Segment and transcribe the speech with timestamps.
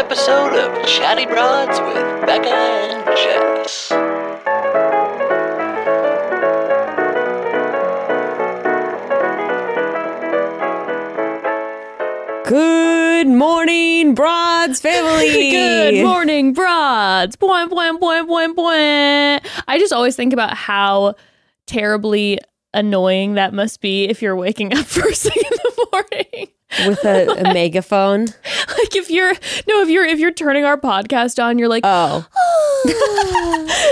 [0.00, 3.90] episode of Chatty Broads with Bekah and Jess.
[12.46, 15.50] Good morning, Broads family.
[15.50, 17.36] Good morning, broads.
[17.36, 19.46] Boing, boing, boing, boing, boing.
[19.68, 21.14] I just always think about how
[21.66, 22.38] terribly
[22.72, 25.59] annoying that must be if you're waking up first thing in the morning.
[26.86, 28.26] With a, a megaphone.
[28.70, 29.32] Like if you're
[29.68, 32.26] no, if you're if you're turning our podcast on, you're like, Oh,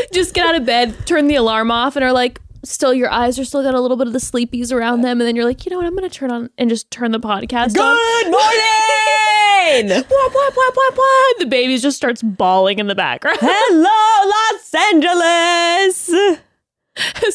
[0.12, 3.38] just get out of bed, turn the alarm off, and are like, still your eyes
[3.38, 5.66] are still got a little bit of the sleepies around them, and then you're like,
[5.66, 7.96] you know what, I'm gonna turn on and just turn the podcast on.
[8.22, 10.04] good morning.
[10.10, 11.38] Wah, wah, wah, wah, wah.
[11.38, 13.38] The baby just starts bawling in the background.
[13.42, 16.10] Hello, Los Angeles.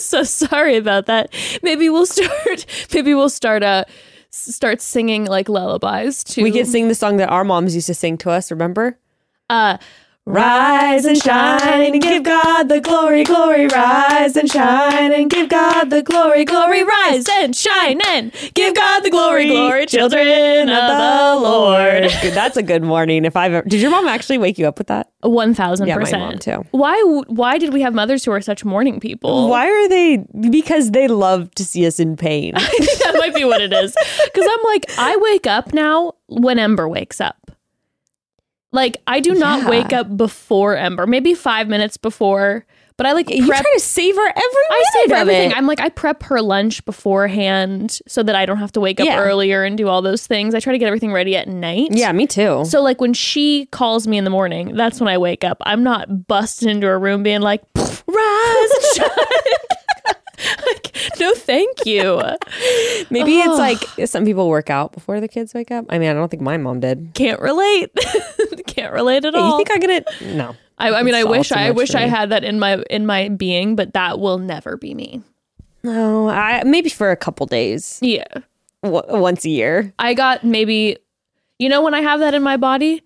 [0.02, 1.31] so sorry about that.
[1.61, 2.66] Maybe we'll start.
[2.94, 3.61] Maybe we'll start.
[3.61, 3.83] Uh,
[4.33, 6.44] s- start singing like lullabies to.
[6.44, 8.49] We can sing the song that our moms used to sing to us.
[8.52, 8.97] Remember?
[9.49, 9.77] Uh,
[10.25, 13.67] Rise and shine and give God the glory, glory.
[13.67, 16.81] Rise and shine and give God the glory, glory.
[16.81, 22.03] rise and shine and Give God the glory, glory, children of the Lord.
[22.33, 23.25] That's a good morning.
[23.25, 25.11] If I've ever, did your mom actually wake you up with that?
[25.23, 26.21] One thousand Yeah, my percent.
[26.21, 26.65] mom too.
[26.71, 26.97] Why?
[27.02, 29.49] w- Why did we have mothers who are such morning people?
[29.49, 30.25] Why are they?
[30.49, 32.53] Because they love to see us in pain.
[33.23, 33.95] I think that might be what it is.
[34.25, 37.52] Because I'm like, I wake up now when Ember wakes up.
[38.71, 39.69] Like I do not Yeah.
[39.69, 41.05] wake up before Ember.
[41.05, 42.65] Maybe five minutes before.
[42.95, 44.38] But I like you try to savor every
[44.69, 45.49] I save everything.
[45.52, 45.57] it.
[45.57, 49.07] I'm like, I prep her lunch beforehand so that I don't have to wake up
[49.07, 49.19] Yeah.
[49.19, 50.53] earlier and do all those things.
[50.53, 51.87] I try to get everything ready at night.
[51.91, 52.63] yeah, me too.
[52.65, 55.58] So like when she calls me in the morning, that's when I wake up.
[55.65, 58.99] I'm not busting into her room being like, rise.
[60.67, 62.22] like, no, thank you.
[63.09, 65.86] Maybe it's like some people work out before the kids wake up.
[65.89, 67.11] I mean, I don't think my mom did.
[67.13, 67.91] Can't relate.
[68.67, 69.52] Can't relate at all.
[69.52, 70.08] you think I get it?
[70.36, 70.55] No.
[70.77, 73.76] I, I mean, I wish I wish I had that in my in my being,
[73.76, 75.21] but that will never be me.
[75.83, 78.23] No, I maybe for a couple days, Yeah.
[78.81, 79.93] w- once a year.
[79.99, 80.98] I got maybe,
[81.60, 83.04] you know, when I have that in my body,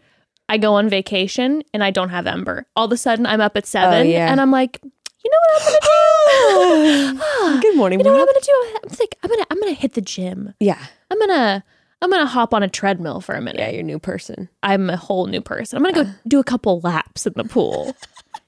[0.47, 2.65] I go on vacation and I don't have Ember.
[2.75, 4.31] All of a sudden, I'm up at seven Oh, yeah.
[4.31, 4.79] and I'm like,
[5.27, 7.19] you know what I'm gonna do?
[7.23, 8.73] Ah, Good morning, you know what I'm gonna do?
[8.83, 10.53] I'm like, I'm gonna, I'm gonna hit the gym.
[10.59, 10.79] Yeah,
[11.11, 11.63] I'm gonna,
[12.01, 13.59] I'm gonna hop on a treadmill for a minute.
[13.59, 14.49] yeah, you're a new person.
[14.63, 15.77] I'm a whole new person.
[15.77, 17.95] I'm gonna go do a couple laps in the pool.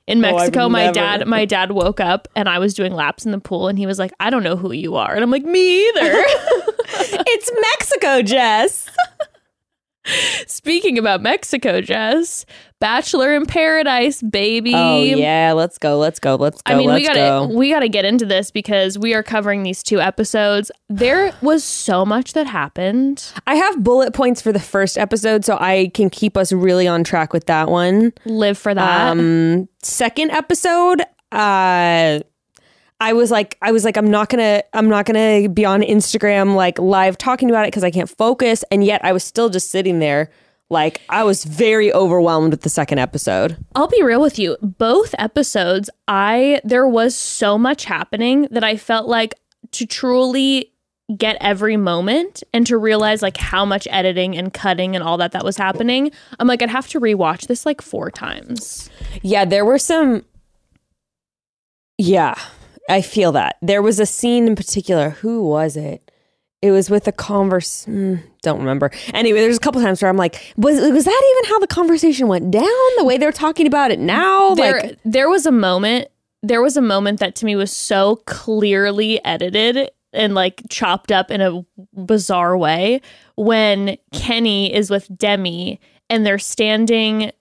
[0.07, 0.93] In Oh, Mexico, my never.
[0.93, 3.85] dad, my dad woke up and I was doing laps in the pool, and he
[3.85, 6.01] was like, "I don't know who you are," and I'm like, "Me either."
[6.91, 8.87] it's Mexico, Jess.
[10.47, 12.45] Speaking about Mexico, Jess,
[12.79, 14.73] Bachelor in Paradise, baby.
[14.75, 16.73] Oh yeah, let's go, let's go, let's go.
[16.73, 17.47] I mean, we gotta go.
[17.47, 20.71] we gotta get into this because we are covering these two episodes.
[20.87, 23.31] There was so much that happened.
[23.45, 27.03] I have bullet points for the first episode, so I can keep us really on
[27.03, 28.13] track with that one.
[28.25, 29.11] Live for that.
[29.11, 32.19] Um, second episode, uh,
[33.01, 36.55] I was like, I was like, I'm not gonna, I'm not gonna be on Instagram
[36.55, 39.71] like live talking about it because I can't focus, and yet I was still just
[39.71, 40.29] sitting there.
[40.69, 43.57] Like I was very overwhelmed with the second episode.
[43.73, 44.55] I'll be real with you.
[44.61, 49.33] Both episodes, I there was so much happening that I felt like
[49.71, 50.71] to truly
[51.17, 55.31] get every moment and to realize like how much editing and cutting and all that
[55.31, 56.11] that was happening.
[56.39, 58.91] I'm like I'd have to rewatch this like four times.
[59.23, 60.23] Yeah, there were some.
[61.97, 62.35] Yeah,
[62.89, 63.57] I feel that.
[63.61, 65.11] There was a scene in particular.
[65.11, 66.11] Who was it?
[66.61, 67.85] It was with a converse.
[67.85, 68.91] mm, don't remember.
[69.13, 72.27] Anyway, there's a couple times where I'm like, was was that even how the conversation
[72.27, 72.65] went down?
[72.97, 76.09] The way they're talking about it now, there like there was a moment
[76.41, 81.31] there was a moment that to me was so clearly edited and like chopped up
[81.31, 83.01] in a bizarre way
[83.35, 85.79] when Kenny is with Demi
[86.09, 87.31] and they're standing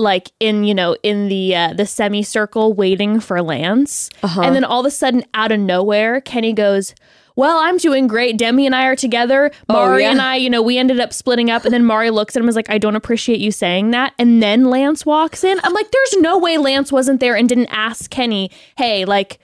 [0.00, 4.40] like in you know in the uh, the semicircle waiting for Lance Uh-huh.
[4.42, 6.94] and then all of a sudden out of nowhere Kenny goes
[7.36, 8.36] well, I'm doing great.
[8.36, 9.50] Demi and I are together.
[9.68, 10.10] Mari Oh, yeah.
[10.10, 11.64] and I, you know, we ended up splitting up.
[11.64, 14.12] And then Mari looks at him and is like, I don't appreciate you saying that.
[14.18, 15.58] And then Lance walks in.
[15.62, 19.38] I'm like, there's no way Lance wasn't there and didn't ask Kenny, hey, like,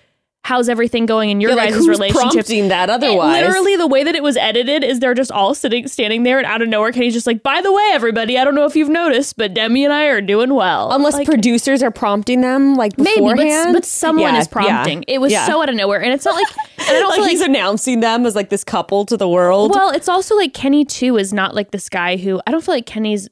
[0.46, 2.30] how's everything going in your like, guys' who's relationship?
[2.32, 3.42] prompting that otherwise?
[3.42, 6.46] literally, the way that it was edited is they're just all sitting, standing there, and
[6.46, 8.88] out of nowhere, Kenny's just like, "By the way, everybody, I don't know if you've
[8.88, 12.96] noticed, but Demi and I are doing well." Unless Like, producers are prompting them, like
[12.96, 14.98] maybe, but, but someone Yeah, is prompting.
[15.08, 15.46] yeah, It was yeah.
[15.46, 16.46] so out of nowhere, and it's not like,
[16.78, 19.72] and I don't like like he's announcing them as like this couple to the world.
[19.74, 22.74] Well, it's also like Kenny too is not like this guy who I don't feel
[22.74, 23.28] like Kenny's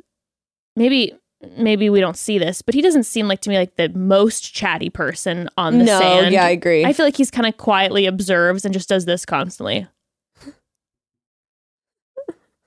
[0.76, 1.12] maybe
[1.56, 4.54] maybe we don't see this, but he doesn't seem like to me like the most
[4.54, 6.32] chatty person on the no, sand.
[6.32, 6.84] yeah, I agree.
[6.84, 9.86] I feel like he's kind of quietly observes and just does this constantly.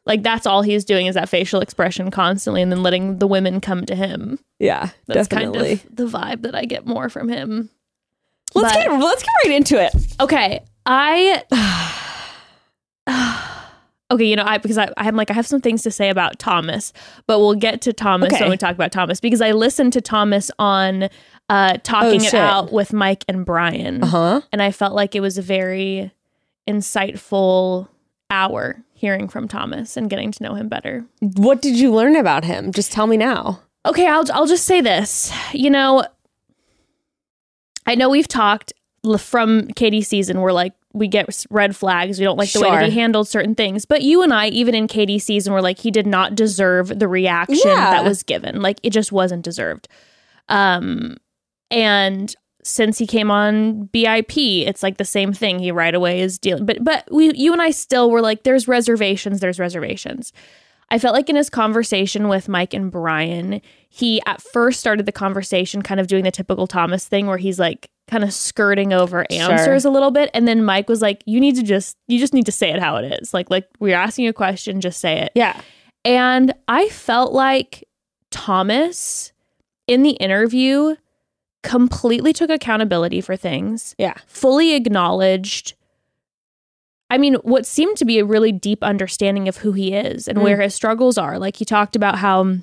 [0.06, 3.60] Like that's all he's doing is that facial expression constantly and then letting the women
[3.60, 4.40] come to him.
[4.58, 5.78] Yeah, That's definitely.
[5.78, 7.70] kind of the vibe that I get more from him.
[8.56, 9.94] let's but- get let's get right into it.
[10.22, 11.44] Okay, I
[14.10, 16.40] Okay, you know, I because I I'm like I have some things to say about
[16.40, 16.94] Thomas,
[17.26, 18.42] but we'll get to Thomas Okay.
[18.44, 21.10] when we talk about Thomas because I listened to Thomas on
[21.50, 24.02] uh talking it out with Mike and Brian.
[24.02, 24.42] huh.
[24.52, 26.12] And I felt like it was a very
[26.70, 27.88] insightful
[28.30, 31.06] hour hearing from Thomas and getting to know him better.
[31.20, 32.72] What did you learn about him?
[32.72, 33.62] Just tell me now.
[33.86, 35.32] Okay, I'll I'll just say this.
[35.54, 36.06] You know,
[37.86, 38.74] I know we've talked
[39.20, 42.18] from Katie's season, we're like we get red flags.
[42.20, 43.86] We don't like the way that he handled certain things.
[43.86, 47.08] But you and I, even in Katie's season, were like he did not deserve the
[47.08, 47.92] reaction Yeah.
[47.92, 48.62] that was given.
[48.62, 49.88] Like it just wasn't deserved.
[50.50, 51.18] Um,
[51.70, 55.60] and since he came on BIP, it's like the same thing.
[55.60, 56.66] He right away is dealing.
[56.66, 59.40] But but we you and I still were like, there's reservations.
[59.40, 60.34] There's reservations.
[60.90, 65.12] I felt like in his conversation with Mike and Brian, he at first started the
[65.12, 69.26] conversation kind of doing the typical Thomas thing where he's like kind of skirting over
[69.30, 70.30] answers a little bit.
[70.34, 72.80] And then Mike was like, You need to just you just need to say it
[72.80, 73.34] how it is.
[73.34, 75.32] Like like we're asking you a question, just say it.
[75.36, 75.60] Yeah.
[76.06, 77.84] And I felt like
[78.32, 79.34] Thomas
[79.88, 80.96] in the interview
[81.64, 84.14] completely took accountability for things Yeah.
[84.26, 85.74] fully acknowledged
[87.10, 90.38] I mean, what seemed to be a really deep understanding of who he is and
[90.38, 90.42] Mm.
[90.44, 91.40] where his struggles are.
[91.40, 92.58] Like he talked about how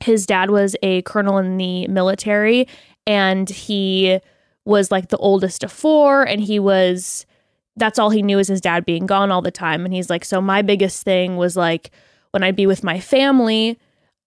[0.00, 2.68] his dad was a colonel in the military
[3.06, 4.18] and he
[4.66, 7.24] was like the oldest of four and he was
[7.76, 10.24] that's all he knew is his dad being gone all the time and he's like
[10.24, 11.90] so my biggest thing was like
[12.32, 13.78] when I'd be with my family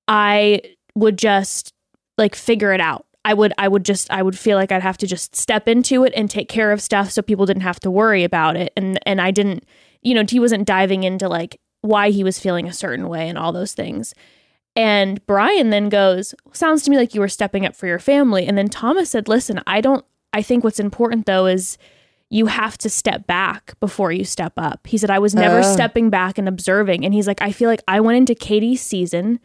[0.07, 0.61] I
[0.95, 1.73] would just
[2.17, 3.05] like figure it out.
[3.23, 6.03] I would I would just I would feel like I'd have to just step into
[6.03, 8.73] it and take care of stuff so people didn't have to worry about it.
[8.75, 9.65] And and I didn't
[10.01, 13.37] you know, he wasn't diving into like why he was feeling a certain way and
[13.37, 14.13] all those things.
[14.75, 18.47] And Brian then goes, Sounds to me like you were stepping up for your family.
[18.47, 21.77] And then Thomas said, Listen, I don't I think what's important though is
[22.29, 24.85] you have to step back before you step up.
[24.85, 25.73] He said, I was never Oh.
[25.73, 27.03] stepping back and observing.
[27.03, 29.39] And he's like, I feel like I went into Katie's season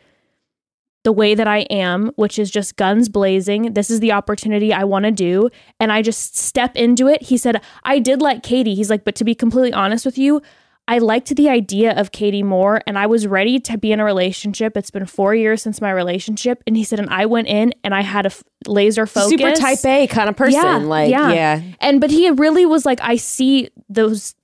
[1.02, 3.72] the way that I am, which is just guns blazing.
[3.74, 5.48] This is the opportunity I want to do.
[5.80, 7.22] And I just step into it.
[7.22, 8.74] He said, I did like Katie.
[8.74, 10.40] He's like, but to be completely honest with you,
[10.86, 14.04] I liked the idea of Katie more and I was ready to be in a
[14.04, 14.76] relationship.
[14.76, 16.62] It's been four years since my relationship.
[16.66, 19.30] And he said, and I went in and I had a f- laser focus.
[19.30, 20.60] Super type A kind of person.
[20.60, 21.32] Yeah, like, yeah.
[21.32, 21.62] yeah.
[21.80, 24.34] And but he really was like, I see those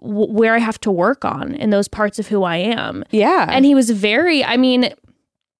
[0.00, 3.04] w- where I have to work on in those parts of who I am.
[3.10, 3.48] Yeah.
[3.50, 4.84] And he was very, I mean,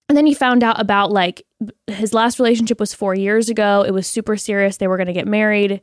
[0.08, 1.44] and then he found out about like
[1.88, 3.84] his last relationship was four years ago.
[3.86, 4.76] It was super serious.
[4.76, 5.80] They were going to get married.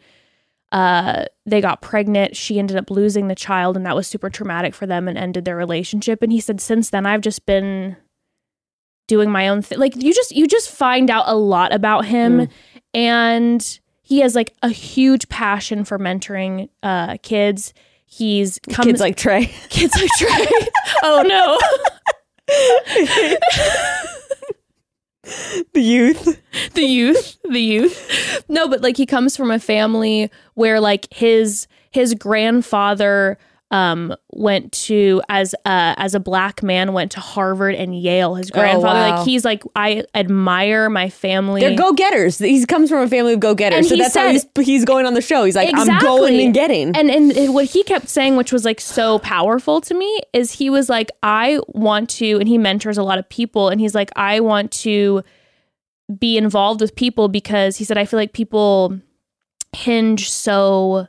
[0.72, 2.36] Uh, they got pregnant.
[2.36, 5.46] She ended up losing the child, and that was super traumatic for them and ended
[5.46, 6.22] their relationship.
[6.22, 7.96] And he said, since then, I've just been
[9.08, 9.80] doing my own thing.
[9.80, 12.50] Like you just you just find out a lot about him, Mm.
[12.94, 17.74] and he has like a huge passion for mentoring uh, kids.
[18.06, 19.46] He's come Kids like Trey.
[19.69, 20.48] kids like Trey.
[21.04, 21.58] oh no.
[25.74, 26.42] the youth.
[26.74, 31.68] the youth the youth no but like he comes from a family where like his
[31.92, 33.38] his grandfather
[33.69, 38.50] um went to as uh as a black man went to harvard and yale his
[38.50, 39.18] grandfather wow.
[39.18, 42.38] like he's like i admire my family They're go getters.
[42.40, 43.90] He comes from a family of go getters.
[43.90, 45.44] So that's how he's, he's going on the show.
[45.44, 46.07] He's like, I'm Exactly.
[46.07, 46.95] going and getting.
[46.95, 50.69] and and what he kept saying which was like so powerful to me is he
[50.69, 54.12] was like i want to and he mentors a lot of people and he's like
[54.16, 55.24] i want to
[56.18, 58.97] be involved with people because he said i feel like people
[59.76, 61.07] hinge so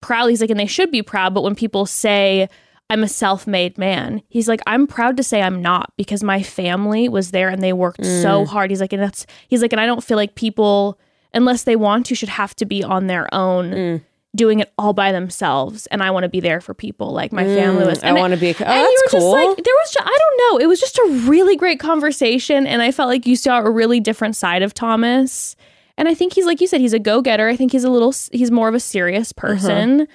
[0.00, 0.28] proud.
[0.28, 2.48] He's like and they should be proud but when people say
[2.90, 7.08] i'm a self-made man he's like i'm proud to say i'm not because my family
[7.08, 8.46] was there and they worked so mm.
[8.46, 8.70] hard.
[8.70, 10.98] He's like and that's he's like and i don't feel like people
[11.34, 14.04] unless they want to should have to be on their own mm.
[14.34, 17.12] doing it all by themselves and i want to be there for people.
[17.12, 18.48] Like my family mm, was I And want to be.
[18.48, 19.34] Oh, and that's you were cool.
[19.34, 22.66] just like there was just, I don't know it was just a really great conversation
[22.66, 25.56] and I felt like you saw a really different side of Thomas
[25.98, 28.14] and I think he's like you said he's a go-getter I think he's a little
[28.32, 29.48] he's more of a serious Uh-huh.
[29.48, 30.08] person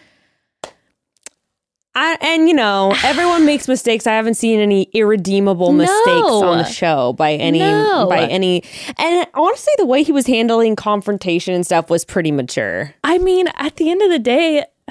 [1.95, 4.07] I, and you know, everyone makes mistakes.
[4.07, 8.07] I haven't seen any irredeemable mistakes on the show by any No.
[8.09, 8.63] by any.
[8.97, 12.95] And honestly, the way he was handling confrontation and stuff was pretty mature.
[13.03, 14.65] I mean at the end of the day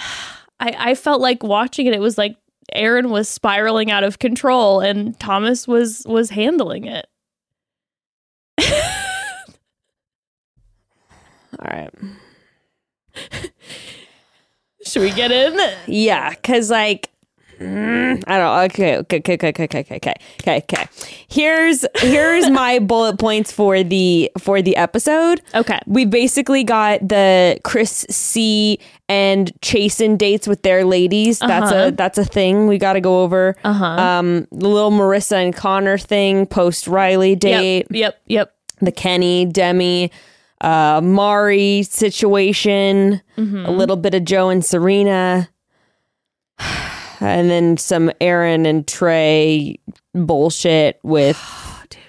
[0.61, 2.37] I I felt like watching it it was like
[2.73, 7.07] Aaron was spiraling out of control and Thomas was was handling it
[11.65, 11.91] All right.
[14.85, 17.09] should we get in Yeah, because like
[17.61, 18.65] Mm, I don't.
[18.73, 20.87] Okay, okay, okay, okay, okay, okay, okay, okay, okay.
[21.29, 25.41] Here's here's my bullet points for the for the episode.
[25.55, 25.79] Okay.
[25.87, 31.39] we basically got the Chris C and Chasen dates with their ladies.
[31.39, 31.85] That's Uh-huh.
[31.89, 33.55] a that's a thing we got to go over.
[33.63, 33.85] Uh-huh.
[33.85, 37.93] Um, the little Maurissa and Connor thing, post Riley date, Yep.
[37.93, 38.21] Yep.
[38.27, 38.55] Yep.
[38.81, 40.11] the Kenny Demi,
[40.63, 43.67] uh, Mari situation, Mm-hmm.
[43.67, 45.49] a little bit of Joe and Serena,
[47.21, 49.79] and then some Aaron and Trey
[50.15, 51.39] bullshit with
[51.91, 52.01] dude,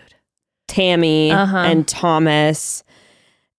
[0.68, 1.58] Tammy Uh-huh.
[1.58, 2.84] and Thomas,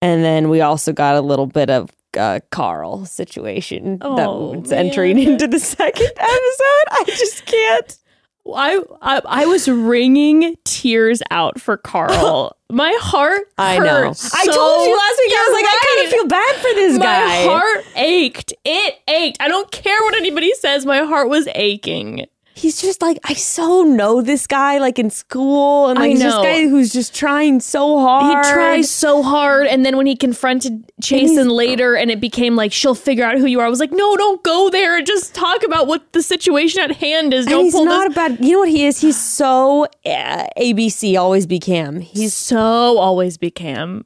[0.02, 1.90] and then we also got a little bit of.
[2.16, 6.86] Uh, Karl situation Oh, that's entering into the second episode.
[6.92, 7.98] I just can't.
[8.46, 12.56] I, I I was wringing tears out for Karl.
[12.70, 13.42] My heart.
[13.56, 13.84] I know.
[13.84, 15.32] hurt I told you last week.
[15.32, 17.46] I was like, I kind of feel bad for this My guy.
[17.46, 18.54] My heart ached.
[18.64, 19.36] It ached.
[19.40, 20.84] I don't care what anybody says.
[20.84, 22.26] My heart was aching.
[22.56, 26.22] He's just like I so know this guy like in school and I like he's
[26.22, 26.42] this know.
[26.42, 28.46] guy who's just trying so hard.
[28.46, 32.72] He tries so hard, and then when he confronted Chasen later, and it became like
[32.72, 33.66] she'll figure out who you are.
[33.66, 35.02] I was like, no, don't go there.
[35.02, 37.46] Just talk about what the situation at hand is.
[37.46, 38.12] And Don't he's pull not this.
[38.12, 38.44] a bad.
[38.44, 39.00] You know what he is?
[39.00, 41.18] He's so uh, ABC.
[41.18, 42.00] Always be Cam.
[42.00, 44.04] He's so always be Cam.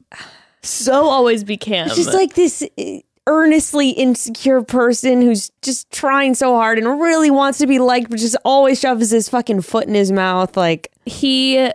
[0.63, 1.87] So always be Cam.
[1.87, 2.83] It's just like this uh,
[3.29, 8.19] earnestly insecure person who's just trying so hard and really wants to be liked, but
[8.19, 10.57] just always shoves his fucking foot in his mouth.
[10.57, 11.71] Like he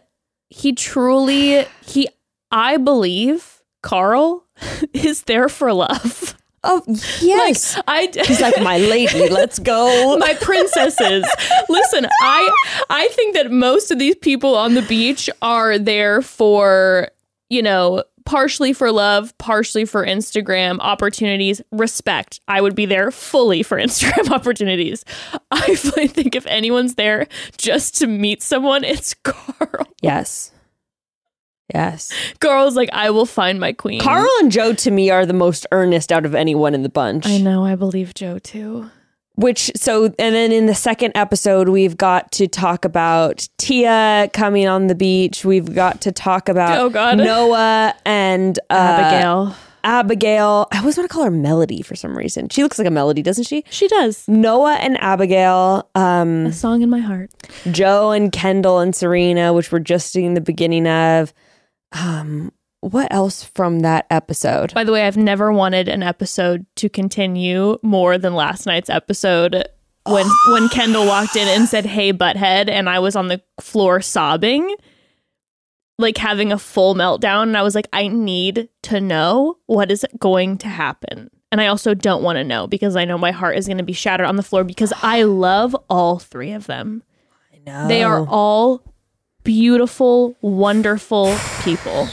[0.50, 2.10] he truly he
[2.51, 4.45] I believe Karl
[4.93, 6.36] is there for love.
[6.63, 6.81] oh
[7.22, 9.29] yes, I he's like my lady.
[9.29, 10.17] Let's go.
[10.17, 11.25] my princesses.
[11.69, 12.51] Listen, I
[12.89, 17.10] I think that most of these people on the beach are there for,
[17.50, 22.39] you know, partially for love, partially for Instagram opportunities, respect.
[22.48, 25.03] I would be there fully for Instagram opportunities.
[25.51, 27.27] I think if anyone's there
[27.58, 29.88] just to meet someone, it's Karl.
[30.01, 30.51] yes.
[31.74, 32.12] Yes.
[32.39, 34.00] Karl's like, I will find my queen.
[34.01, 37.25] Karl and Joe to me are the most earnest out of anyone in the bunch.
[37.25, 38.92] I know, I believe Joe too.
[39.35, 44.67] Which so and then in the second episode we've got to talk about Tia coming
[44.67, 45.43] on the beach.
[45.43, 47.17] We've got to talk about Oh, God.
[47.17, 49.55] Noah and uh, Abigail.
[49.85, 50.67] Abigail.
[50.71, 52.47] I always want to call her Melody for some reason.
[52.49, 53.65] She looks like a melody, doesn't she?
[53.69, 54.23] She does.
[54.29, 57.31] Noah and Abigail, um, A song in my heart.
[57.71, 61.33] Joe and Kendall and Serena, which we're just seeing the beginning of.
[61.91, 62.51] Um,
[62.83, 64.73] what else from that episode?
[64.73, 69.67] By the way, I've never wanted an episode to continue more than last night's episode
[70.05, 74.01] when when Kendall walked in and said, "Hey, butthead," and I was on the floor
[74.01, 74.75] sobbing,
[75.97, 80.05] like having a full meltdown, and I was like, "I need to know what is
[80.19, 83.57] going to happen." And I also don't want to know because I know my heart
[83.57, 87.03] is going to be shattered on the floor because I love all three of them.
[87.65, 87.87] No.
[87.87, 88.81] They are all
[89.43, 92.09] beautiful, wonderful people.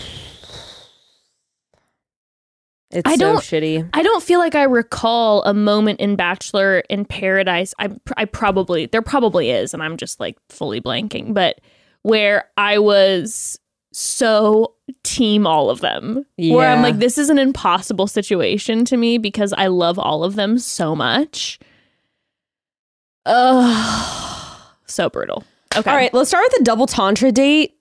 [2.92, 3.88] It's I so don't- shitty.
[3.92, 7.72] I don't feel like I recall a moment in Bachelor in Paradise.
[7.78, 11.60] I I probably there probably is, and I'm just like fully blanking, but
[12.02, 13.58] where I was
[13.92, 16.24] so team all of them.
[16.36, 20.34] Where I'm like, this is an impossible situation to me because I love all of
[20.36, 21.58] them so much.
[23.26, 25.44] Ugh, so brutal.
[25.76, 25.88] Okay.
[25.90, 27.76] All right, let's start with the double tantra date,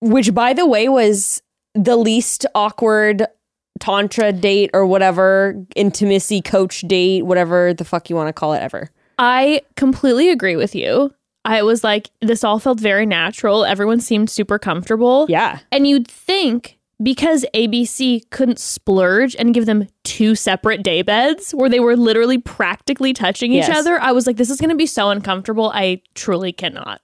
[0.00, 1.42] which by the way was
[1.74, 3.26] the least awkward
[3.80, 8.60] tantra date or whatever intimacy coach date, whatever the fuck you want to call it
[8.60, 8.90] ever.
[9.18, 11.12] I completely agree with you.
[11.44, 13.64] I was like, this all felt very natural.
[13.64, 15.26] Everyone seemed super comfortable.
[15.28, 15.58] Yeah.
[15.72, 21.70] And you'd think because ABC couldn't splurge and give them two separate day beds where
[21.70, 23.78] they were literally practically touching each Yes.
[23.78, 25.70] other, I was like, this is going to be so uncomfortable.
[25.74, 27.00] I truly cannot.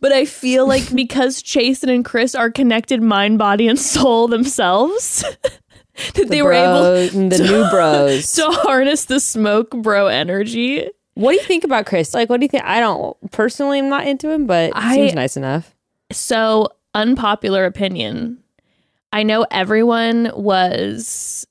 [0.00, 5.24] But I feel like because Chasen and Chris are connected mind, body, and soul themselves,
[6.14, 8.32] that they were able and the new bros.
[8.34, 10.88] to harness the smoke bro energy.
[11.14, 12.14] what do you think about Chris?
[12.14, 12.64] Like, what do you think?
[12.64, 15.74] I don't personally, I'm not into him, but I- seems nice enough.
[16.10, 18.38] So, unpopular opinion.
[19.12, 21.46] I know everyone was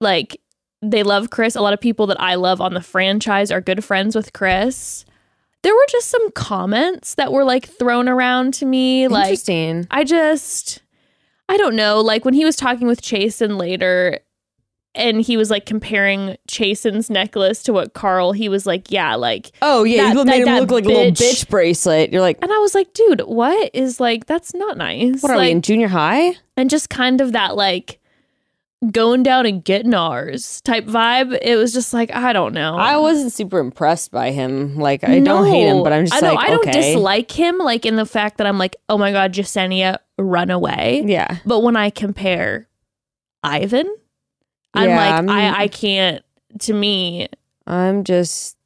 [0.00, 0.40] like,
[0.82, 1.56] they love Chris.
[1.56, 5.04] A lot of people that I love on the franchise are good friends with Chris.
[5.62, 9.08] There were just some comments that were like thrown around to me.
[9.08, 9.30] Like,
[9.90, 10.80] I just,
[11.48, 12.00] I don't know.
[12.00, 14.18] Like, when he was talking with Chasen later,
[14.94, 19.52] and he was like comparing Chasen's necklace to what Karl, he was like, yeah, like,
[19.62, 22.10] Oh yeah, That- you made that- him look like a little bitch- bitch bracelet.
[22.12, 25.22] You're like, and I was like, dude, what is like, that's not nice.
[25.22, 26.32] what are like, we in junior high?
[26.56, 27.97] and just kind of that like
[28.92, 31.36] going down and getting ours type vibe.
[31.42, 32.76] It was just like I don't know.
[32.76, 34.76] I wasn't super impressed by him.
[34.76, 36.92] Like I don't hate him, but I'm just I like I don't okay.
[36.92, 41.02] dislike him like in the fact that I'm like, oh my god, Jessenia, run away.
[41.06, 41.38] Yeah.
[41.44, 42.68] But when I compare
[43.42, 43.92] Ivan,
[44.74, 46.24] I'm Yeah, like, I'm- I I can't.
[46.60, 47.28] To me,
[47.66, 48.56] I'm just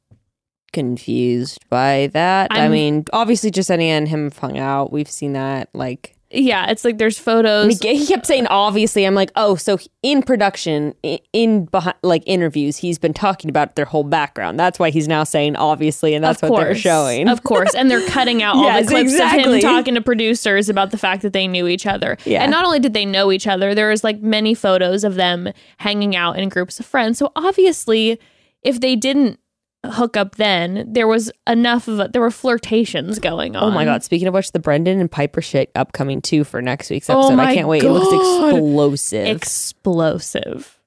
[0.73, 2.51] confused by that.
[2.51, 4.93] i I'm- mean, obviously Jessenia and him have hung out.
[4.93, 5.69] We've seen that.
[5.75, 7.79] Like yeah, it's like there's photos.
[7.81, 9.05] he kept saying obviously.
[9.05, 13.77] I'm like, oh, so in production, in, in behind, like interviews, he's been talking about
[13.77, 14.59] their whole background.
[14.59, 17.29] That's why he's now saying obviously, and that's what they're showing.
[17.29, 17.75] Of course.
[17.75, 20.99] And they're cutting out all Yes, the clips of him talking to producers about the
[20.99, 22.17] fact that they knew each other.
[22.25, 22.43] Yeah.
[22.43, 25.53] And not only did they know each other, there was like many photos of them
[25.79, 27.19] hanging out in groups of friends.
[27.19, 28.19] So obviously,
[28.63, 29.39] if they didn't
[29.85, 33.65] hook up then, there was enough of a, there were flirtations going on.
[33.65, 34.03] Oh my god!
[34.05, 37.37] Speaking of which, the Brendan and Piper shit upcoming too for next week's Oh episode.
[37.37, 37.83] my I can't wait.
[37.83, 38.53] It looks God.
[38.55, 39.27] explosive.
[39.27, 40.79] Explosive.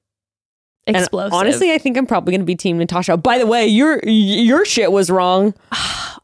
[0.88, 1.32] And Explosive.
[1.32, 3.16] honestly, I think I'm probably going to be Team Natasha.
[3.16, 5.52] By the way, your your shit was wrong.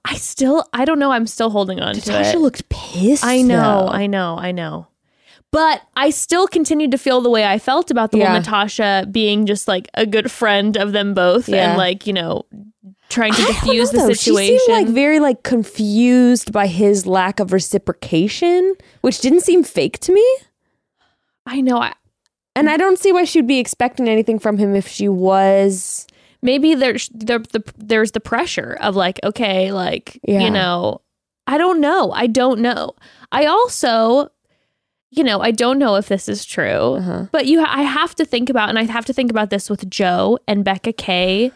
[0.05, 1.11] I still I don't know.
[1.11, 2.41] I'm still holding on to Natasha it.
[2.41, 3.25] looked pissed.
[3.25, 3.89] I know, though.
[3.93, 4.87] I know, I know.
[5.53, 8.31] But I still continued to feel the way I felt about the Yeah.
[8.31, 11.69] whole Natasha being just like a good friend of them both Yeah.
[11.71, 12.47] and like, you know,
[13.11, 14.15] trying to I don't diffuse know, the though.
[14.15, 14.55] situation.
[14.59, 19.99] She seemed like very like confused by his lack of reciprocation, which didn't seem fake
[20.01, 20.27] to me.
[21.45, 21.79] I know.
[21.83, 21.93] I,
[22.57, 26.07] And I don't see why she'd be expecting anything from him if she was.
[26.41, 30.41] maybe there's there, the, there's the pressure of like, okay, like, Yeah.
[30.41, 31.03] you know,
[31.47, 32.11] I don't know.
[32.13, 32.95] I don't know.
[33.31, 34.29] I also,
[35.15, 37.27] you know, I don't know if this is true, Uh-huh.
[37.33, 39.89] but you, I have to think about, and I have to think about this with
[39.91, 41.53] Joe and Becca Kay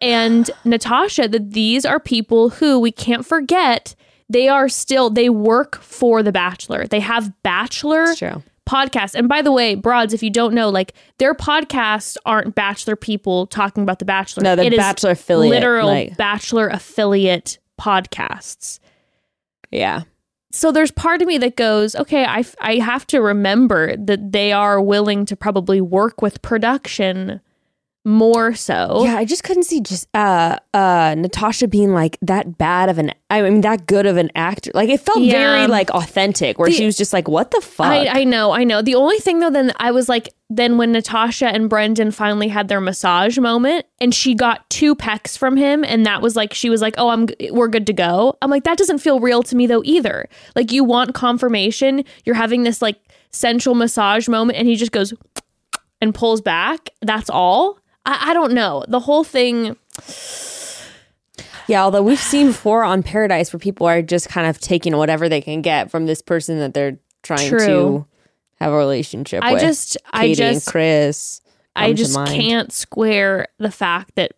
[0.00, 3.94] and Natasha, that these are people who we can't forget.
[4.30, 6.86] They are still, they work for The Bachelor.
[6.86, 8.06] They have Bachelor
[8.66, 9.14] podcasts.
[9.14, 13.46] And by the way, broads, if you don't know, like their podcasts aren't Bachelor people
[13.46, 14.42] talking about The Bachelor.
[14.42, 15.50] No, is Bachelor affiliate.
[15.54, 18.80] Literal like- Bachelor affiliate podcasts.
[19.70, 20.02] yeah.
[20.56, 24.52] So there's part of me that goes, okay, I, I have to remember that they
[24.52, 27.42] are willing to probably work with production
[28.06, 29.02] more so.
[29.04, 33.12] Yeah, I just couldn't see just uh uh Natasha being like that bad of an
[33.30, 34.70] I mean that good of an actor.
[34.74, 35.32] Like it felt Yeah.
[35.32, 37.86] very like authentic where The- she was just like, What the fuck?
[37.86, 38.80] I, I know, I know.
[38.80, 42.68] The only thing though, then I was like, then when Natasha and Brendan finally had
[42.68, 46.70] their massage moment, and she got two pecks from him, and that was like, she
[46.70, 49.56] was like, "Oh, I'm, we're good to go." I'm like, that doesn't feel real to
[49.56, 50.28] me though either.
[50.54, 53.00] Like, you want confirmation, you're having this like
[53.32, 55.12] sensual massage moment, and he just goes
[56.00, 56.90] and pulls back.
[57.02, 57.80] That's all.
[58.06, 58.84] I, I don't know.
[58.88, 59.76] The whole thing.
[61.68, 65.28] Yeah, although we've seen before on Paradise where people are just kind of taking whatever
[65.28, 67.58] they can get from this person that they're trying True.
[67.58, 68.06] to
[68.60, 69.62] have a relationship I with.
[69.62, 71.40] just, I Katie and just, Chris.
[71.74, 74.32] I just can't square the fact that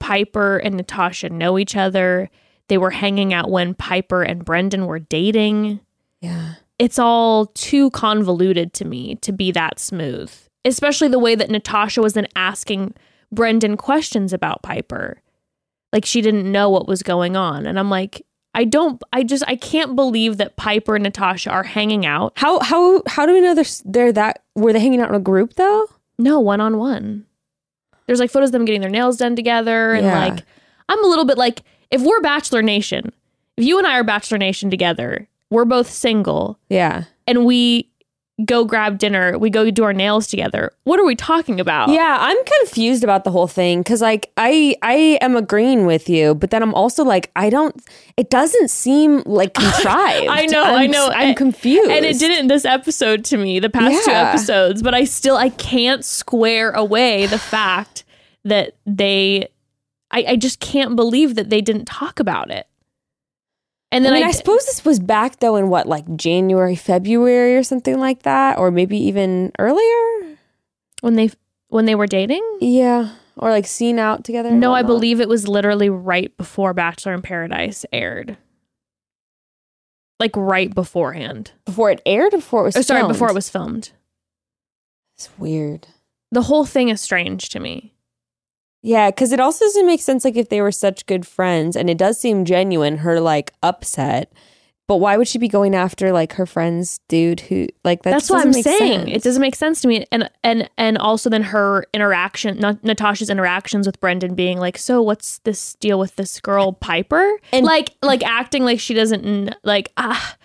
[0.00, 2.28] Piper and Natasha know each other.
[2.68, 5.80] They were hanging out when Piper and Brendan were dating.
[6.20, 6.54] Yeah.
[6.78, 12.00] It's all too convoluted to me to be that smooth, especially the way that Natasha
[12.02, 12.94] was then asking
[13.32, 15.20] Brendan questions about Piper.
[15.92, 17.66] Like she didn't know what was going on.
[17.66, 18.24] And I'm like,
[18.54, 22.32] I don't, I just, I can't believe that Piper and Natasha are hanging out.
[22.36, 25.20] How how how do we know they're they're that were they hanging out in a
[25.20, 25.86] group though?
[26.18, 27.26] No, one on one.
[28.06, 29.94] There's like photos of them getting their nails done together.
[29.94, 30.26] And Yeah.
[30.28, 30.44] like,
[30.88, 33.12] I'm a little bit like, if we're Bachelor Nation,
[33.56, 37.04] if you and I are Bachelor Nation together, we're both single Yeah.
[37.26, 37.90] and we
[38.44, 40.72] go grab dinner, we go do our nails together.
[40.82, 41.90] What are we talking about?
[41.90, 46.34] Yeah, I'm confused about the whole thing cuz like I I am agreeing with you,
[46.34, 47.76] but then I'm also like I don't
[48.16, 50.26] it doesn't seem like contrived.
[50.28, 51.08] I know, I'm, I know.
[51.14, 51.90] I'm confused.
[51.90, 55.50] And it didn't this episode to me, the past two episodes, but I still I
[55.50, 58.04] can't square away the fact
[58.44, 59.48] that they
[60.10, 62.66] I, I just can't believe that they didn't talk about it.
[63.94, 66.74] And I then mean, I, I, suppose this was back though in what, like January,
[66.74, 70.36] February, or something like that, or maybe even earlier.
[71.00, 71.30] when they
[71.68, 72.42] when they were dating?
[72.60, 74.50] Yeah, or like seen out together.
[74.50, 78.36] No, I believe it was literally right before Bachelor in Paradise aired.
[80.18, 81.52] Like right beforehand.
[81.64, 82.76] before it aired, before it was.
[82.76, 83.12] Oh, sorry, filmed?
[83.12, 83.92] before it was filmed.
[85.16, 85.86] It's weird.
[86.32, 87.93] The whole thing is strange to me.
[88.86, 90.26] Yeah, because it also doesn't make sense.
[90.26, 92.98] Like if they were such good friends, and it does seem genuine.
[92.98, 94.30] Her like upset,
[94.86, 97.40] but why would she be going after like her friend's dude?
[97.40, 99.06] Who like that That's what I'm saying.
[99.06, 99.10] sense.
[99.10, 100.04] It doesn't make sense to me.
[100.12, 105.00] And and and also then her interaction, not Natasha's interactions with Brendan being like, "So
[105.00, 109.92] what's this deal with this girl Piper?" And- like like acting like she doesn't like
[109.96, 110.36] ah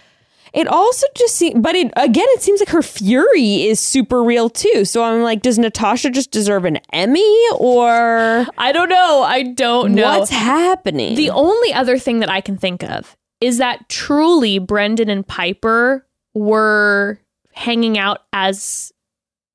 [0.53, 4.49] It also just seems, but it again, it seems like her fury is super real
[4.49, 4.85] too.
[4.85, 9.23] So I'm like, does Natasha just deserve an Emmy or I don't know.
[9.23, 10.19] I don't know.
[10.19, 11.15] what's happening?
[11.15, 16.05] The only other thing that I can think of is that truly Brendan and Piper
[16.33, 17.19] were
[17.53, 18.91] hanging out as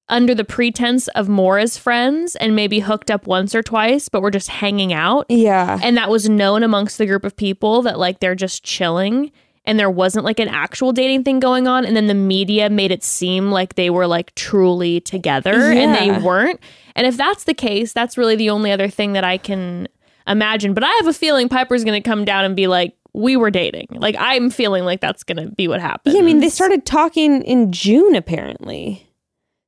[0.09, 4.21] under the pretense of more as friends and maybe hooked up once or twice, but
[4.21, 5.25] were just hanging out.
[5.31, 9.33] yeah, And that was known amongst the group of people that like they're just chilling
[9.65, 11.85] and there wasn't like an actual dating thing going on.
[11.85, 16.19] And then the media made it seem like they were like truly together and they
[16.25, 16.61] weren't.
[16.95, 19.89] And if that's the case, that's really the only other thing that I can
[20.27, 20.75] imagine.
[20.75, 23.51] But I have a feeling Piper's going to come down and be like, we were
[23.51, 23.89] dating.
[23.93, 26.15] Like I'm feeling like that's going to be what happens.
[26.15, 26.21] yeah.
[26.21, 29.09] I mean, they started talking in June apparently,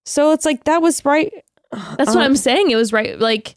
[0.05, 1.33] so it's like that was right.
[1.73, 2.71] That's what uh, I'm saying.
[2.71, 3.19] It was right.
[3.19, 3.57] Like,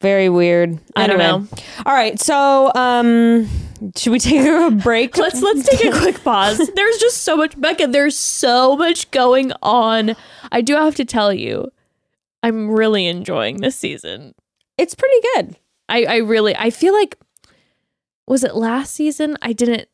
[0.00, 0.78] Very weird.
[0.94, 1.46] I don't know.
[1.84, 3.48] All right, so um,
[3.96, 5.16] should we take a break?
[5.16, 6.58] let's let's take a quick pause.
[6.74, 10.14] There's just so much Bekah, there's so much going on.
[10.52, 11.70] I do have to tell you,
[12.42, 14.34] I'm really enjoying this season.
[14.76, 15.56] It's pretty good.
[15.88, 17.16] I, I really I feel like
[18.26, 19.36] was it last season?
[19.42, 19.88] I didn't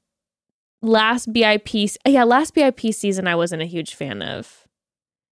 [0.82, 4.66] last BIP yeah, last BIP season I wasn't a huge fan of.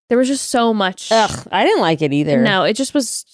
[0.09, 2.41] There was just so much Ugh, I didn't like it either.
[2.41, 3.27] No, it just was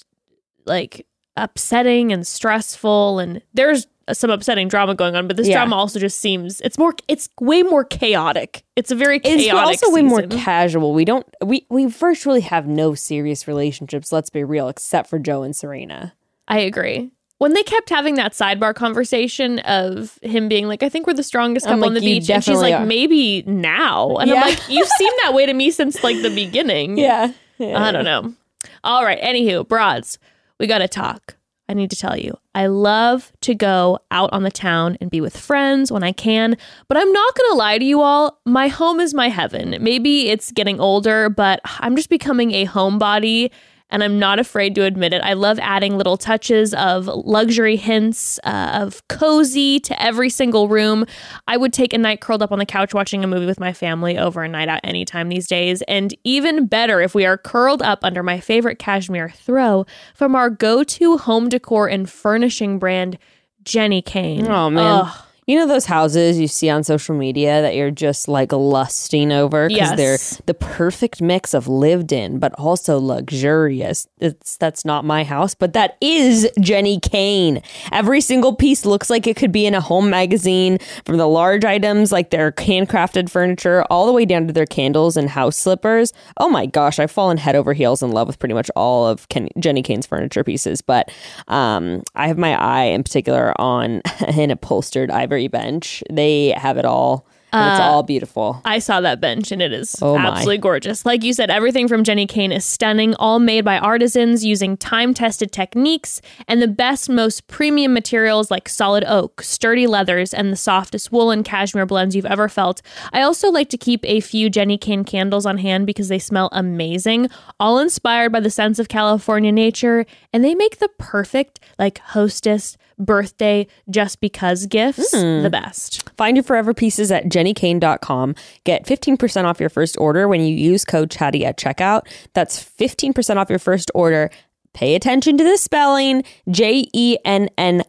[0.64, 1.07] like
[1.42, 5.57] upsetting and stressful and there's some upsetting drama going on, but this Yeah.
[5.57, 8.62] drama also just seems it's more it's way more chaotic.
[8.74, 10.94] It's a very chaotic it's also way more casual.
[10.94, 14.11] We don't we we virtually have no serious relationships.
[14.11, 16.14] Let's be real, except for Joe and Serena.
[16.46, 17.11] I agree.
[17.37, 21.22] When they kept having that sidebar conversation of him being like, I think we're the
[21.22, 22.29] strongest couple on the beach.
[22.31, 24.16] And she's like, are." maybe now.
[24.16, 24.37] And Yeah.
[24.42, 26.98] I'm like, you've seemed that way to me since like the beginning.
[26.98, 28.35] Yeah, I don't know.
[28.83, 29.20] All right.
[29.20, 30.18] Anywho, broads,
[30.59, 31.37] we got to talk.
[31.68, 35.21] I need to tell you, I love to go out on the town and be
[35.21, 36.57] with friends when I can,
[36.88, 38.40] but I'm not to lie to you all.
[38.47, 39.77] My home is my heaven.
[39.81, 43.51] Maybe it's getting older, but I'm just becoming a homebody.
[43.90, 45.22] And I'm not afraid to admit it.
[45.22, 51.07] I love adding little touches of luxury hints uh, of cozy to every single room.
[51.46, 53.72] I would take a night curled up on the couch watching a movie with my
[53.72, 55.81] family over a night out anytime these days.
[55.88, 60.51] And even better if we are curled up under my favorite cashmere throw from our
[60.51, 63.16] go to home decor and furnishing brand,
[63.64, 64.46] Jenni Kayne.
[64.46, 65.05] Oh man.
[65.07, 65.24] Ugh.
[65.49, 69.67] You know those houses you see on social media that you're just like lusting over
[69.69, 69.97] because Yes.
[70.37, 74.07] they're the perfect mix of lived in but also luxurious.
[74.21, 77.63] It's that's not my house, but that is Jenni Kayne.
[77.93, 81.65] Every single piece looks like it could be in a home magazine from the large
[81.65, 86.13] items like their handcrafted furniture all the way down to their candles and house slippers.
[86.37, 89.27] Oh my gosh, I've fallen head over heels in love with pretty much all of
[89.31, 91.11] Ken- Jenni Kayne's furniture pieces, but
[91.49, 96.03] um, I have my eye in particular on an upholstered ivory bench.
[96.11, 97.27] They have it all.
[97.51, 98.61] And it's uh, all beautiful.
[98.66, 100.29] I saw that bench and it is Oh, my.
[100.33, 101.07] absolutely gorgeous.
[101.07, 105.14] Like you said, everything from Jenni Kayne is stunning, all made by artisans using time
[105.14, 110.57] tested techniques and the best, most premium materials like solid oak, sturdy leathers, and the
[110.59, 112.83] softest wool and cashmere blends you've ever felt.
[113.14, 116.51] I also like to keep a few Jenni Kayne candles on hand because they smell
[116.53, 121.96] amazing, all inspired by the sense of California nature, and they make the perfect, like,
[122.01, 125.43] hostess birthday just because gifts hmm.
[125.43, 126.09] the best.
[126.17, 128.35] Find your forever pieces at jennikayne.com.
[128.65, 132.03] Get 15% off your first order when you use code chatty at checkout.
[132.35, 134.31] That's 15% off your first order.
[134.75, 137.83] Pay attention to the spelling J E N N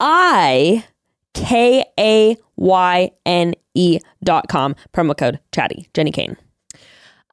[0.00, 0.84] I
[1.32, 4.74] K A Y N E dot com.
[4.92, 5.88] Promo code chatty.
[5.94, 6.36] Jenni Kayne.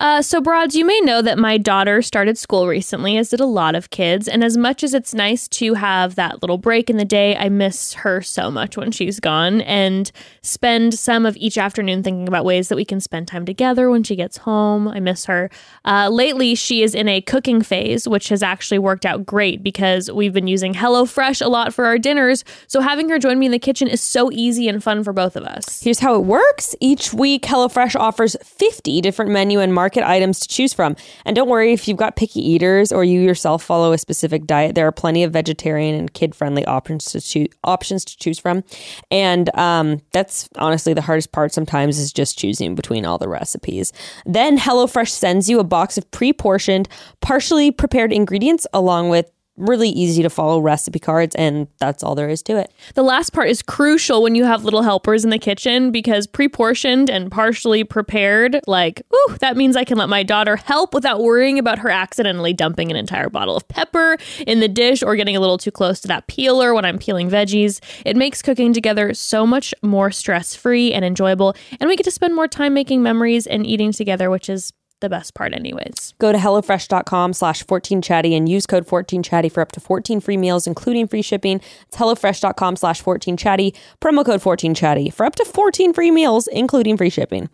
[0.02, 3.46] Uh, so, Broads, you may know that my daughter started school recently, as did a
[3.46, 4.28] lot of kids.
[4.28, 7.50] And as much as it's nice to have that little break in the day, I
[7.50, 10.12] miss her so much when she's gone and
[10.42, 14.02] spend some of each afternoon thinking about ways that we can spend time together when
[14.02, 14.88] she gets home.
[14.88, 15.52] I miss her.
[15.86, 20.10] Uh, lately, she is in a cooking phase, which has actually worked out great because
[20.10, 22.44] we've been using HelloFresh a lot for our dinners.
[22.66, 25.36] So, having her join me in the kitchen is so easy and fun for both
[25.36, 25.84] of us.
[25.84, 26.76] Here's how it works.
[26.80, 30.96] Each week, HelloFresh offers 50 different menu and market items to choose from.
[31.26, 34.76] And don't worry if you've got picky eaters or you yourself follow a specific diet,
[34.76, 38.64] there are plenty of vegetarian and kid friendly options to choose options to choose from.
[39.10, 43.94] And um, that's honestly the hardest part sometimes is just choosing between all the recipes.
[44.26, 46.88] Then HelloFresh sends you a box of pre portioned,
[47.22, 52.30] partially prepared ingredients along with really easy to follow recipe cards, and that's all there
[52.30, 52.72] is to it.
[52.96, 56.50] The last part is crucial when you have little helpers in the kitchen because pre
[56.50, 61.22] portioned and partially prepared, like, ooh, that means I can let my daughter help without
[61.22, 65.36] worrying about her accidentally dumping an entire bottle of pepper in the dish or getting
[65.36, 67.80] a little too close to that peeler when I'm peeling veggies.
[68.06, 72.12] It makes cooking together so much more stress free and enjoyable, and we get to
[72.12, 76.14] spend more time making memories and eating together, which is the best part, anyways.
[76.20, 80.66] Go to HelloFresh.com slash 14chatty and use code 14chatty for up to 14 free meals,
[80.66, 81.60] including free shipping.
[81.88, 87.10] It's HelloFresh.com slash 14chatty, promo code 14chatty for up to 14 free meals, including free
[87.10, 87.50] shipping.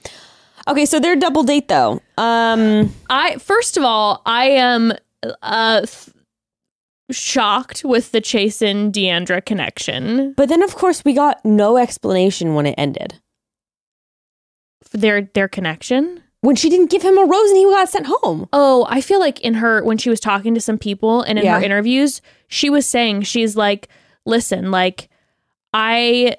[0.67, 2.01] Okay, so their double date though.
[2.17, 4.93] Um, I first of all, I am
[5.41, 6.09] uh th-
[7.09, 10.33] shocked with the Chase and Deandra connection.
[10.33, 13.19] but then of course we got no explanation when it ended.
[14.91, 16.23] Their their connection.
[16.47, 18.47] When she didn't give him a rose and he got sent home.
[18.53, 21.43] Oh, I feel like in her when she was talking to some people and in
[21.43, 21.59] Yeah.
[21.59, 23.89] her interviews, she was saying she's like,
[24.23, 25.09] listen, like
[25.73, 26.37] I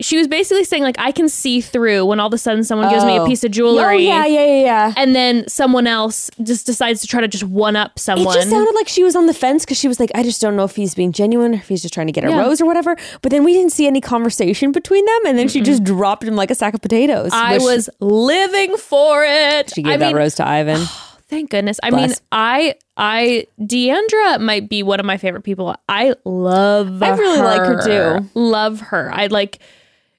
[0.00, 2.88] she was basically saying like I can see through when all of a sudden someone
[2.90, 3.26] gives me a Oh.
[3.26, 4.94] piece of Oh, jewelry yeah, yeah, yeah, yeah.
[4.96, 8.22] and then someone else just decides to try to just one up someone.
[8.22, 8.36] It someone.
[8.40, 10.56] just sounded like she was on the fence because she was like, I just don't
[10.56, 12.40] know if he's being genuine or if he's just trying to get a Yeah.
[12.40, 12.96] rose or whatever.
[13.22, 15.20] But then we didn't see any conversation between them.
[15.26, 17.30] And then she just dropped him like a sack of potatoes.
[17.32, 19.72] I which was living for it.
[19.74, 20.84] She gave I that mean, rose to Ivan.
[21.28, 21.80] Thank goodness.
[21.82, 22.20] I mean, Bless.
[22.30, 25.74] I I Deandra might be one of my favorite people.
[25.88, 28.30] I love I really like her too.
[28.34, 29.10] Love her.
[29.12, 29.58] I like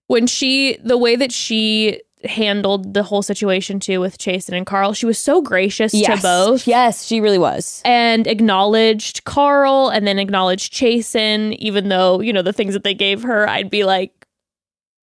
[0.08, 4.94] when she the way that she handled the whole situation too with Chasen and Karl.
[4.94, 6.18] She was so gracious yes.
[6.18, 6.68] to both.
[6.68, 7.82] Yes, she really was.
[7.86, 12.94] And acknowledged Karl and then acknowledged Chasen, even though, you know, the things that they
[12.94, 14.26] gave her, I'd be like,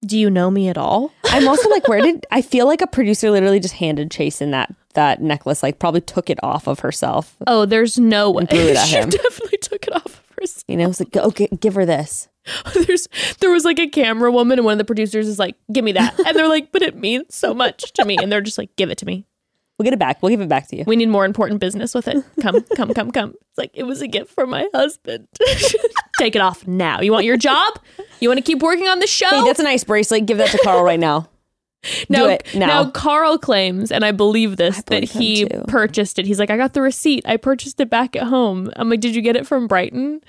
[0.06, 1.12] Do you know me at all?
[1.24, 4.74] I'm also like, where did I feel like a producer literally just handed Chasen that
[4.94, 7.36] that necklace, like probably took it off of herself.
[7.46, 8.46] Oh, there's no way.
[8.46, 9.08] threw it at she him.
[9.08, 10.64] definitely took it off of herself.
[10.68, 12.28] You know, it was like, go gi- give her this.
[12.86, 13.08] There's
[13.40, 15.92] there was like a camera woman and one of the producers is like, "Give me
[15.92, 18.74] that," and they're like, "But it means so much to me," and they're just like,
[18.76, 19.26] "Give it to me.
[19.78, 20.22] We'll get it back.
[20.22, 20.84] We'll give it back to you.
[20.86, 22.22] We need more important business with it.
[22.40, 25.28] Come, come, come, come." It's like it was a gift from my husband.
[26.18, 27.00] Take it off now.
[27.00, 27.78] You want your job?
[28.20, 29.28] You want to keep working on the show?
[29.28, 30.26] Hey, that's a nice bracelet.
[30.26, 31.28] Give that to Karl right now.
[32.08, 32.90] now, it now.
[32.90, 35.64] Karl claims, and I believe this, believe that he too.
[35.66, 36.26] purchased it.
[36.26, 37.24] He's like, I got the receipt.
[37.26, 38.70] I purchased it back at home.
[38.76, 40.20] I'm like, did you get it from Brighton?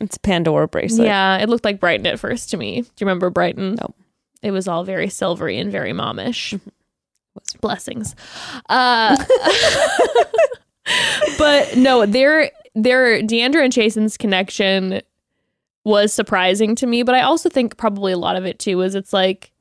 [0.00, 1.06] It's a Pandora bracelet.
[1.06, 2.82] Yeah, it looked like Brighton at first to me.
[2.82, 3.74] Do you remember Brighton?
[3.74, 3.94] No.
[4.42, 6.58] It was all very silvery and very momish.
[7.60, 8.14] Blessings.
[8.68, 9.16] Uh,
[11.38, 15.02] but no, their their Deandra and Chasen's connection
[15.84, 18.94] was surprising to me, but I also think probably a lot of it too is
[18.94, 19.52] it's like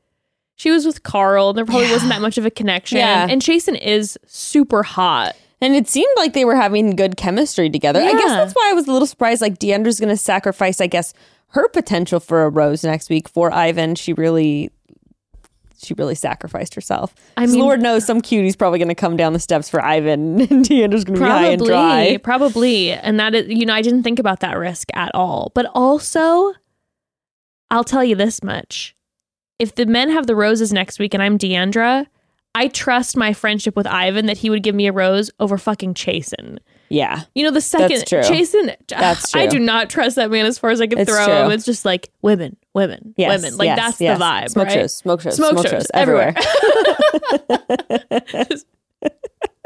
[0.56, 2.98] she was with Karl and there probably wasn't that much of a connection.
[2.98, 3.28] Yeah.
[3.30, 5.36] And Chasen is super hot.
[5.60, 8.00] And it seemed like they were having good chemistry together.
[8.00, 9.42] I guess that's why I was a little surprised.
[9.42, 11.14] Like Deandra's going to sacrifice, I guess,
[11.50, 13.96] her potential for a rose next week for Ivan.
[13.96, 14.70] She really,
[15.80, 17.16] she really sacrificed herself.
[17.38, 20.42] I mean- Lord knows some cutie's probably going to come down the steps for Ivan,
[20.52, 22.18] and Deandra's going to be high and Probably, dry.
[22.22, 22.92] probably.
[22.92, 25.52] And that is, you know, I didn't think about that risk at all.
[25.56, 26.54] But also,
[27.72, 28.96] I'll tell you this much.
[29.58, 32.06] If the men have the roses next week and I'm Deandra,
[32.58, 35.94] I trust my friendship with Ivan that he would give me a rose over fucking
[35.94, 36.58] Chasen.
[36.90, 38.22] Yeah, You know, the second That's true.
[38.22, 41.24] Chasen, That's I do not trust that man as far as I can It's throw
[41.24, 41.34] true.
[41.36, 41.52] him.
[41.52, 43.58] It's just like women, women, yes, women.
[43.60, 44.18] Like yes, that's yes.
[44.18, 44.50] the vibe.
[44.50, 44.74] Smoke right?
[44.74, 46.34] shows, smoke shows, Smoke, shows, everywhere.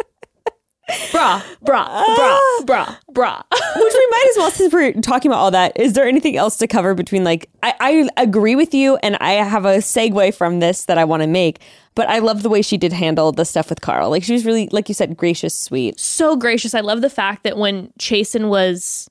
[1.12, 2.64] Bra, bra, bra, ah.
[2.66, 3.42] bra, bra.
[3.52, 6.58] Which we might as well, since we're talking about all that, is there anything else
[6.58, 10.60] to cover between like, I, I agree with you, and I have a segue from
[10.60, 11.62] this that I want to make,
[11.96, 14.10] but I love the way she did handle the stuff with Karl.
[14.10, 16.00] Like, she was really, like you said, gracious, sweet.
[16.00, 16.74] so gracious.
[16.74, 19.10] I love the fact that when Chasen was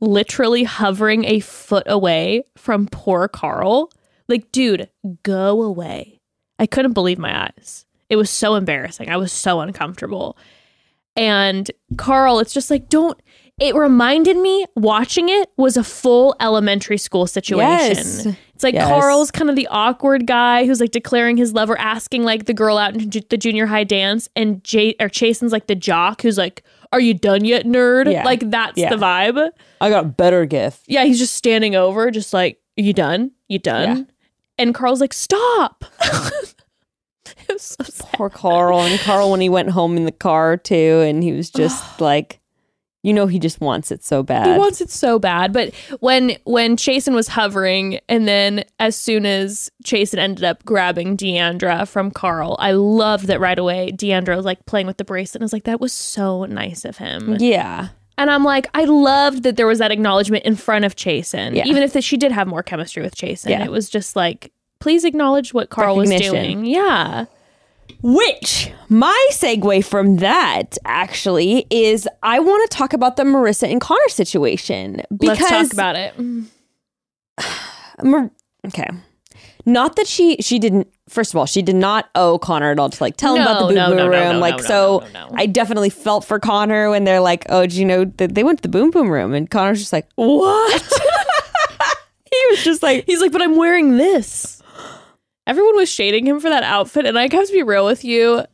[0.00, 3.90] literally hovering a foot away from poor Karl,
[4.28, 4.88] like, dude,
[5.22, 6.20] go away.
[6.58, 7.86] I couldn't believe my eyes.
[8.10, 9.08] It was so embarrassing.
[9.08, 10.36] I was so uncomfortable.
[11.16, 13.18] And Karl, it's just like, don't.
[13.58, 17.96] It reminded me watching it was a full elementary school situation.
[17.96, 18.26] Yes.
[18.54, 18.88] It's like Yes.
[18.88, 22.54] Karl's kind of the awkward guy who's like declaring his love or asking like the
[22.54, 26.22] girl out in ju- the junior high dance, and Jay or Chasen's like the jock
[26.22, 28.24] who's like, "Are you done yet, nerd?" Yeah.
[28.24, 28.88] Like that's Yeah.
[28.90, 29.50] the vibe.
[29.82, 30.84] I got better gift.
[30.86, 33.30] Yeah, he's just standing over, just like, "You done?
[33.48, 34.04] You done?" Yeah.
[34.58, 35.84] And Karl's like, "Stop."
[37.48, 38.12] it was so sad.
[38.14, 38.80] Poor Karl.
[38.80, 42.40] And Karl, when he went home in the car too, and he was just like,
[43.02, 44.46] you know, he just wants it so bad.
[44.46, 45.52] He wants it so bad.
[45.54, 51.16] But when when Chasen was hovering, and then as soon as Chasen ended up grabbing
[51.16, 53.90] Deandra from Karl, I loved that right away.
[53.92, 55.36] Deandra was like playing with the bracelet.
[55.36, 57.36] and I was like, that was so nice of him.
[57.38, 57.88] yeah.
[58.18, 61.56] And I'm like, I loved that there was that acknowledgement in front of Chasen.
[61.56, 61.64] Yeah.
[61.64, 63.48] Even if that she did have more chemistry with Chasen.
[63.48, 63.64] Yeah.
[63.64, 66.64] It was just like, please acknowledge what Karl was doing.
[66.64, 67.26] Yeah.
[68.02, 73.80] Which my segue from that actually is I want to talk about the Maurissa and
[73.80, 76.14] Connor situation because Let's talk about it.
[78.02, 78.30] Mar-
[78.66, 78.88] okay,
[79.66, 80.88] not that she she didn't.
[81.08, 83.68] First of all, she did not owe Connor at all to like tell him about
[83.68, 84.32] the No, boom no, boom no, no, room.
[84.34, 85.34] no, like no, so, no, no, no.
[85.36, 88.58] I definitely felt for Connor when they're like, "Oh, do you know that they went
[88.60, 90.82] to the boom boom room?" And Connor's just like, "What?"
[92.32, 94.59] he was just like, He's like, but I'm wearing this.
[95.46, 98.44] Everyone was shading him for that outfit, and I have to be real with you.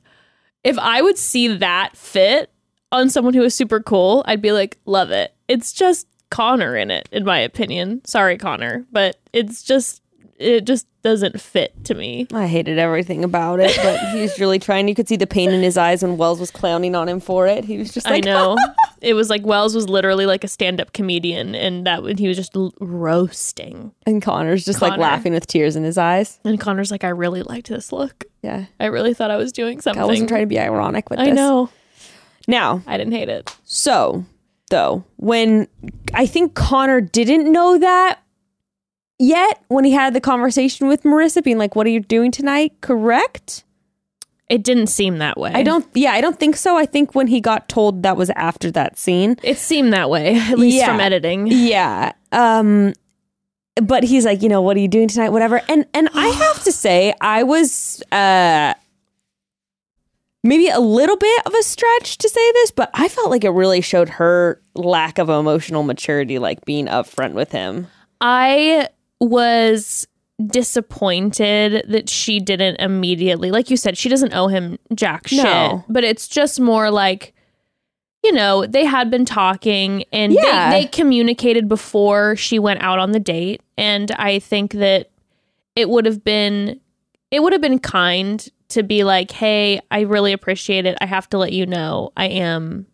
[0.65, 2.51] If I would see that fit
[2.93, 5.35] on someone who is super cool, I'd be like, love it.
[5.49, 8.05] It's just Connor in it, in my opinion.
[8.05, 10.03] Sorry, Connor, but it's just
[10.39, 12.27] it just doesn't fit to me.
[12.33, 14.89] I hated everything about it, but he was really trying.
[14.89, 17.47] You could see the pain in his eyes when Wells was clowning on him for
[17.47, 17.65] it.
[17.65, 18.57] He was just I like, know.
[19.01, 22.37] it was like Wells was literally like a stand-up comedian, and that when he was
[22.37, 23.93] just l- roasting.
[24.07, 26.41] and Connor's just like laughing with tears in his eyes.
[26.45, 28.25] And Connor's like, I really liked this look.
[28.43, 30.03] Yeah, I really thought I was doing something.
[30.03, 31.27] I wasn't trying to be ironic with this.
[31.27, 31.37] I this.
[31.37, 31.71] know.
[32.49, 33.57] Now, I didn't hate it.
[33.65, 34.25] So,
[34.71, 35.67] though, when
[36.15, 38.21] I think Connor didn't know that
[39.19, 42.73] yet when he had the conversation with Maurissa, being like, What are you doing tonight?
[42.81, 43.65] Correct?
[44.49, 45.51] It didn't seem that way.
[45.53, 46.77] I don't, yeah, I don't think so.
[46.77, 49.37] I think when he got told that was after that scene.
[49.43, 50.87] It seemed that way, at least Yeah.
[50.87, 51.49] from editing.
[51.49, 52.13] Yeah.
[52.31, 52.93] Um,
[53.83, 55.31] but he's like, you know, what are you doing tonight?
[55.31, 55.61] Whatever.
[55.69, 58.75] And and I have to say, I was uh
[60.45, 63.51] maybe a little bit of a stretch to say this, but I felt like it
[63.51, 67.89] really showed her lack of emotional maturity, like being upfront with him.
[68.21, 68.89] I
[69.21, 70.07] was
[70.47, 75.45] disappointed that she didn't immediately, like you said, she doesn't owe him jack shit.
[75.45, 75.85] No.
[75.89, 77.35] But it's just more like,
[78.23, 80.71] you know, they had been talking and Yeah.
[80.71, 83.63] they, they communicated before she went out on the date.
[83.79, 85.11] And I think that
[85.75, 86.81] it would have been
[87.31, 90.97] it would have been kind to be like, hey, I really appreciate it.
[91.01, 92.87] I have to let you know I am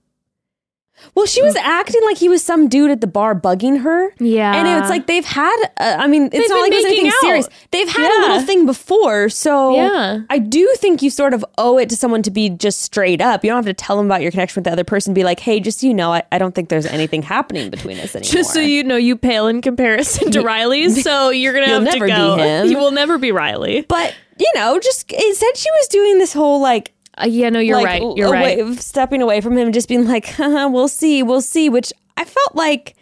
[1.14, 4.12] Well, she was acting like he was some dude at the bar bugging her.
[4.18, 4.54] Yeah.
[4.54, 7.14] And it's like they've had, uh, I mean, it's They've not like it's anything out.
[7.20, 7.48] serious.
[7.70, 9.28] They've had a little thing before.
[9.28, 10.20] So Yeah.
[10.30, 13.44] I do think you sort of owe it to someone to be just straight up.
[13.44, 15.12] You don't have to tell them about your connection with the other person.
[15.14, 17.98] Be like, hey, just so you know, I, I don't think there's anything happening between
[17.98, 18.32] us anymore.
[18.32, 21.98] Just so you know, you pale in comparison to Riley, so you're gonna have never
[21.98, 22.36] to be go.
[22.36, 22.68] him.
[22.68, 23.82] You will never be Riley.
[23.88, 27.76] But, you know, just instead she was doing this whole like, Uh, yeah, no, you're
[27.76, 28.16] like right.
[28.16, 28.78] You're away, right.
[28.78, 32.94] stepping away from him, just being like, we'll see, we'll see, which I felt like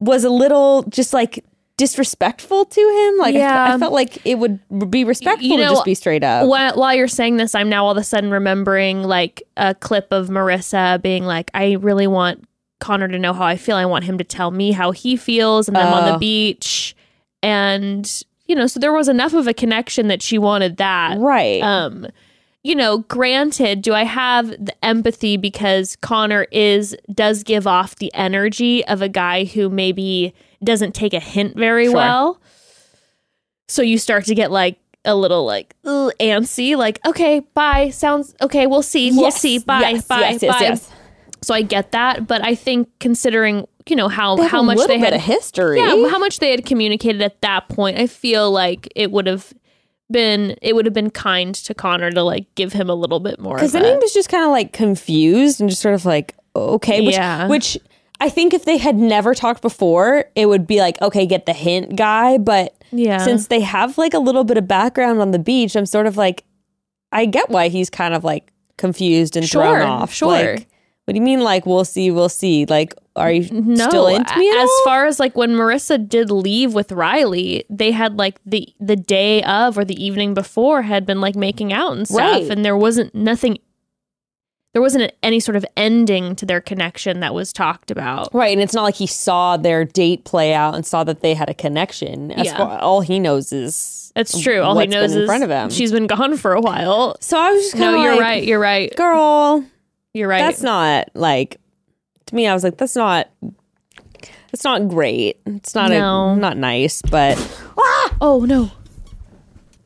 [0.00, 1.44] was a little just like
[1.76, 3.18] disrespectful to him.
[3.18, 6.48] Like, I, I felt like it would be respectful You to just be straight up.
[6.48, 10.08] While, while you're saying this, I'm now all of a sudden remembering like a clip
[10.10, 12.44] of Maurissa being like, "I really want
[12.80, 13.76] Connor to know how I feel.
[13.76, 16.12] I want him to tell me how he feels." And them on Oh.
[16.12, 16.94] the beach,
[17.42, 21.18] and you know, so there was enough of a connection that she wanted that.
[21.18, 21.62] right.
[21.62, 22.06] um
[22.64, 28.12] you know granted do i have the empathy because connor is does give off the
[28.14, 31.94] energy of a guy who maybe doesn't take a hint very Sure.
[31.94, 32.40] well
[33.68, 38.34] so you start to get like a little like "Ugh," antsy like okay bye sounds
[38.40, 40.90] okay we'll see we'll see bye yes, bye yes, yes, bye yes.
[41.42, 45.12] so i get that but i think considering you know how how much they had
[45.12, 45.78] of history.
[45.78, 49.52] yeah, how much they had communicated at that point, I feel like it would have
[50.14, 53.38] been it would have been kind to Connor to like give him a little bit
[53.38, 53.56] more.
[53.56, 57.04] Because then he was just kind of like confused and just sort of like, okay.
[57.04, 57.46] Which, Yeah.
[57.48, 57.76] which
[58.20, 61.52] I think if they had never talked before, it would be like, okay, get the
[61.52, 62.38] hint guy.
[62.38, 63.18] But Yeah.
[63.18, 66.16] since they have like a little bit of background on the beach, I'm sort of
[66.16, 66.44] like,
[67.12, 70.12] I get why he's kind of like confused and Sure, thrown off.
[70.14, 70.28] sure.
[70.28, 70.68] Like,
[71.04, 72.64] what do you mean, like, we'll see, we'll see?
[72.66, 74.48] Like, are you no, still into me?
[74.50, 74.82] As all?
[74.84, 79.42] far as like when Maurissa did leave with Riley, they had like the the day
[79.44, 82.50] of or the evening before had been like making out and stuff, Right.
[82.50, 83.58] and there wasn't nothing.
[84.72, 88.34] There wasn't any sort of ending to their connection that was talked about.
[88.34, 91.34] Right, and it's not like he saw their date play out and saw that they
[91.34, 92.32] had a connection.
[92.32, 92.56] As Yeah.
[92.56, 94.60] far, all he knows is That's true.
[94.62, 95.70] All he knows been in is front of him.
[95.70, 97.14] she's been gone for a while.
[97.20, 98.42] So I was just kind No, of you're right.
[98.42, 98.92] You're right.
[98.96, 99.64] girl.
[100.14, 100.38] You're right.
[100.40, 101.58] That's not like
[102.26, 102.46] to me.
[102.46, 103.28] I was like, that's not.
[104.52, 105.40] It's not great.
[105.46, 106.30] It's not No.
[106.30, 107.36] a, not nice, but
[108.20, 108.70] oh no.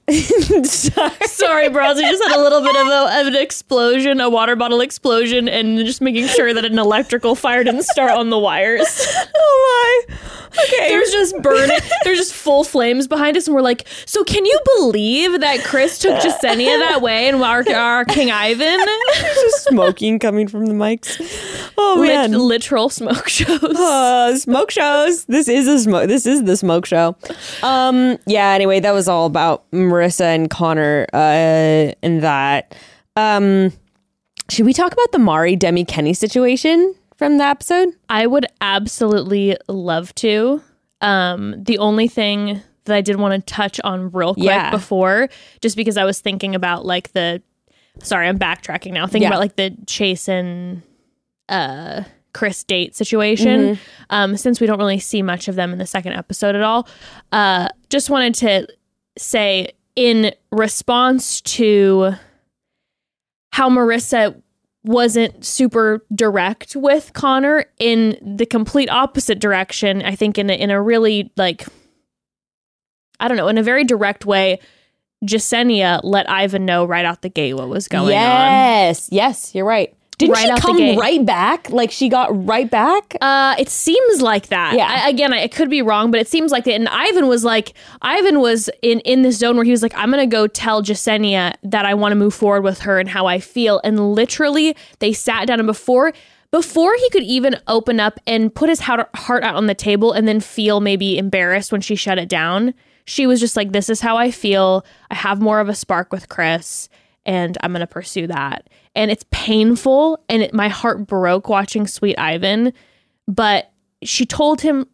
[0.64, 1.99] Sorry, bros.
[1.99, 5.49] I just had a little bit of, a, of an explosion, a water bottle explosion,
[5.49, 8.87] and just making sure that an electrical fire didn't start on the wires.
[9.37, 10.17] oh my,
[10.48, 10.88] Okay.
[10.88, 11.79] There's just burning.
[12.04, 15.98] There's just full flames behind us, and we're like, so can you believe that Chris
[15.98, 18.79] took Jessenia that way and our, our King Ivan?
[18.79, 21.21] There's just smoking coming from the mics.
[21.77, 22.33] Oh Lit- man.
[22.33, 23.63] literal smoke shows.
[23.63, 25.27] Uh, smoke shows.
[25.27, 26.09] This is a smoke.
[26.09, 27.15] This is the smoke show.
[27.63, 28.19] Um.
[28.27, 28.48] Yeah.
[28.50, 29.65] Anyway, that was all about
[29.99, 31.07] Maurissa and Connor.
[31.13, 32.75] Uh, and that.
[33.17, 33.73] Um.
[34.51, 37.90] Should we talk about the Mari Demi Kenny situation from the episode?
[38.09, 40.63] I would absolutely love to.
[41.03, 44.71] Um, the only thing that I did want to touch on real quick Yeah.
[44.71, 45.29] before,
[45.61, 47.42] just because I was thinking about like the,
[48.03, 49.07] sorry, I'm backtracking now.
[49.07, 49.29] Thinking Yeah.
[49.29, 50.81] about like the Chase and
[51.51, 53.61] uh, Chris date situation.
[53.75, 53.83] Mm-hmm.
[54.09, 56.88] Um, since we don't really see much of them in the second episode at all,
[57.33, 58.67] uh, just wanted to
[59.19, 62.13] say in response to
[63.53, 64.40] how Maurissa
[64.85, 70.03] wasn't super direct with Connor in the complete opposite direction.
[70.05, 71.67] I think in a, in a really like
[73.19, 74.61] I don't know, in a very direct way.
[75.25, 78.11] Jessenia let Ivan know right out the gate what was going on.
[78.13, 79.09] yes.
[79.11, 79.53] Yes.
[79.53, 79.92] You're right.
[80.19, 81.71] Didn't Right she come right back?
[81.71, 83.16] Like she got right back.
[83.21, 84.75] Uh, it seems like that.
[84.75, 85.04] Yeah.
[85.04, 86.75] I, again, I, I could be wrong, but it seems like that.
[86.75, 90.10] And Ivan was like, Ivan was in in this zone where he was like, I'm
[90.10, 93.38] gonna go tell Jessenia that I want to move forward with her and how I
[93.38, 93.81] feel.
[93.85, 96.12] And literally, they sat down and before
[96.50, 100.12] before he could even open up and put his heart heart out on the table
[100.12, 103.88] and then feel maybe embarrassed when she shut it down, she was just like, This
[103.88, 104.85] is how I feel.
[105.10, 106.88] I have more of a spark with Chris
[107.29, 108.69] and I'm going to pursue that.
[108.99, 112.73] And it's painful and it, my heart broke watching Sweet Ivan,
[113.29, 113.71] but
[114.03, 114.87] she told him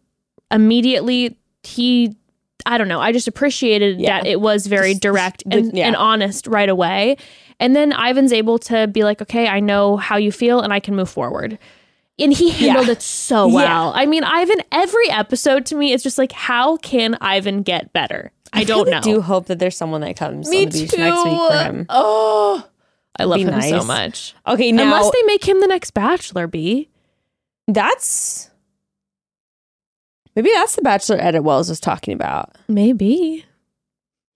[0.51, 2.15] immediately he
[2.67, 4.21] I don't know, I just appreciated Yeah.
[4.21, 5.85] that it was very Just- direct and, yeah.
[5.87, 7.17] and honest right away.
[7.59, 10.79] And then Ivan's able to be like, "Okay, I know how you feel and I
[10.79, 11.57] can move forward."
[12.17, 12.93] And he handled Yeah.
[12.93, 13.91] it so well.
[13.95, 18.31] I mean, Ivan every episode to me is just like how can Ivan get better?
[18.53, 18.97] I, don't really know.
[18.97, 20.97] I do hope that there's someone that comes Me on the beach too.
[20.97, 21.85] next week for him.
[21.89, 22.63] Oh,
[23.17, 24.33] I love him so much.
[24.47, 26.89] Okay, now Unless they make him the next Bachelor, B.
[27.67, 28.49] that's
[30.35, 32.55] maybe that's the Bachelor edit Wells was talking about.
[32.67, 33.45] Maybe.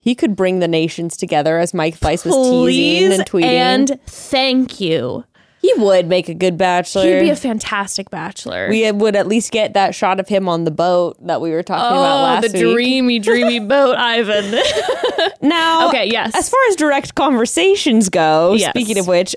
[0.02, 3.44] He could bring the nations together, as Mike Fleiss was teasing and tweeting.
[3.44, 5.24] And thank you.
[5.60, 7.04] He would make a good Bachelor.
[7.04, 8.68] He'd be a fantastic Bachelor.
[8.70, 11.62] we would at least get that shot of him on the boat that we were
[11.62, 12.74] talking about oh, last the week.
[12.74, 14.58] dreamy, dreamy boat, Ivan.
[15.42, 16.34] Now, Okay, yes.
[16.34, 18.70] As far as direct conversations go, Yes.
[18.70, 19.36] speaking of which,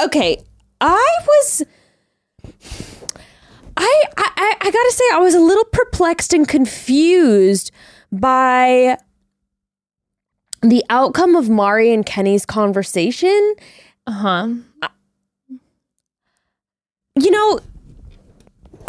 [0.00, 0.38] okay,
[0.80, 1.62] I was.
[3.76, 7.70] I, I I gotta say I was a little perplexed and confused
[8.10, 8.98] by
[10.60, 13.54] the outcome of Mari and Kenny's conversation.
[14.06, 14.48] uh huh.
[17.18, 17.60] You know,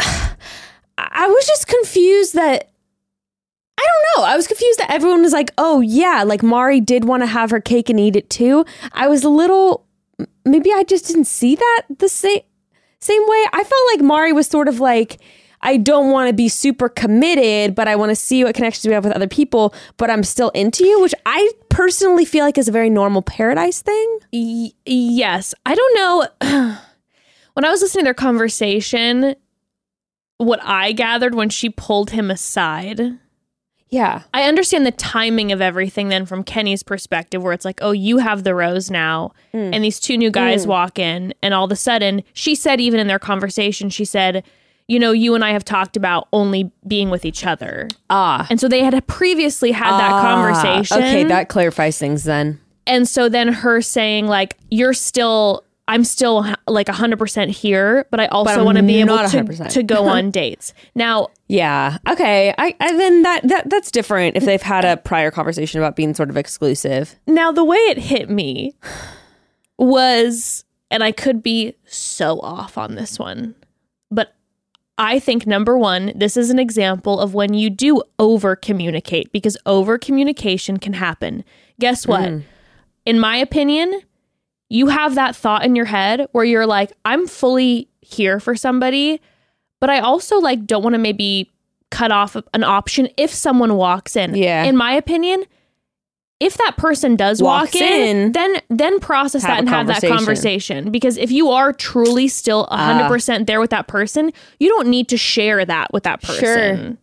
[0.00, 2.70] I- was just confused that
[3.76, 4.28] I don't know.
[4.30, 7.50] I was confused that everyone was like, "Oh yeah, like Mari did want to have
[7.50, 9.84] her cake and eat it too." I was a little
[10.44, 12.40] maybe I just didn't see that the same
[13.00, 13.44] same way.
[13.52, 15.20] I felt like Mari was sort of like
[15.60, 18.92] I don't want to be super committed, but I want to see what connections we
[18.94, 22.68] have with other people, but I'm still into you, which I personally feel like is
[22.68, 24.18] a very normal paradise thing.
[24.32, 25.54] Y- yes.
[25.66, 26.76] I don't know.
[27.54, 29.34] when I was listening to their conversation,
[30.38, 33.18] what I gathered when she pulled him aside,
[33.90, 34.22] Yeah.
[34.34, 38.18] I understand the timing of everything then from Kenny's perspective, where it's like, oh, you
[38.18, 39.32] have the rose now.
[39.52, 39.72] Mm.
[39.72, 40.68] And these two new guys mm.
[40.68, 44.42] walk in, and all of a sudden, she said, even in their conversation, she said,
[44.88, 47.88] you know, you and I have talked about only being with each other.
[48.10, 48.46] Ah.
[48.50, 50.20] And so they had previously had that ah.
[50.20, 50.98] conversation.
[50.98, 52.60] Okay, that clarifies things then.
[52.86, 58.26] and so then her saying like you're still i'm still like 100% here but i
[58.26, 61.98] also want to be able to, to go on dates now Yeah.
[62.08, 62.54] Okay.
[62.56, 66.14] I, I then that that that's different if they've had a prior conversation about being
[66.14, 67.16] sort of exclusive.
[67.26, 68.74] now the way it hit me
[69.78, 73.54] was and i could be so off on this one
[74.10, 74.34] but
[74.98, 79.56] i think number one this is an example of when you do over communicate because
[79.66, 81.44] over communication can happen
[81.80, 82.42] guess what mm.
[83.04, 84.00] in my opinion
[84.74, 89.20] you have that thought in your head where you're like i'm fully here for somebody
[89.80, 91.50] but i also like don't want to maybe
[91.90, 94.64] cut off an option if someone walks in Yeah.
[94.64, 95.44] in my opinion
[96.40, 100.02] if that person does Walks walk in, in, then then process that and have that
[100.02, 100.90] conversation.
[100.90, 103.44] because if you are truly still 100% ah.
[103.46, 106.98] there with that person you don't need to share that with that person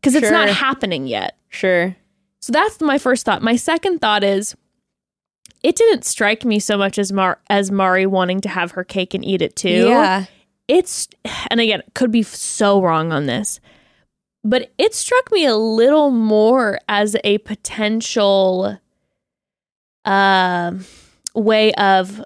[0.00, 1.96] because it's not happening yet Sure.
[2.40, 3.40] so that's my first thought.
[3.42, 4.54] My second thought is
[5.64, 9.14] it didn't strike me so much as Mar as Mari wanting to have her cake
[9.14, 9.88] and eat it too.
[9.88, 10.26] Yeah.
[10.68, 11.08] It's
[11.50, 13.58] and again, could be so wrong on this.
[14.44, 18.78] but it struck me a little more as a potential
[20.04, 20.84] um
[21.34, 22.22] way of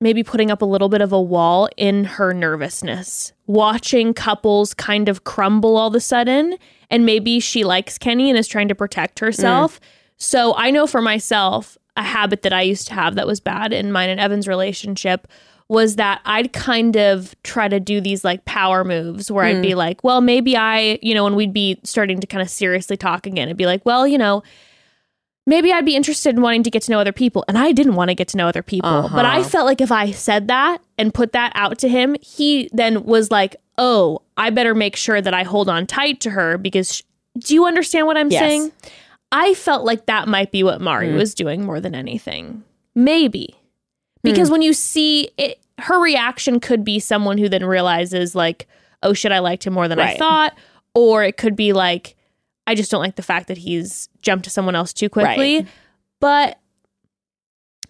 [0.00, 5.08] maybe putting up a little bit of a wall in her nervousness, watching couples kind
[5.10, 6.56] of crumble all of a sudden.
[6.88, 9.78] And maybe she likes Kenny and is trying to protect herself.
[10.16, 13.72] So I know for myself, a habit that I used to have that was bad
[13.72, 15.26] in mine and Evan's relationship
[15.68, 19.70] was that I'd kind of try to do these like power moves where I'd be
[19.70, 19.78] hmm.
[19.78, 23.24] like, well, maybe I, you know, when we'd be starting to kind of seriously talk
[23.24, 24.42] again, it'd be like, well, you know,
[25.46, 27.44] maybe I'd be interested in wanting to get to know other people.
[27.46, 29.08] And I didn't want to get to know other people.
[29.12, 29.48] But I uh-huh.
[29.48, 33.30] felt like if I said that and put that out to him, he then was
[33.30, 37.02] like, oh, I better make sure that I hold on tight to her because sh-
[37.38, 38.40] do you understand what I'm Yes.
[38.40, 38.72] saying?
[39.32, 41.16] I felt like that might be what Mari hmm.
[41.16, 42.64] was doing more than anything.
[42.94, 43.54] Maybe.
[44.22, 44.52] Because hmm.
[44.52, 48.66] when you see it, her reaction could be someone who then realizes, like,
[49.02, 50.58] oh shit, I liked him more than I thought.
[50.94, 52.16] Or it could be like,
[52.66, 55.58] I just don't like the fact that he's jumped to someone else too quickly.
[55.58, 55.68] Right.
[56.20, 56.58] But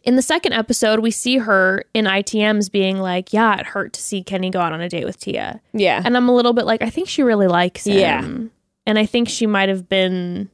[0.02, 4.02] in the second episode, we see her in ITMs being like, yeah, it hurt to
[4.02, 5.60] see Kenny go out on a date with Tia.
[5.72, 6.00] Yeah.
[6.04, 7.98] And I'm a little bit like, I think she really likes him.
[7.98, 8.48] Yeah.
[8.86, 10.48] And I think she might have been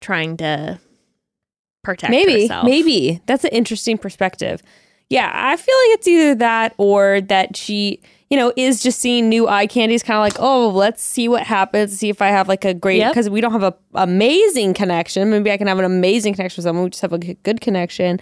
[0.00, 0.78] trying to
[1.84, 2.64] protect maybe herself.
[2.64, 3.20] maybe.
[3.26, 4.62] That's an interesting perspective.
[5.10, 9.30] Yeah i feel like it's either that or that she you know is just seeing
[9.30, 12.46] new eye candies kind of like oh let's see what happens see if i have
[12.46, 13.12] like a great Yep.
[13.12, 15.30] because we don't have a amazing connection.
[15.30, 16.84] Maybe i can have an amazing connection with someone.
[16.84, 18.20] We just have a good connection.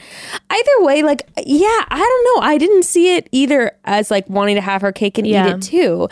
[0.49, 2.47] Either way like yeah i don't know.
[2.49, 5.49] I didn't see it either as like wanting to have her cake and Yeah.
[5.49, 6.09] eat it too.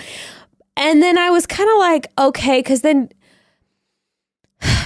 [0.76, 3.10] And then i was kind of like okay because then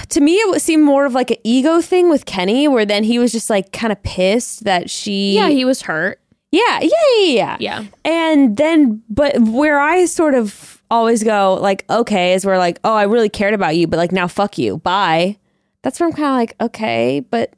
[0.09, 3.19] to me it seemed more of like an ego thing with Kenny where then he
[3.19, 6.19] was just like kind of pissed that she Yeah, he was hurt.
[6.51, 6.89] yeah yeah
[7.19, 7.83] yeah yeah Yeah.
[8.05, 12.93] and then but where I sort of always go like okay is where like oh
[12.95, 15.37] I really cared about you but like now fuck you bye
[15.83, 17.53] that's where I'm kind of like okay but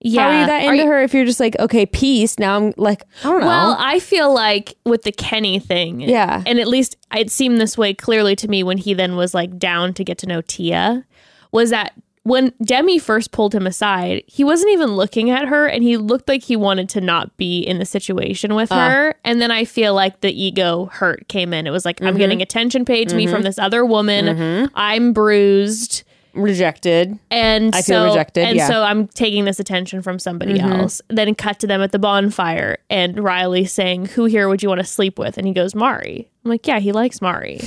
[0.00, 0.22] Yeah.
[0.22, 3.04] how are you that into her if you're just like okay peace now I'm like
[3.22, 6.42] I don't know Well, I feel like with the Kenny thing, Yeah.
[6.46, 9.56] and at least it seemed this way clearly to me when he then was like
[9.58, 11.04] down to get to know Tia,
[11.52, 11.94] was that
[12.28, 16.28] when Demi first pulled him aside, he wasn't even looking at her, and he looked
[16.28, 18.88] like he wanted to not be in the situation with uh.
[18.88, 19.14] her.
[19.24, 21.66] And then I feel like the ego hurt came in.
[21.66, 22.18] It was like I'm mm-hmm.
[22.18, 23.44] getting attention paid to me from mm-hmm.
[23.44, 24.26] this other woman.
[24.26, 24.66] Mm-hmm.
[24.74, 26.04] I'm bruised.
[26.34, 28.68] rejected And I so, feel rejected, And yeah.
[28.68, 31.00] so I'm taking this attention from somebody else.
[31.08, 34.80] Then cut to them at the bonfire, and Riley saying, "Who here would you want
[34.80, 37.60] to sleep with?" And he goes, "Mari." I'm like, "Yeah, he likes Mari."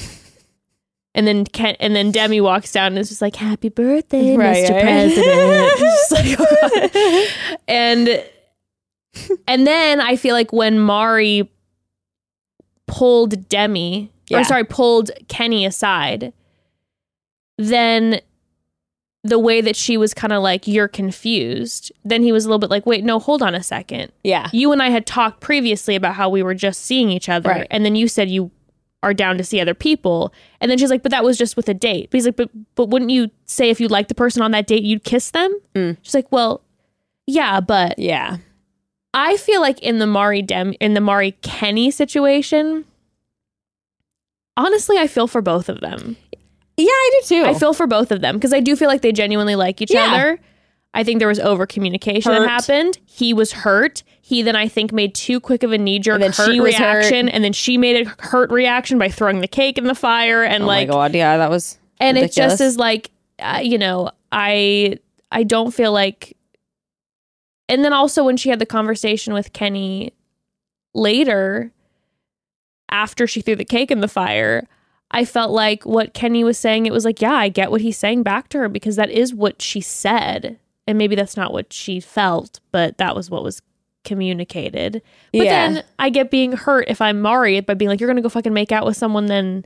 [1.14, 4.64] And then Ken, and then Demi walks down and is just like, "Happy birthday, Right,
[4.66, 4.70] Mr.
[4.72, 4.82] right.
[4.82, 7.28] President." Just like, oh
[7.68, 8.24] and
[9.48, 11.52] and then I feel like when Mari
[12.88, 14.40] pulled Demi, Yeah.
[14.40, 16.32] or sorry, pulled Kenny aside,
[17.58, 18.22] then
[19.24, 22.58] the way that she was kind of like, you're confused, then he was a little
[22.60, 24.12] bit like, wait, no, hold on a second.
[24.24, 27.50] yeah You and I had talked previously about how we were just seeing each other.
[27.50, 27.68] Right.
[27.70, 28.50] And then you said you
[29.04, 30.34] are down to see other people.
[30.60, 32.10] And then she's like, but that was just with a date.
[32.12, 34.68] But he's like, but, but wouldn't you say if you liked the person on that
[34.68, 35.58] date, you'd kiss them?
[35.74, 35.98] Mm.
[36.02, 36.62] She's like, well,
[37.26, 38.38] yeah, but yeah
[39.14, 42.86] I feel like in the Mari Dem in the Mari Kenny situation,
[44.58, 46.16] honestly, I feel for both of them.
[46.78, 49.02] yeah I do too I feel for both of them because I do feel like
[49.02, 50.06] they genuinely like each Yeah.
[50.14, 50.40] other.
[50.94, 53.00] I think there was over communication that happened.
[53.06, 54.04] He was hurt.
[54.22, 56.98] He then I think made too quick of a knee jerk hurt she was hurt.
[56.98, 60.44] reaction, and then she made a hurt reaction by throwing the cake in the fire,
[60.44, 63.78] and oh like, my god yeah that was and it just is like, uh, you
[63.78, 64.98] know, I
[65.32, 66.36] I don't feel like.
[67.70, 70.14] And then also when she had the conversation with Kenny
[70.94, 71.72] later,
[72.90, 74.68] after she threw the cake in the fire,
[75.12, 76.86] I felt like what Kenny was saying.
[76.86, 79.34] It was like, yeah, I get what he's saying back to her because that is
[79.34, 83.62] what she said, and maybe that's not what she felt, but that was what was
[84.04, 85.02] communicated.
[85.32, 85.72] But Yeah.
[85.72, 88.54] then I get being hurt if I'm Mari by being like, you're gonna go fucking
[88.54, 89.66] make out with someone then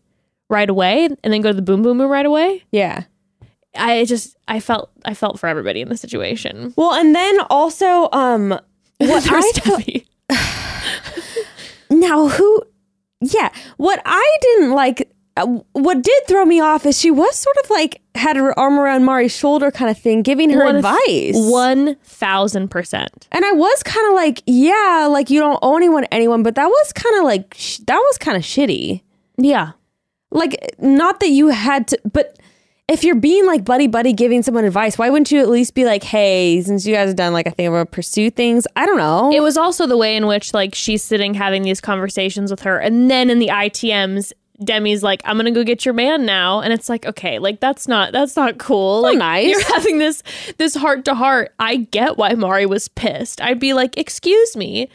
[0.50, 2.64] right away and then go to the boom boom boom right away.
[2.72, 3.04] yeah
[3.78, 6.74] I just I felt I felt for everybody in the situation.
[6.78, 8.50] well and then also um
[8.98, 9.84] what I felt-
[11.90, 12.62] Now, who?
[13.22, 17.58] Yeah, what I didn't like, Uh, what did throw me off is she was sort
[17.64, 21.34] of like had her arm around Mari's shoulder, kind of thing, giving her One- advice.
[21.36, 23.28] One thousand percent.
[23.34, 26.68] and I was kind of like, yeah, like you don't owe anyone anyone, but that
[26.68, 29.02] was kind of like sh- that was kind of shitty.
[29.38, 29.72] Yeah.
[30.32, 32.38] Like, not that you had to, but.
[32.88, 35.86] If you're being like buddy buddy giving someone advice, why wouldn't you at least be
[35.86, 39.00] like, hey, since you guys have done like a thing about pursue things, I don't
[39.00, 39.32] know.
[39.34, 42.78] It was also the way in which like she's sitting having these conversations with her
[42.78, 44.34] and then in the ITMs
[44.64, 46.62] Demi's like, I'm gonna go get your man now.
[46.62, 49.02] And it's like, okay, like that's not that's not cool.
[49.02, 49.50] Like nice.
[49.50, 50.24] you're having this
[50.58, 51.54] this heart to heart.
[51.60, 53.42] I get why Mari was pissed.
[53.42, 54.90] I'd be like, excuse me.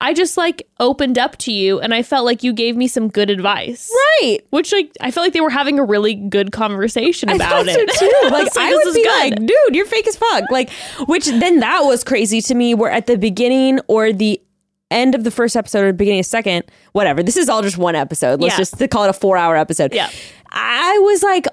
[0.00, 3.08] I just like opened up to you and I felt like you gave me some
[3.08, 3.90] good advice.
[4.20, 4.40] Right.
[4.50, 7.90] Which like I felt like they were having a really good conversation about it.
[7.92, 8.12] so too.
[8.30, 9.08] Like was I would be good.
[9.30, 10.50] like, dude, you're fake as fuck.
[10.50, 10.70] Like,
[11.06, 12.74] which then that was crazy to me.
[12.74, 14.42] Where at the beginning or the
[14.90, 17.22] end of the first episode or beginning of second, whatever.
[17.22, 18.40] This is all just one episode.
[18.40, 18.58] Let's Yeah.
[18.58, 19.92] just call it a four hour episode.
[19.94, 20.10] Yeah.
[20.50, 21.46] I was like.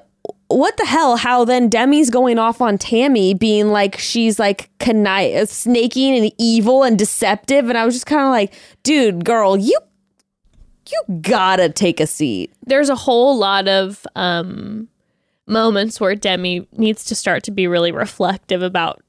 [0.50, 1.16] What the hell?
[1.16, 6.84] How then Demi's going off on Tammy, being like she's like connive, snaking and evil
[6.84, 8.54] and deceptive, and I was just kind of like,
[8.84, 9.80] dude, girl, you
[10.90, 12.52] you gotta take a seat.
[12.66, 14.90] there's a whole lot of um
[15.48, 19.02] moments where Demi needs to start to be really reflective about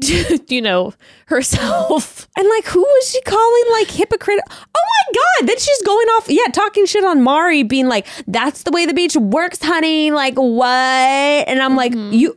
[0.48, 0.92] you know
[1.26, 2.24] herself.
[2.38, 4.40] And like, who was she calling like hypocrite?
[4.50, 5.48] Oh my god!
[5.48, 8.92] Then she's going off, yeah, talking shit on Mari, being like, "That's the way the
[8.92, 10.66] beach works, honey." Like what?
[10.68, 12.12] And I'm like, mm-hmm.
[12.12, 12.36] you.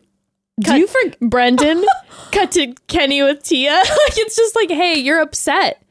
[0.61, 1.19] Do you forget?
[1.19, 1.83] Brendan
[2.31, 3.73] cut to Kenny with Tia.
[3.73, 5.83] like it's just like, hey, you're upset.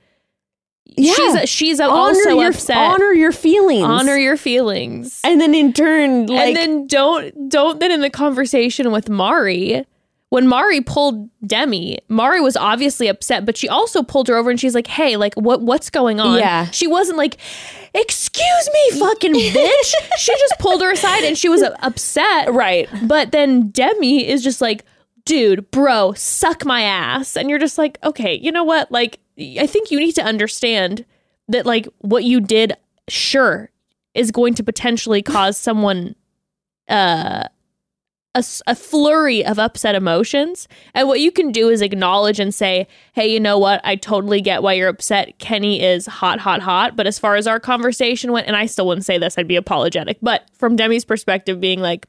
[0.96, 1.12] Yeah.
[1.12, 2.78] She's she's honor also your upset.
[2.78, 3.84] honor your feelings.
[3.84, 5.20] Honor your feelings.
[5.22, 9.84] and then in turn, like, and then don't don't then in the conversation with Mari,
[10.30, 14.60] when Mari pulled Demi, Mari was obviously upset, but she also pulled her over and
[14.60, 16.66] she's like, "Hey, like what what's going on?" Yeah.
[16.70, 17.38] She wasn't like,
[17.94, 22.52] "Excuse me, fucking bitch." she just pulled her aside and she was upset.
[22.52, 22.88] right?
[23.04, 24.84] But then Demi is just like,
[25.24, 28.92] "Dude, bro, suck my ass." And you're just like, "Okay, you know what?
[28.92, 31.06] Like I think you need to understand
[31.48, 32.74] that like what you did
[33.08, 33.70] sure
[34.14, 36.14] is going to potentially cause someone
[36.88, 37.44] uh
[38.38, 40.68] a, a flurry of upset emotions.
[40.94, 43.80] And what you can do is acknowledge and say hey you know what?
[43.84, 45.38] I totally get why you're upset.
[45.38, 46.96] Kenny is hot hot hot.
[46.96, 49.56] But as far as our conversation went and i still wouldn't say this i'd be
[49.56, 52.06] apologetic but from demi's perspective being like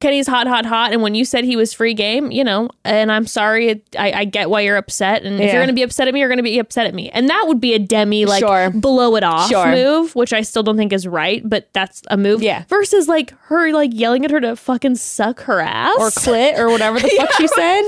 [0.00, 0.92] Kenny's hot, hot, hot.
[0.92, 4.12] And when you said he was free game, you know, and I'm sorry, it, I,
[4.12, 5.24] I get why you're upset.
[5.24, 6.94] And if you're going to be upset at me, you're going to be upset at
[6.94, 7.10] me.
[7.10, 8.70] And that would be a Demi, like, Sure.
[8.70, 9.66] blow it off Sure.
[9.72, 12.42] move, which I still don't think is right, but that's a move.
[12.42, 12.62] Yeah.
[12.68, 15.96] Versus, like, her, like, yelling at her to fucking suck her ass.
[15.98, 17.82] Or clit or whatever the fuck she said.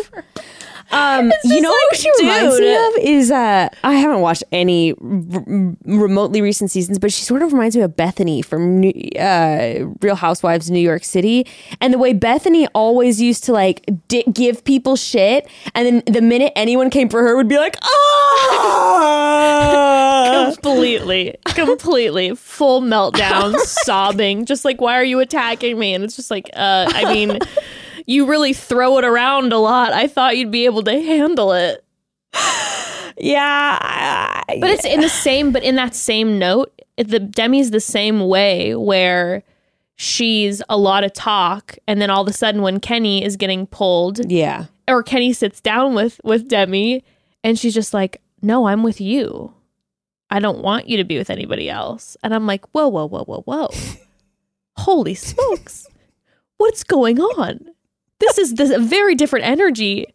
[0.92, 4.92] Um, you know like, what she reminds me of is uh, I haven't watched any
[4.92, 4.96] r-
[5.84, 10.16] remotely recent seasons, but she sort of reminds me of Bethenny from New, uh, Real
[10.16, 11.46] Housewives New York City,
[11.80, 16.20] and the way Bethenny always used to like di- give people shit, and then the
[16.20, 19.20] minute anyone came for her, would be like, oh.
[20.54, 25.94] completely, completely full meltdown, sobbing, just like, why are you attacking me?
[25.94, 27.38] And it's just like, uh, I mean,
[28.10, 29.92] you really throw it around a lot.
[29.92, 31.84] I thought you'd be able to handle it.
[33.16, 33.78] yeah,
[34.48, 38.20] I- But it's in the same, but in that same note, the Demi's the same
[38.28, 39.42] way where
[39.96, 43.66] she's a lot of talk, and then all of a sudden, when Kenny is getting
[43.66, 44.66] pulled, yeah.
[44.88, 47.04] or Kenny sits down with with Demi,
[47.44, 49.54] and she's just like, "No, I'm with you.
[50.30, 53.24] I don't want you to be with anybody else." And I'm like, "Whoa, whoa, whoa,
[53.24, 53.68] whoa, whoa!
[54.76, 55.86] Holy smokes!
[56.58, 57.66] What's going on?
[58.20, 60.06] This is this a very different energy."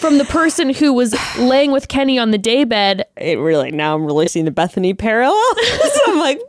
[0.00, 4.04] From the person who was laying with Kenny on the daybed it really now I'm
[4.04, 5.40] really seeing the Bethenny parallel.
[5.94, 6.40] so I'm like,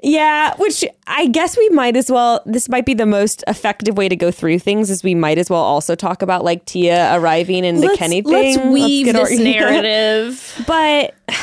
[0.00, 2.40] yeah, which I guess we might as well.
[2.46, 4.90] This might be the most effective way to go through things.
[4.90, 8.22] Is we might as well also talk about like Tia arriving and the let's, Kenny
[8.22, 8.70] let's thing.
[8.70, 10.64] weave get this our- narrative.
[10.68, 11.14] but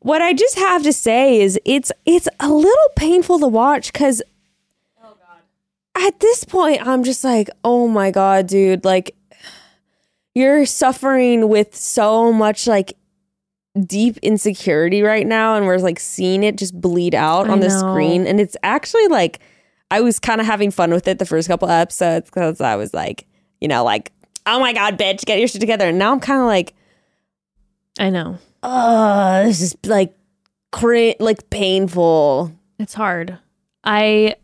[0.00, 4.22] what I just have to say is it's it's a little painful to watch because.
[5.94, 8.84] At this point, I'm just like, oh my god, dude!
[8.84, 9.14] Like,
[10.34, 12.94] you're suffering with so much like
[13.86, 17.68] deep insecurity right now and we're like seeing it just bleed out I on the
[17.68, 17.78] know.
[17.78, 19.40] screen and it's actually like
[19.90, 22.92] I was kind of having fun with it the first couple episodes because I was
[22.92, 23.26] like
[23.62, 24.12] you know like
[24.44, 26.74] oh my god bitch get your shit together and now I'm kind of like
[27.98, 28.36] I know.
[28.62, 30.14] oh this is like
[30.70, 33.38] cra- like painful It's hard.
[33.84, 34.36] I,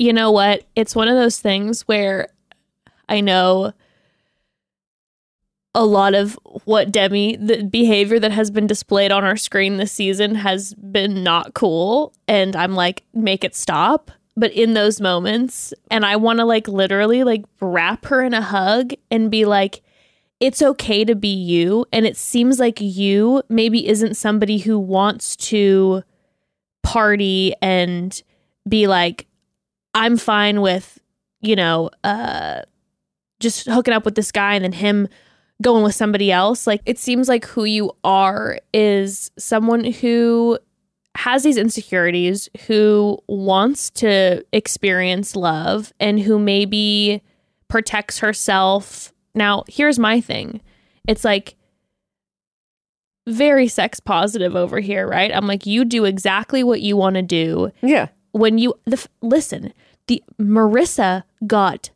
[0.00, 0.64] you know what?
[0.74, 2.28] It's one of those things where
[3.06, 3.74] I know
[5.74, 9.92] a lot of what Demi, the behavior that has been displayed on our screen this
[9.92, 12.14] season has been not cool.
[12.26, 14.10] And I'm like, make it stop.
[14.38, 18.40] But in those moments, and I want to like literally like wrap her in a
[18.40, 19.82] hug and be like,
[20.40, 21.84] it's okay to be you.
[21.92, 26.04] And it seems like you maybe isn't somebody who wants to
[26.82, 28.22] party and
[28.66, 29.26] be like,
[29.94, 30.98] I'm fine with,
[31.40, 32.62] you know, uh,
[33.40, 35.08] just hooking up with this guy and then him
[35.62, 36.66] going with somebody else.
[36.66, 40.58] Like, it seems like who you are is someone who
[41.16, 47.22] has these insecurities, who wants to experience love, and who maybe
[47.68, 49.12] protects herself.
[49.34, 50.60] Now, here's my thing
[51.08, 51.56] it's like
[53.26, 55.34] very sex positive over here, right?
[55.34, 57.70] I'm like, you do exactly what you want to do.
[57.82, 58.08] Yeah.
[58.32, 59.72] When you, the, listen,
[60.06, 61.90] the Maurissa got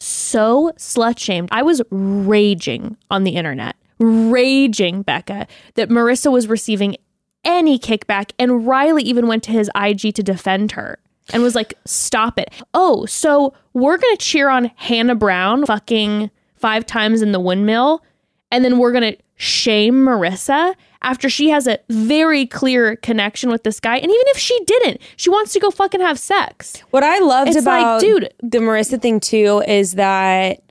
[0.00, 1.48] so slut shamed.
[1.52, 6.96] I was raging on the internet, raging, Bekah, that Maurissa was receiving
[7.44, 8.32] any kickback.
[8.38, 10.98] And Riley even went to his IG to defend her
[11.32, 12.52] and was like, stop it.
[12.74, 18.02] Oh, so we're to cheer on Hannah Brown fucking five times in the windmill.
[18.50, 20.74] And then we're to shame Maurissa
[21.04, 23.96] after she has a very clear connection with this guy.
[23.96, 26.82] And even if she didn't, she wants to go fucking have sex.
[26.90, 30.62] What I loved It's like, about dude- the Maurissa thing too is that,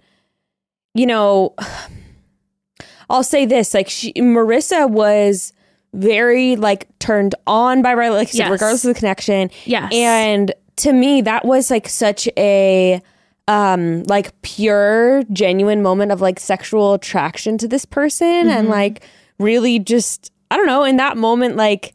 [0.93, 1.55] you know,
[3.09, 5.53] I'll say this: like she, Maurissa was
[5.93, 8.49] very like turned on by Riley, like Yes.
[8.49, 9.51] regardless of the connection.
[9.65, 9.91] Yes.
[9.93, 13.01] and to me, that was like such a
[13.47, 18.49] um like pure genuine moment of like sexual attraction to this person Mm-hmm.
[18.49, 19.03] and like
[19.39, 21.93] really just i don't know in that moment like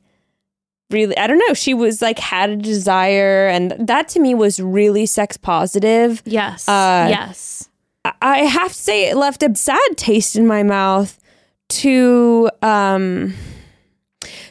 [0.90, 4.58] really i don't know she was like had a desire and that to me was
[4.60, 6.68] really sex positive Yes.
[6.68, 7.68] Uh, yes.
[8.04, 11.18] I- i have to say it left a sad taste in my mouth
[11.68, 13.34] to um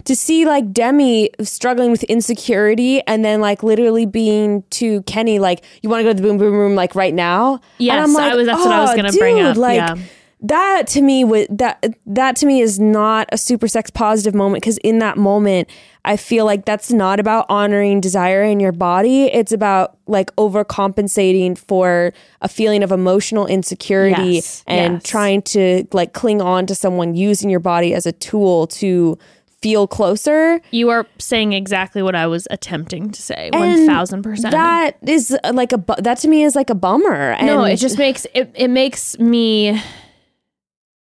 [0.06, 5.64] to see like Demi struggling with insecurity and then like literally being to Kenny like
[5.82, 8.36] you want to go to the boom boom room like right now and Yes, I
[8.36, 9.96] was- that's what I was "Oh, gonna bring dude, up, like yeah.
[10.42, 14.62] That to me was that that to me is not a super sex positive moment
[14.62, 15.68] because in that moment
[16.06, 21.58] I feel like that's not about honoring desire in your body it's about like overcompensating
[21.58, 25.04] for a feeling of emotional insecurity Yes, and yes.
[25.04, 29.18] trying to like cling on to someone using your body as a tool to
[29.64, 33.50] feel closer You are saying exactly what I was attempting to say.
[33.52, 34.52] One thousand percent.
[34.52, 37.64] that is uh, like a bu- that to me is like a bummer and No,
[37.64, 38.52] it just makes it.
[38.54, 39.82] It makes me.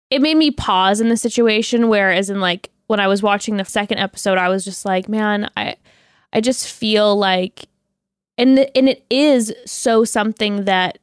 [0.10, 1.90] It made me pause in the situation.
[1.90, 5.50] Whereas in like when I was watching the second episode, I was just like, man,
[5.58, 5.76] I,
[6.34, 7.66] I just feel like,
[8.38, 11.00] and the, and it is so something that.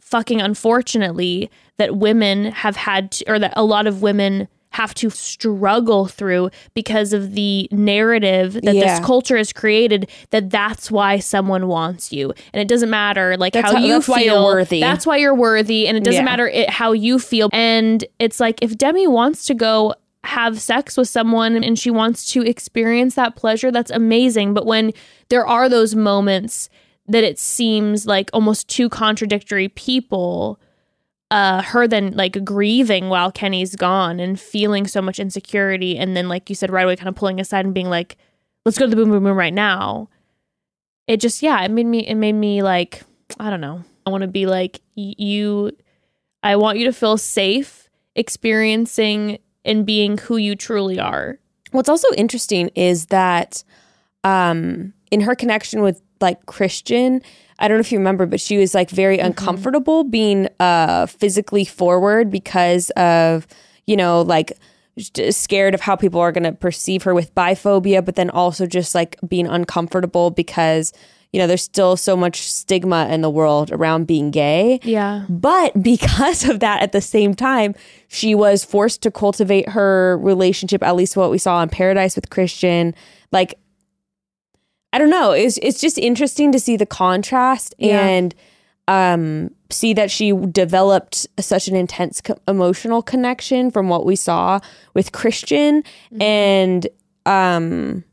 [0.00, 4.46] Fucking unfortunately, that women have had, to, or that a lot of women
[4.80, 8.96] have to struggle through because of the narrative that Yeah.
[8.98, 13.52] this culture has created that that's why someone wants you and it doesn't matter like
[13.54, 14.80] That's how, how- you that's feel why you're worthy.
[14.80, 16.30] that's why you're worthy and it doesn't Yeah.
[16.30, 20.96] matter it, how you feel and it's like if demi wants to go have sex
[20.96, 24.92] with someone and she wants to experience that pleasure that's amazing but when
[25.28, 26.68] there are those moments
[27.08, 30.58] that it seems like almost two contradictory people
[31.30, 36.28] uh her then like grieving while Kenny's gone and feeling so much insecurity and then
[36.28, 38.16] like you said right away kind of pulling aside and being like
[38.64, 40.08] let's go to the boom boom boom right now.
[41.06, 43.02] It just yeah it made me it made me like
[43.38, 43.82] i don't know.
[44.06, 45.72] I want to be like you
[46.42, 51.38] i want you to feel safe experiencing and being who you truly are.
[51.72, 53.62] What's also interesting is that
[54.24, 57.20] um, in her connection with like Christian,
[57.58, 61.64] I don't know if you remember, but she was like very uncomfortable being uh, physically
[61.64, 63.46] forward because of,
[63.86, 64.52] you know, like
[65.30, 68.94] scared of how people are going to perceive her with biphobia, but then also just
[68.94, 70.92] like being uncomfortable because,
[71.32, 74.80] you know, there's still so much stigma in the world around being gay.
[74.82, 77.74] yeah But because of that, at the same time,
[78.08, 82.30] she was forced to cultivate her relationship, at least what we saw in Paradise with
[82.30, 82.94] Christian.
[83.32, 83.58] Like,
[84.92, 85.32] I don't know.
[85.32, 88.00] It's it's just interesting to see the contrast Yeah.
[88.06, 88.34] and
[88.88, 94.60] um, see that she developed such an intense co- emotional connection from what we saw
[94.94, 95.82] with Christian,
[96.20, 96.86] and
[97.26, 98.04] um,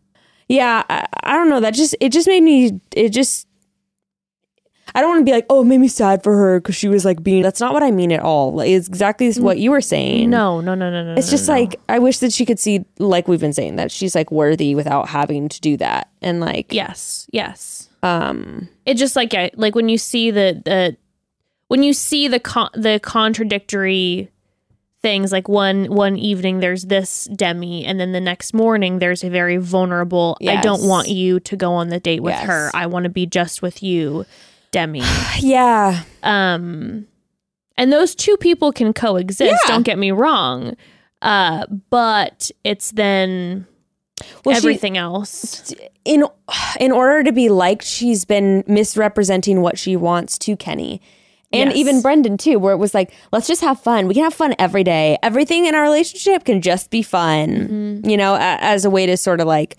[0.49, 1.59] yeah, I, I don't know.
[1.59, 2.80] That just it just made me.
[2.95, 3.47] It just
[4.96, 6.88] I don't want to be like, oh, it made me sad for her because she
[6.88, 7.41] was like being.
[7.41, 8.54] That's not what I mean at all.
[8.54, 10.30] Like, it's exactly what you were saying.
[10.30, 11.56] no no no no no it's no, just no.
[11.56, 14.76] like I wish that she could see, like we've been saying, that she's like worthy
[14.76, 16.10] without having to do that.
[16.22, 20.98] And like, yes yes um, it just like yeah, like when you see the the
[21.70, 24.30] when you see the con- the contradictory
[25.02, 29.30] things like one one evening there's this demi and then the next morning there's a
[29.30, 32.46] very vulnerable i don't want you to go on the date with Yes.
[32.46, 34.26] her i want to be just with you
[34.74, 35.01] demi
[35.39, 37.07] yeah, um
[37.78, 39.57] and those two people can coexist Yeah.
[39.67, 40.76] don't get me wrong
[41.21, 43.65] uh but it's then
[44.43, 46.26] Well, she- everything else in
[46.82, 51.01] in order to be liked, she's been misrepresenting what she wants to Kenny.
[51.53, 51.78] And Yes.
[51.78, 54.07] even Brendan too, where it was like, let's just have fun.
[54.07, 55.17] We can have fun every day.
[55.24, 57.49] Everything in our relationship can just be fun.
[58.01, 58.09] Mm-hmm.
[58.09, 59.78] You know, a- as a way to sort of like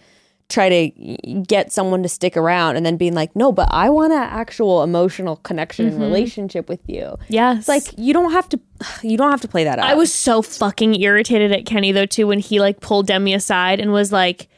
[0.49, 4.13] try to get someone to stick around and then being like, no, but I want
[4.13, 5.95] an actual emotional connection Mm-hmm.
[5.95, 7.17] and relationship with you.
[7.29, 7.61] Yes.
[7.61, 8.61] It's like you don't have to
[9.03, 9.87] you don't have to play that out.
[9.89, 13.81] I was so fucking irritated at Kenny though too when he like pulled Demi aside
[13.81, 14.49] and was like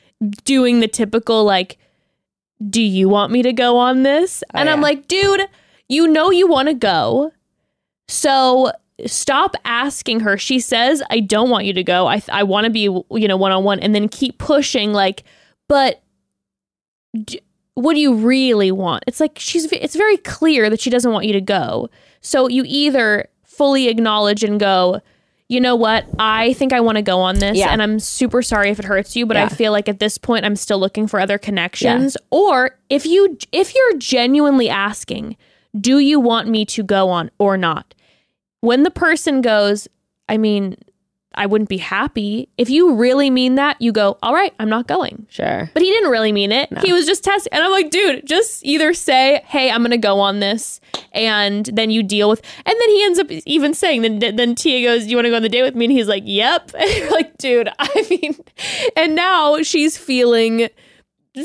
[0.44, 1.78] doing the typical like
[2.70, 4.42] do you want me to go on this?
[4.54, 5.42] and I'm like, dude,
[5.88, 7.30] you know you want to go.
[8.08, 8.72] So
[9.04, 10.38] stop asking her.
[10.38, 12.06] She says, "I don't want you to go.
[12.06, 15.24] I I want to be, you know, one-on-one." And then keep pushing like,
[15.68, 16.02] "But
[17.24, 17.40] d-
[17.74, 21.26] what do you really want?" It's like she's it's very clear that she doesn't want
[21.26, 21.88] you to go.
[22.20, 25.00] So you either fully acknowledge and go,
[25.48, 26.04] you know what?
[26.18, 27.68] I think I want to go on this, Yeah.
[27.70, 30.44] and I'm super sorry if it hurts you, but I feel like at this point
[30.44, 32.16] I'm still looking for other connections.
[32.30, 35.36] Or if you if you're genuinely asking,
[35.80, 37.94] do you want me to go on or not?
[38.60, 39.86] When the person goes,
[40.28, 40.76] I mean,
[41.36, 42.48] I wouldn't be happy.
[42.56, 45.26] If you really mean that, you go, all right, I'm not going.
[45.28, 45.70] sure.
[45.74, 46.76] But he didn't really mean it.
[46.78, 47.52] He was just testing.
[47.52, 50.80] And I'm like, dude, just either say, hey, I'm going to go on this.
[51.12, 52.42] And then you deal with.
[52.64, 55.30] And then he ends up even saying, then, then Tia goes, do you want to
[55.30, 55.86] go on the date with me?
[55.86, 56.72] And he's like, yep.
[56.78, 58.36] And you're like, dude, I mean,
[58.96, 60.68] and now she's feeling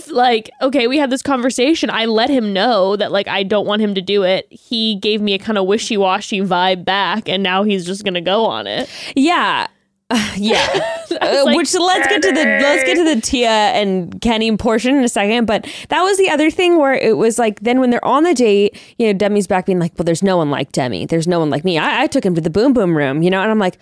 [0.10, 1.90] like, okay, we had this conversation.
[1.90, 4.48] I let him know that, like, I don't want him to do it.
[4.50, 7.28] He gave me a kind of wishy washy vibe back.
[7.28, 8.90] And now he's just going to go on it.
[9.16, 9.68] Yeah.
[10.36, 10.88] yeah.
[11.12, 14.96] Uh, like, which let's get to the let's get to the Tia and Kenny portion
[14.96, 15.46] in a second.
[15.46, 18.34] But that was the other thing where it was like then when they're on the
[18.34, 21.06] date, you know, Demi's back being like, Well, there's no one like Demi.
[21.06, 21.78] There's no one like me.
[21.78, 23.78] I, I took him to the boom boom room, you know, and I'm like,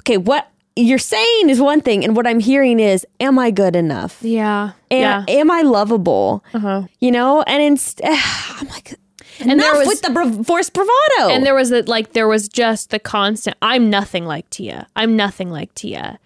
[0.00, 3.76] Okay, what you're saying is one thing, and what I'm hearing is, Am I good
[3.76, 4.18] enough?
[4.20, 4.72] Yeah.
[4.90, 6.44] Am, am I lovable?
[6.52, 6.82] Uh-huh.
[6.98, 8.10] You know, and instead
[8.58, 8.98] I'm like
[9.42, 11.30] And enough there was- with the bra- forced bravado.
[11.30, 14.86] And there was that like there was just the constant I'm nothing like Tia.
[14.96, 16.18] I'm nothing like Tia.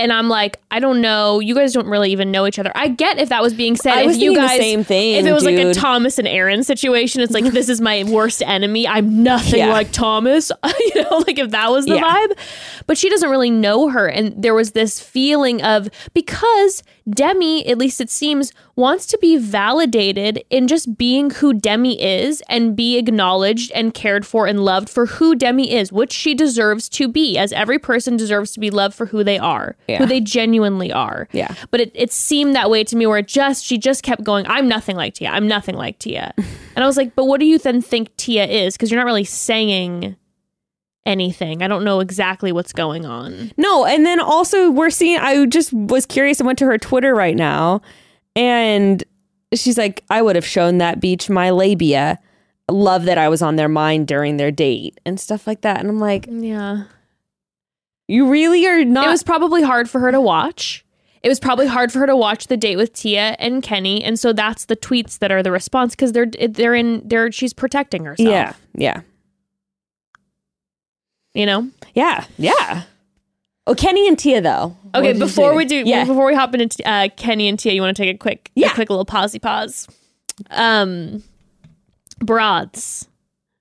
[0.00, 1.40] And I'm like, I don't know.
[1.40, 2.70] You guys don't really even know each other.
[2.76, 3.94] I get if that was being said.
[3.94, 5.74] I if you thinking the guys, same thing, If it was like a.
[5.74, 8.86] Thomas and Aaron situation, it's like this is my worst enemy.
[8.86, 9.72] I'm nothing Yeah.
[9.72, 10.52] like Thomas.
[10.94, 12.02] you know, like if that was the Yeah.
[12.28, 12.38] vibe.
[12.86, 17.78] But she doesn't really know her, and there was this feeling of because Demi, at
[17.78, 22.98] least it seems, wants to be validated in just being who Demi is and be
[22.98, 27.38] acknowledged and cared for and loved for who Demi is, which she deserves to be,
[27.38, 29.98] as every person deserves to be loved for who they are, Yeah.
[29.98, 31.28] who they genuinely are.
[31.32, 31.54] Yeah.
[31.70, 34.46] But it, it seemed that way to me where it just, she just kept going,
[34.46, 35.30] I'm nothing like Tia.
[35.30, 36.32] I'm nothing like Tia.
[36.36, 38.74] and I was like, but what do you then think Tia is?
[38.74, 40.16] Because you're not really saying
[41.06, 41.62] anything.
[41.62, 43.52] I don't know exactly what's going on.
[43.56, 45.18] No, and then also we're seeing.
[45.18, 46.40] I just was curious.
[46.40, 47.80] I went to her Twitter right now,
[48.36, 49.02] and
[49.54, 52.18] she's like, "I would have shown that beach my labia.
[52.70, 55.88] Love that I was on their mind during their date and stuff like that." And
[55.88, 56.84] I'm like, Yeah.
[58.06, 60.84] "You really are not." it was probably hard for her to watch.
[61.22, 64.18] It was probably hard for her to watch the date with Tia and Kenny, and
[64.18, 68.04] so that's the tweets that are the response because they're they're in they're she's protecting
[68.04, 68.28] herself.
[68.28, 69.00] yeah, yeah,
[71.34, 71.68] you know.
[71.94, 72.82] yeah, yeah.
[73.66, 74.76] Oh, Kenny and Tia though.
[74.94, 77.94] Okay, before we do, yeah, before we hop into uh, Kenny and Tia, you want
[77.96, 78.70] to take a quick, Yeah.
[78.70, 79.86] a quick little pausey pause.
[80.50, 81.22] Um,
[82.20, 83.08] broads.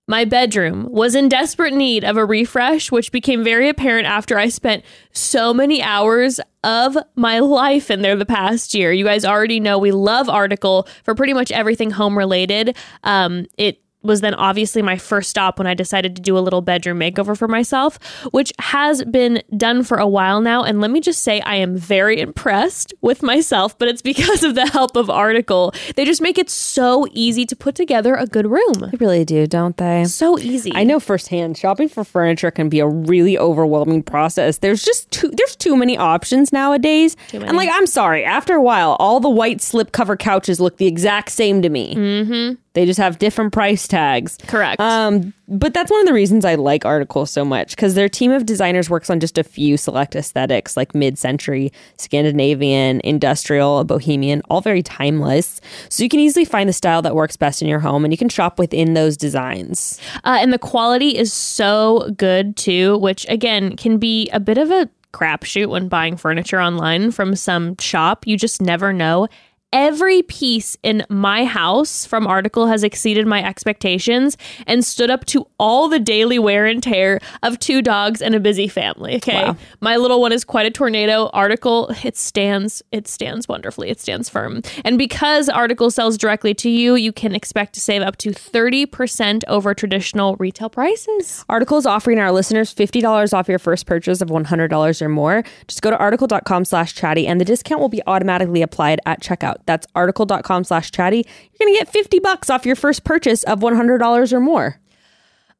[0.09, 4.47] My bedroom was in desperate need of a refresh, which became very apparent after I
[4.47, 8.93] spent so many hours of my life in there the past year.
[8.93, 12.77] You guys already know we love Article for pretty much everything home related.
[13.03, 16.61] Um, it was then obviously my first stop when I decided to do a little
[16.61, 17.99] bedroom makeover for myself,
[18.31, 20.63] which has been done for a while now.
[20.63, 24.55] And let me just say, I am very impressed with myself, but it's because of
[24.55, 25.73] the help of Article.
[25.95, 28.73] They just make it so easy to put together a good room.
[28.91, 30.05] they really do, don't they?
[30.05, 30.71] So easy.
[30.73, 34.59] I know firsthand shopping for furniture can be a really overwhelming process.
[34.59, 37.15] There's just too there's too many options nowadays.
[37.33, 37.45] many.
[37.45, 41.31] And like I'm sorry, after a while, all the white slipcover couches look the exact
[41.31, 41.95] same to me.
[41.95, 42.55] Mm-hmm.
[42.77, 44.37] They just have different price tags.
[44.45, 44.79] Correct.
[44.79, 48.29] Um, but that's one of the reasons I like Article so much because their team
[48.31, 54.61] of designers works on just a few select aesthetics like mid-century, Scandinavian, industrial, bohemian, all
[54.61, 55.59] very timeless.
[55.89, 58.17] So you can easily find the style that works best in your home, and you
[58.17, 59.99] can shop within those designs.
[60.23, 64.69] Uh, and the quality is so good too, which again can be a bit of
[64.69, 68.27] a crapshoot when buying furniture online from some shop.
[68.27, 69.27] You just never know.
[69.73, 75.45] Every piece in my house from Article has exceeded my expectations and stood up to
[75.59, 79.17] all the daily wear and tear of two dogs and a busy family.
[79.17, 79.43] Okay.
[79.43, 79.57] Wow.
[79.81, 81.29] My little one is quite a tornado.
[81.33, 83.89] Article, it stands, it stands wonderfully.
[83.89, 84.61] It stands firm.
[84.85, 89.43] And because Article sells directly to you, you can expect to save up to 30%
[89.49, 91.43] over traditional retail prices.
[91.49, 95.43] Article is offering our listeners $50 off your first purchase of $100 or more.
[95.67, 99.56] Just go to article.com slash chatty and the discount will be automatically applied at checkout.
[99.65, 101.25] That's article.com slash chatty.
[101.25, 104.79] You're going to get 50 bucks off your first purchase of $100 or more.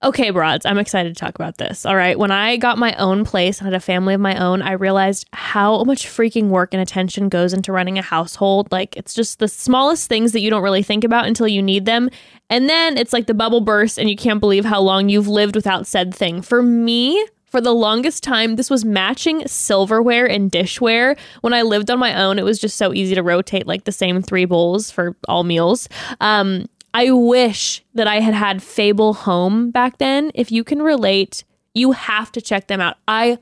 [0.03, 1.83] Okay, broads, I'm excited to talk about this.
[1.83, 2.19] All right.
[2.19, 5.25] When I got my own place and had a family of my own, I realized
[5.33, 8.71] how much freaking work and attention goes into running a household.
[8.71, 11.85] Like, it's just the smallest things that you don't really think about until you need
[11.85, 12.11] them.
[12.47, 15.55] And then it's like the bubble bursts, and you can't believe how long you've lived
[15.55, 16.43] without said thing.
[16.43, 21.17] For me, for the longest time, this was matching silverware and dishware.
[21.41, 23.91] When I lived on my own, it was just so easy to rotate like the
[23.91, 25.87] same three bowls for all meals.
[26.19, 30.31] Um, I wish that I had had Fable Home back then.
[30.33, 31.43] If you can relate,
[31.73, 32.97] you have to check them out.
[33.07, 33.37] I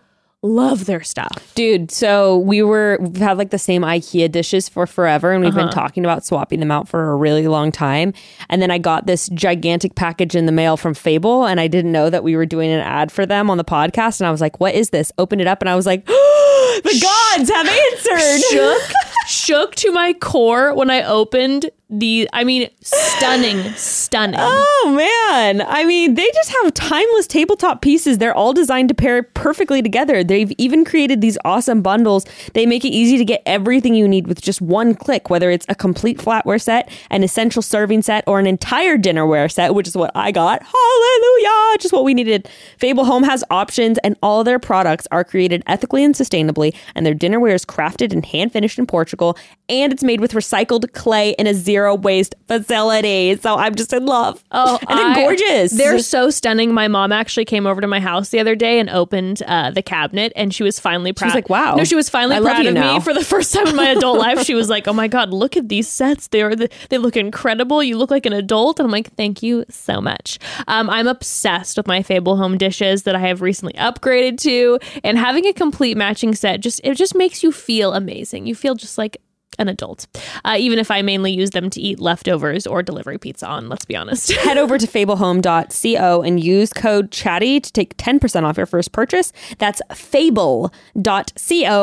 [0.46, 1.52] love their stuff.
[1.56, 5.54] Dude, so we were we've had like the same IKEA dishes for forever and we've
[5.54, 5.82] been uh-huh.
[5.82, 8.14] talking about swapping them out for a really long time.
[8.50, 11.92] And then I got this gigantic package in the mail from Fable and I didn't
[11.92, 14.42] know that we were doing an ad for them on the podcast and I was
[14.42, 18.44] like, "What is this?" Opened it up and I was like, "The gods have answered."
[18.52, 18.92] Shook,
[19.28, 22.30] shook to my core when I opened the.
[22.34, 24.40] I mean, stunning, stunning.
[24.42, 25.62] Oh man.
[25.62, 28.18] I mean, they just have timeless tabletop pieces.
[28.18, 30.24] They're all designed to pair perfectly together.
[30.24, 32.26] They've even created these awesome bundles.
[32.54, 35.66] They make it easy to get everything you need with just one click, whether it's
[35.70, 39.96] a complete flatware set, an essential serving set, or an entire dinnerware set, which is
[39.96, 40.64] what I got.
[40.64, 41.78] Hallelujah!
[41.80, 42.50] Just what we needed.
[42.78, 47.16] Fable Home has options, and all their products are created ethically and sustainably, and their
[47.16, 49.38] dinnerware is crafted and hand finished in Portugal,
[49.70, 53.36] and it's made with recycled clay in a zero waste facility.
[53.38, 54.44] So I'm just in love.
[54.52, 55.72] Oh, and they're gorgeous.
[55.72, 56.74] They're so stunning.
[56.74, 59.82] My mom actually came over to my house the other day and opened uh, the
[59.82, 61.34] cabinet, and she was finally proud.
[61.36, 63.68] like, "Wow, No, she was finally I proud of now." me for the first time
[63.68, 64.44] in my adult life.
[64.44, 66.28] She was like, "Oh my god, look at these sets.
[66.28, 67.84] They are the, they look incredible.
[67.84, 71.78] You look like an adult." And I'm like, "Thank you so much." Um, I'm obsessed
[71.78, 75.98] with my Fable home dishes that I have recently upgraded to, and having a complete
[75.98, 78.46] matching set just it just makes you feel amazing.
[78.46, 79.18] You feel just like
[79.60, 80.08] an adult,
[80.44, 83.70] uh, even if I mainly use them to eat leftovers or delivery pizza on.
[83.70, 84.32] Let's be honest.
[84.44, 89.32] Head over to fablehome.co and use code chatty to take 10% off your first purchase.
[89.58, 90.72] That's fable.co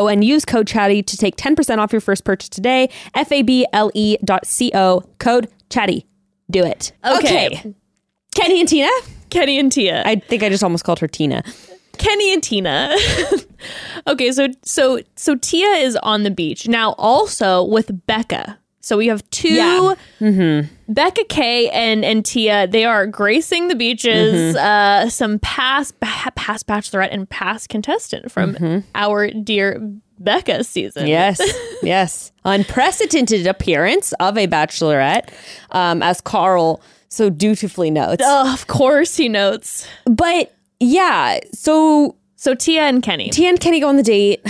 [0.09, 2.89] and use code chatty to take 10% off your first purchase today.
[3.15, 6.07] F A B L E dot C O, code chatty.
[6.51, 6.93] Do it.
[7.05, 7.75] Okay.
[8.35, 8.91] Kenny and Tina?
[9.31, 10.03] Kenny and Tia.
[10.05, 11.43] I think I just almost called her Tina.
[12.03, 12.95] Kenny and Tina.
[14.07, 18.59] okay, so so so Tia is on the beach now, also with Becca.
[18.81, 20.63] So we have two Yeah.
[20.89, 22.67] Becca K and and Tia.
[22.67, 24.57] They are gracing the beaches.
[24.57, 29.81] Uh, some past past bachelorette and past contestant from our dear
[30.19, 31.07] Becca season.
[31.07, 31.41] Yes,
[31.83, 32.33] yes.
[32.45, 35.29] Unprecedented appearance of a bachelorette,
[35.71, 38.23] um, as Karl so dutifully notes.
[38.27, 39.87] Oh, of course he notes.
[40.07, 43.31] But yeah, so So Tia and Kenny.
[43.31, 44.45] Tia and Kenny go on the date.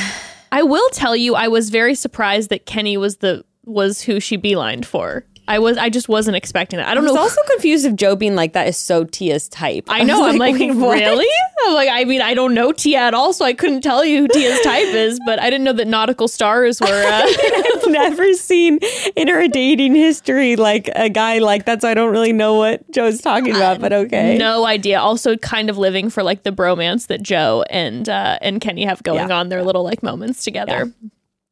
[0.52, 4.36] I will tell you, I was very surprised that Kenny was the was who she
[4.36, 5.24] beelined for.
[5.48, 6.86] I was, I just wasn't expecting that.
[6.86, 7.20] I I don't was know.
[7.20, 9.84] also confused if Joe being like that is so Tia's type.
[9.88, 10.20] I know.
[10.20, 10.98] was I'm like, what?
[10.98, 11.26] really?
[11.66, 14.22] I'm like, I mean, I don't know Tia at all, so I couldn't tell you
[14.22, 15.18] who Tia's type is.
[15.26, 16.86] But I didn't know that nautical stars were.
[16.86, 17.22] Uh,
[17.76, 18.78] I've never seen
[19.16, 22.88] in her dating history like a guy like that, so I don't really know what
[22.92, 23.80] Joe's talking about.
[23.80, 25.00] But okay, no idea.
[25.00, 29.02] Also, kind of living for like the bromance that Joe and uh, and Kenny have
[29.02, 29.36] going Yeah.
[29.38, 30.92] on their little like moments together.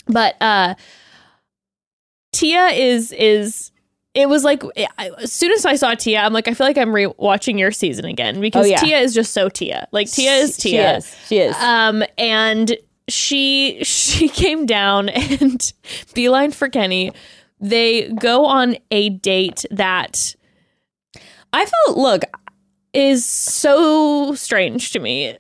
[0.07, 0.75] But uh,
[2.33, 3.73] Tia is is.
[4.15, 4.63] It was like
[4.99, 7.71] I- as soon as I saw Tia, I'm like, I feel like I'm re-watching your
[7.71, 8.79] season again because Oh, yeah.
[8.79, 9.87] Tia is just so Tia.
[9.93, 10.97] Like Tia is She Tia.
[10.97, 11.17] is.
[11.29, 11.55] She is.
[11.57, 12.77] Um, and
[13.09, 15.73] she she came down and
[16.15, 17.13] beeline for Kenny.
[17.61, 20.35] They go on a date that
[21.53, 21.97] I felt.
[21.99, 22.23] Look,
[22.93, 25.37] is so strange to me.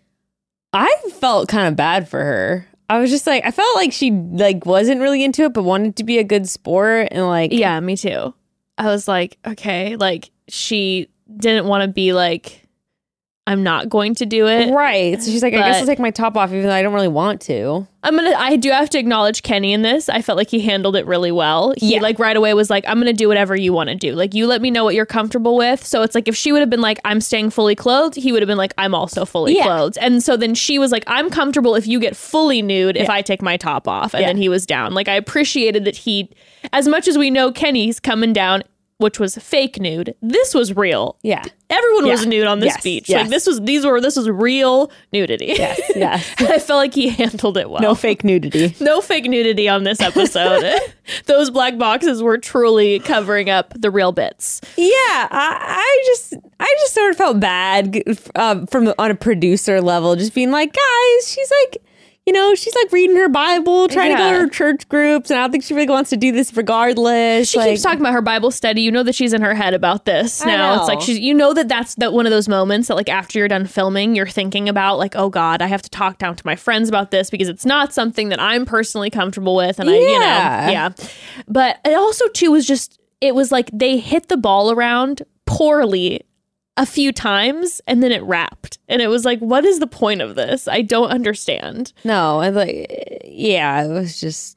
[0.73, 2.67] I felt kind of bad for her.
[2.89, 5.97] I was just like, I felt like she like wasn't really into it, but wanted
[5.97, 8.35] to be a good sport and like, Yeah, me too.
[8.81, 12.67] I was like, okay, like she didn't want to be like
[13.47, 14.71] I'm not going to do it.
[14.71, 15.21] Right.
[15.21, 17.09] So she's like, I guess I'll take my top off, even though I don't really
[17.09, 17.85] want to.
[18.03, 18.31] I'm gonna.
[18.37, 20.09] I do have to acknowledge Kenny in this.
[20.09, 21.75] I felt like he handled it really well.
[21.77, 22.01] He Yeah.
[22.01, 24.15] like right away was like, "I'm gonna do whatever you want to do.
[24.15, 26.61] Like you let me know what you're comfortable with." So it's like if she would
[26.61, 29.57] have been like, "I'm staying fully clothed," he would have been like, "I'm also fully
[29.57, 29.65] Yeah.
[29.65, 33.11] clothed." And so then she was like, "I'm comfortable if you get fully nude if
[33.11, 34.95] I take my top off," and then he was down.
[34.95, 36.31] Like I appreciated that he,
[36.73, 38.63] as much as we know Kenny's coming down,
[39.01, 40.15] which was fake nude.
[40.23, 41.17] This was real.
[41.23, 41.43] Yeah.
[41.71, 43.09] Everyone was nude on this Yes, beach.
[43.09, 43.23] yes.
[43.23, 45.47] Like this was these were this was real nudity.
[45.57, 45.81] Yes.
[45.97, 46.35] Yes.
[46.39, 47.81] I felt like he handled it well.
[47.83, 48.75] no fake nudity.
[48.81, 50.65] No fake nudity on this episode.
[51.27, 54.61] Those black boxes were truly covering up the real bits.
[54.77, 54.87] Yeah,
[55.31, 58.03] I, I just, I just sort of felt bad
[58.35, 61.83] um, from on a producer level, just being like, guys, she's like,
[62.27, 65.39] you know, she's like reading her Bible, trying to go to her church groups, and
[65.41, 67.49] I don't think she really wants to do this regardless.
[67.49, 68.83] She like, keeps talking about her Bible study.
[68.83, 70.79] You know that she's in her head about this I now.
[70.79, 73.39] It's like she's you know that that's that one of those moments that like after
[73.39, 76.47] you're done filming, you're thinking about like, oh God, I have to talk down to
[76.47, 79.81] my friends about this because it's not something that I'm personally comfortable with.
[79.81, 80.71] And I, you know, Yeah.
[80.71, 80.89] yeah.
[81.49, 86.21] But it also too was just it was like they hit the ball around poorly
[86.77, 88.79] a few times and then it wrapped.
[88.89, 90.67] And it was like, what is the point of this?
[90.69, 91.93] I don't understand.
[92.05, 94.57] no, I like, yeah, it was just,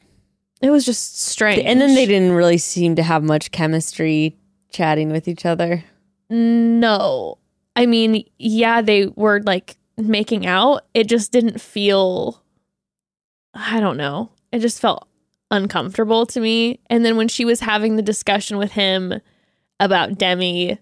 [0.61, 1.63] It was just strange.
[1.65, 4.37] and then they didn't really seem to have much chemistry
[4.71, 5.83] chatting with each other.
[6.29, 7.37] No.
[7.75, 10.83] I mean, yeah, they were like making out.
[10.93, 12.41] It just didn't feel
[13.53, 14.31] I don't know.
[14.51, 15.07] It just felt
[15.51, 16.79] uncomfortable to me.
[16.89, 19.19] And then when she was having the discussion with him
[19.79, 20.79] about Demi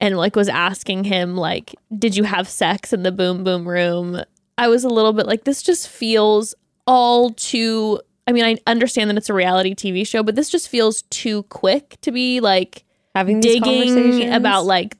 [0.00, 4.22] and like was asking him like, "Did you have sex in the boom boom room?"
[4.58, 6.54] I was a little bit like this just feels
[6.86, 10.68] all too I mean, I understand that it's a reality TV show, but this just
[10.68, 12.84] feels too quick to be like
[13.14, 14.96] Having these digging conversations about like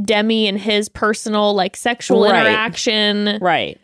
[0.00, 2.46] Demi and his personal like sexual Right.
[2.46, 3.38] interaction.
[3.40, 3.80] Right.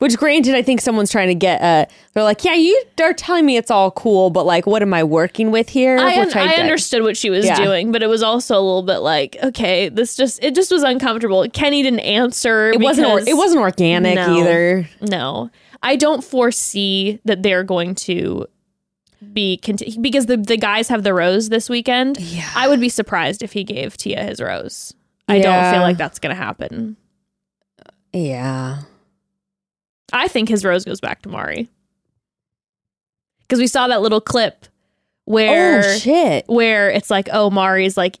[0.00, 1.60] Which, granted, I think someone's trying to get.
[1.60, 1.84] Uh,
[2.14, 5.04] they're like, yeah, you are telling me it's all cool, but like, what am I
[5.04, 5.98] working with here?
[5.98, 6.58] I, Which I, get.
[6.58, 7.62] understood what she was Yeah.
[7.62, 10.82] doing, but it was also a little bit like, okay, this just it just was
[10.82, 11.46] uncomfortable.
[11.52, 12.70] Kenny didn't answer.
[12.70, 13.08] It wasn't.
[13.08, 14.38] Or, it wasn't organic No.
[14.38, 14.88] either.
[15.02, 15.50] No,
[15.82, 18.46] I don't foresee that they're going to
[19.34, 22.18] be conti- because the the guys have the rose this weekend.
[22.18, 22.48] Yeah.
[22.56, 24.94] I would be surprised if he gave Tia his rose.
[25.28, 26.96] I don't feel like that's going to happen.
[28.14, 28.78] Yeah.
[30.12, 31.68] I think his rose goes back to Mari.
[33.42, 34.66] Because we saw that little clip
[35.24, 36.44] where oh shit.
[36.48, 38.18] where it's like, oh, Mari's like,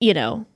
[0.00, 0.46] you know,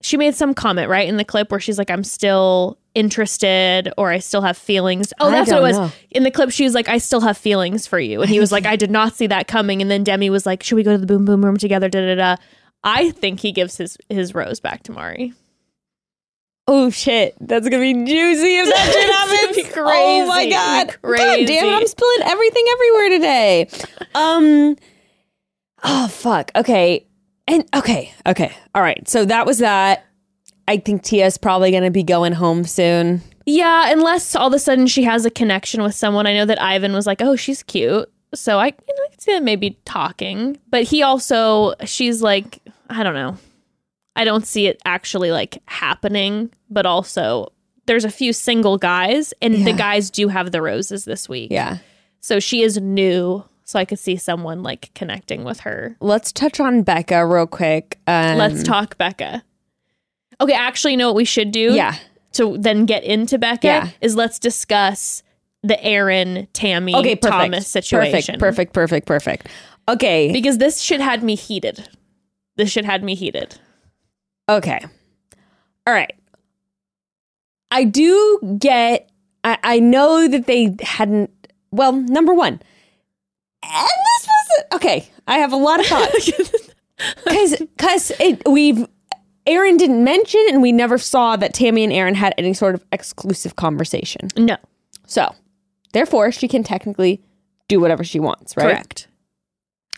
[0.00, 4.10] she made some comment right in the clip where she's like, I'm still interested or
[4.10, 5.12] I still have feelings.
[5.20, 5.76] Oh, that's what it was.
[5.76, 5.92] know.
[6.10, 8.22] In the clip, she was like, I still have feelings for you.
[8.22, 9.82] And he was like, I did not see that coming.
[9.82, 11.88] And then Demi was like, Should we go to the boom boom room together?
[11.88, 12.36] Da da da.
[12.84, 15.34] I think he gives his his rose back to Mari.
[16.70, 17.34] Oh shit.
[17.40, 19.56] That's gonna be juicy if that shit happens.
[19.56, 20.50] be Oh my crazy.
[20.50, 20.86] god.
[21.02, 21.72] God damn it!
[21.74, 23.68] I'm spilling everything everywhere today.
[24.14, 24.76] Um.
[25.82, 26.50] Oh fuck.
[26.54, 27.06] Okay.
[27.46, 28.12] And okay.
[28.26, 28.52] Okay.
[28.74, 29.08] All right.
[29.08, 30.04] So that was that.
[30.66, 33.22] I think Tia's probably gonna be going home soon.
[33.46, 36.26] Yeah, unless all of a sudden she has a connection with someone.
[36.26, 39.20] I know that Ivan was like, "Oh, she's cute," so I, you know, I could
[39.22, 40.58] see them maybe talking.
[40.68, 42.58] But he also, she's like,
[42.90, 43.38] I don't know.
[44.18, 46.50] I don't see it actually like happening.
[46.68, 47.52] But also,
[47.86, 51.50] there's a few single guys, and the guys do have the roses this week.
[51.50, 51.78] Yeah.
[52.20, 53.44] so she is new.
[53.64, 55.94] So I could see someone like connecting with her.
[56.00, 57.98] Let's touch on Becca real quick.
[58.06, 59.44] Um, Let's talk Becca.
[60.40, 61.74] Okay, actually, you know what we should do?
[61.74, 61.94] Yeah.
[62.32, 63.88] to then get into Becca Yeah.
[64.00, 65.22] is let's discuss
[65.62, 67.16] the Aaron Tammy Okay.
[67.16, 67.32] Perfect.
[67.42, 68.38] Thomas situation.
[68.38, 68.72] Perfect.
[68.72, 69.06] Perfect.
[69.06, 69.06] Perfect.
[69.06, 69.48] Perfect.
[69.88, 70.32] Okay.
[70.32, 71.88] Because this shit had me heated.
[72.56, 73.58] This shit had me heated.
[74.48, 74.80] Okay.
[75.86, 76.14] All right.
[77.70, 79.10] I do get,
[79.44, 81.30] I, I know that they hadn't,
[81.70, 82.60] well, number one,
[83.62, 86.30] and this was, okay, I have a lot of thoughts.
[87.24, 88.12] Because because
[88.44, 88.84] we've,
[89.46, 92.84] Aaron didn't mention and we never saw that Tammy and Aaron had any sort of
[92.90, 94.28] exclusive conversation.
[94.36, 94.56] No,
[95.06, 95.32] So,
[95.92, 97.22] therefore, she can technically
[97.68, 98.64] do whatever she wants, right?
[98.64, 99.07] correct.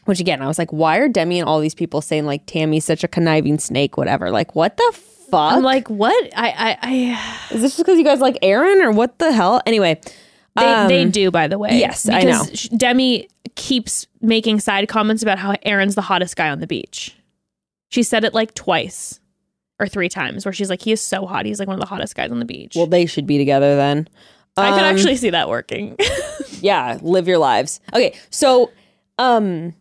[0.06, 2.84] Which again, I was like, why are Demi and all these people saying like Tammy's
[2.84, 4.30] such a conniving snake, whatever?
[4.30, 4.92] Like, what the
[5.30, 5.52] fuck?
[5.52, 6.30] I'm like, what?
[6.36, 9.60] I, I, Is this just because you guys like Aaron or what the hell?
[9.66, 10.00] Anyway,
[10.56, 11.78] I they, they um, do, by the way.
[11.78, 12.44] yes, I know.
[12.76, 17.14] Demi keeps making side comments about how Aaron's the hottest guy on the beach.
[17.90, 19.20] She said it like twice
[19.78, 21.46] or three times, where she's like, he is so hot.
[21.46, 22.74] He's like one of the hottest guys on the beach.
[22.76, 24.08] Well, they should be together then.
[24.56, 25.96] I could Um, actually see that working.
[26.60, 27.80] yeah, live your lives.
[27.94, 28.70] Okay, so
[29.18, 29.74] um,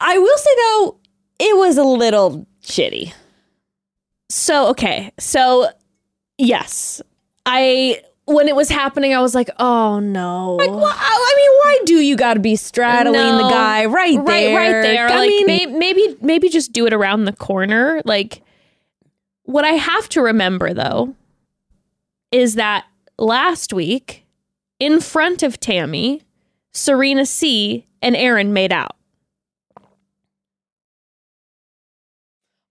[0.00, 0.96] I will say though,
[1.38, 3.12] it was a little shitty.
[4.30, 5.68] So okay, so
[6.36, 7.00] yes,
[7.46, 11.80] I when it was happening, I was like, oh no, Like, well, I mean, why
[11.86, 14.22] do you got to be straddling the guy right there?
[14.22, 15.08] right, right there.
[15.08, 18.02] I like mean, may- maybe, maybe just do it around the corner.
[18.04, 18.42] Like
[19.44, 21.14] what I have to remember though
[22.30, 22.84] is that
[23.18, 24.26] last week,
[24.78, 26.20] in front of Tammy,
[26.74, 28.94] Serena C and Aaron made out.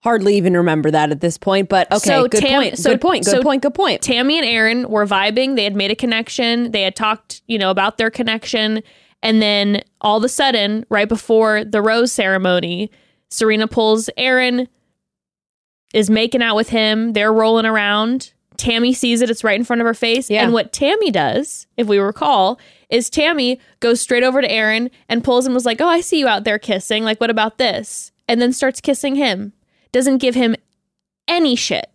[0.02, 1.68] Hardly even remember that at this point.
[1.68, 2.78] But okay, So good Tam- point.
[2.78, 3.24] so- good point.
[3.24, 3.62] Good so point.
[3.62, 4.02] Good point.
[4.02, 5.56] Tammy and Aaron were vibing.
[5.56, 6.70] They had made a connection.
[6.70, 8.82] They had talked, you know, about their connection.
[9.22, 12.90] And then all of a sudden, right before the rose ceremony,
[13.30, 14.68] Serena pulls Aaron,
[15.94, 17.12] is making out with him.
[17.14, 18.32] They're rolling around.
[18.56, 19.30] Tammy sees it.
[19.30, 20.28] It's right in front of her face.
[20.30, 20.42] Yeah.
[20.44, 22.58] And what Tammy does, if we recall,
[22.90, 26.18] is Tammy goes straight over to Aaron and pulls him, was like, Oh, I see
[26.18, 27.04] you out there kissing.
[27.04, 28.12] Like, what about this?
[28.28, 29.52] And then starts kissing him.
[29.92, 30.54] Doesn't give him
[31.26, 31.90] any shit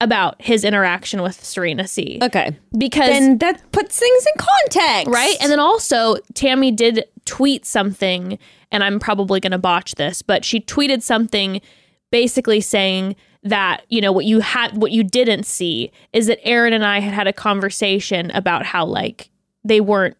[0.00, 2.18] about his interaction with Serena C.
[2.22, 5.36] okay, Because then that puts things in context, right?
[5.42, 8.38] And then also Tammy did tweet something,
[8.72, 11.60] and I'm probably going to botch this, but she tweeted something
[12.10, 16.72] basically saying that you know what you had what you didn't see is that Aaron
[16.72, 19.30] and I had had a conversation about how like
[19.64, 20.16] they weren't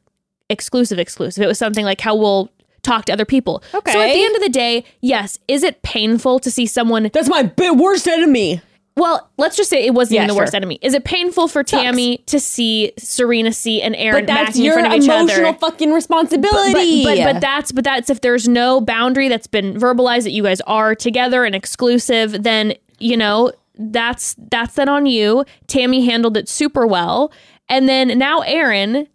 [0.48, 1.42] exclusive exclusive.
[1.42, 2.50] It was something like how we'll
[2.82, 3.62] talk to other people.
[3.74, 3.92] Okay.
[3.92, 7.28] So at the end of the day, yes, is it painful to see someone that's
[7.28, 8.60] my worst enemy.
[8.96, 10.42] well, let's just say it wasn't Yeah, even the sure.
[10.42, 10.78] worst enemy.
[10.82, 14.64] Is it painful for Tammy to see Serena C and Aaron But that's macking in
[14.64, 15.58] your front of each emotional other?
[15.58, 17.04] fucking responsibility.
[17.04, 20.42] But, but but that's but that's if there's no boundary that's been verbalized that you
[20.42, 25.44] guys are together and exclusive, then you know that's that's then on you.
[25.66, 27.32] Tammy handled it super well,
[27.68, 29.06] and then now Aaron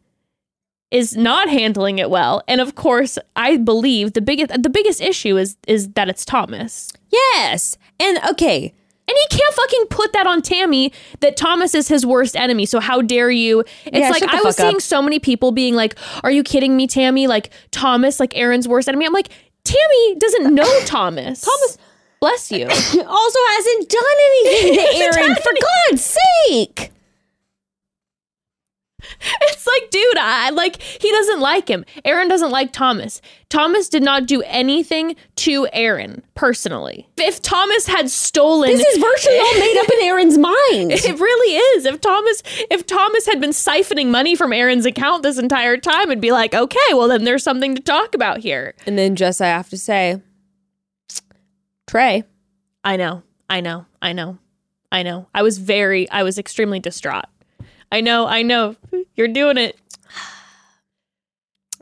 [0.95, 2.41] is not handling it well.
[2.47, 6.91] And of course, I believe the biggest the biggest issue is is that it's Thomas.
[7.11, 8.73] yes, and okay,
[9.07, 12.65] And he can't fucking put that on Tammy that Thomas is his worst enemy.
[12.65, 13.59] So how dare you?
[13.85, 14.63] It's Yeah, like I was up.
[14.65, 15.93] seeing so many people being like,
[16.23, 17.27] "Are you kidding me, Tammy?
[17.27, 19.29] Like Thomas, like Aaron's worst enemy." I'm like,
[19.63, 21.41] Tammy doesn't know Thomas.
[21.41, 21.77] Thomas,
[22.19, 22.65] bless you.
[23.21, 26.17] also hasn't done anything to Aaron for God's
[26.47, 26.91] sake.
[29.41, 31.85] It's like, dude, I like he doesn't like him.
[32.03, 33.21] Aaron doesn't like Thomas.
[33.49, 37.07] Thomas did not do anything to Aaron personally.
[37.17, 40.91] If Thomas had stolen This is virtually all made up in Aaron's mind.
[40.91, 41.85] It really is.
[41.85, 46.21] If Thomas if Thomas had been siphoning money from Aaron's account this entire time, it'd
[46.21, 48.75] be like, okay, well then there's something to talk about here.
[48.85, 50.21] And then just I have to say,
[51.87, 52.23] Trey,
[52.83, 53.23] I know.
[53.49, 53.85] I know.
[54.01, 54.37] I know.
[54.91, 55.27] I know.
[55.33, 57.25] I was very I was extremely distraught.
[57.95, 58.27] I know.
[58.27, 58.75] I know.
[59.15, 59.79] You're doing it.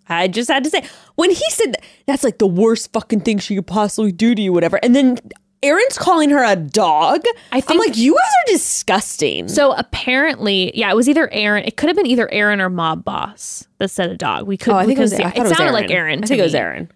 [0.08, 0.84] I just had to say
[1.16, 4.42] when he said that, that's like the worst fucking thing she could possibly do to
[4.42, 4.80] you, whatever.
[4.84, 5.18] And then
[5.64, 7.24] Aaron's calling her a dog.
[7.52, 9.48] I think, I'm like, you guys are disgusting.
[9.48, 11.64] So apparently, yeah, it was either Aaron.
[11.66, 14.46] It could have been either Aaron or Mob Boss that said a dog.
[14.46, 14.74] We could.
[14.74, 15.16] oh, I think it was.
[15.16, 16.24] because I thought it, was sounded like Aaron.
[16.24, 16.54] I think it was.
[16.54, 16.92] Aaron.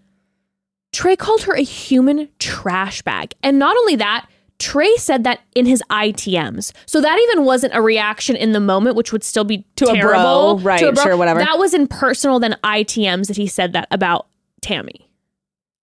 [0.94, 3.34] Trey called her a human trash bag.
[3.41, 4.27] And not only that,
[4.59, 6.71] Trey said that in his ITMs.
[6.88, 9.93] So that even wasn't a reaction in the moment, which would still be To a
[9.93, 10.59] bro, terrible.
[10.59, 11.03] right, To a bro.
[11.03, 11.39] sure, whatever.
[11.39, 14.27] That was in personal than ITMs that he said that about
[14.61, 15.09] Tammy.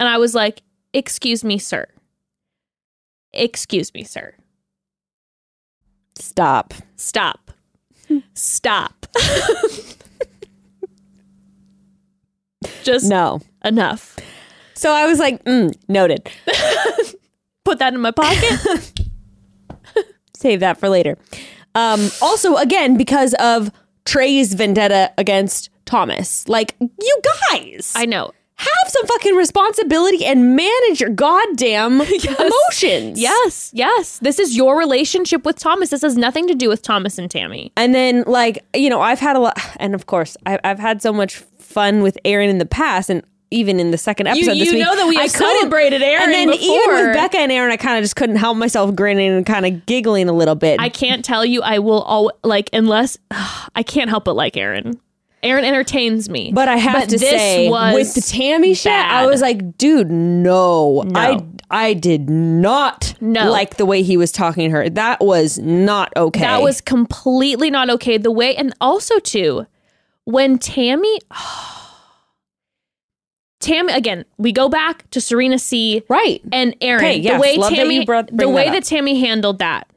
[0.00, 0.62] And I was like,
[0.94, 1.86] excuse me, sir.
[3.34, 4.34] Excuse me, sir.
[6.18, 6.72] Stop.
[6.96, 7.50] Stop.
[8.34, 9.06] Stop.
[12.82, 13.40] Just No.
[13.64, 14.16] enough.
[14.74, 16.28] So I was like, mm, noted.
[17.64, 18.92] Put that in my pocket.
[20.34, 21.16] Save that for later.
[21.74, 23.70] Um, also, again, because of
[24.04, 26.48] Trey's vendetta against Thomas.
[26.48, 27.20] Like, you
[27.50, 28.32] guys, I know.
[28.56, 33.20] have some fucking responsibility and manage your goddamn emotions.
[33.20, 34.18] Yes, yes.
[34.18, 35.90] This is your relationship with Thomas.
[35.90, 37.72] This has nothing to do with Thomas and Tammy.
[37.76, 41.00] And then, like, you know, I've had a lot, and of course, I, I've had
[41.00, 43.22] so much fun with Aaron in the past, and
[43.52, 46.32] even in the second episode this you week, know that we I celebrated Aaron And
[46.32, 49.46] then even with Becca and Aaron, I kind of just couldn't help myself grinning and
[49.46, 50.80] kind of giggling a little bit.
[50.80, 51.62] I can't tell you.
[51.62, 53.18] I will all like unless
[53.74, 55.00] I can't help but like Aaron.
[55.44, 56.52] Aaron entertains me.
[56.54, 61.02] But I have But to say, with the Tammy shit, I was like, dude, no.
[61.02, 61.20] No.
[61.20, 63.50] I I did not No.
[63.50, 64.88] like the way he was talking to her.
[64.90, 66.40] That was not okay.
[66.42, 68.18] That was completely not okay.
[68.18, 69.66] The way, and also too,
[70.24, 71.81] when Tammy, oh,
[73.62, 76.42] Tammy again, we go back to Serena C right.
[76.52, 77.04] and Aaron.
[77.04, 78.84] Okay, yes, the way that Tammy, you brought- the way that that.
[78.84, 79.88] Tammy handled that,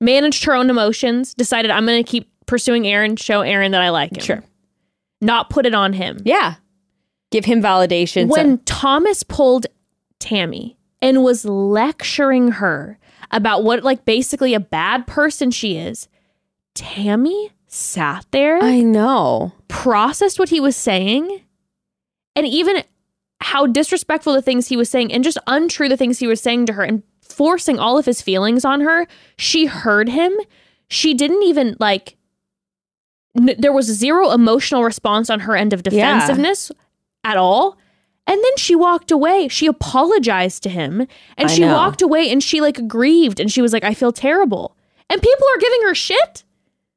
[0.00, 3.88] managed her own emotions, decided I'm going to keep pursuing Aaron, show Aaron that I
[3.90, 4.22] like him.
[4.22, 4.44] Sure.
[5.22, 6.18] not put it on him.
[6.24, 6.56] Yeah.
[7.30, 8.28] Give him validation.
[8.28, 9.66] when Thomas pulled
[10.20, 12.98] Tammy and was lecturing her
[13.30, 16.08] about what like basically a bad person she is.
[16.74, 19.52] Tammy sat there, I know.
[19.68, 21.40] processed what he was saying,
[22.34, 22.82] and even
[23.40, 26.66] how disrespectful the things he was saying and just untrue the things he was saying
[26.66, 29.06] to her and forcing all of his feelings on her.
[29.36, 30.32] She heard him.
[30.88, 32.16] She didn't even like
[33.36, 36.14] n- there was zero emotional response on her end of Yeah.
[36.14, 36.72] defensiveness
[37.24, 37.76] at all.
[38.28, 39.48] And then she walked away.
[39.48, 41.00] She apologized to him
[41.36, 41.74] and I she know.
[41.74, 44.76] walked away and she like grieved and she was like, I feel terrible.
[45.08, 46.42] And people are giving her shit.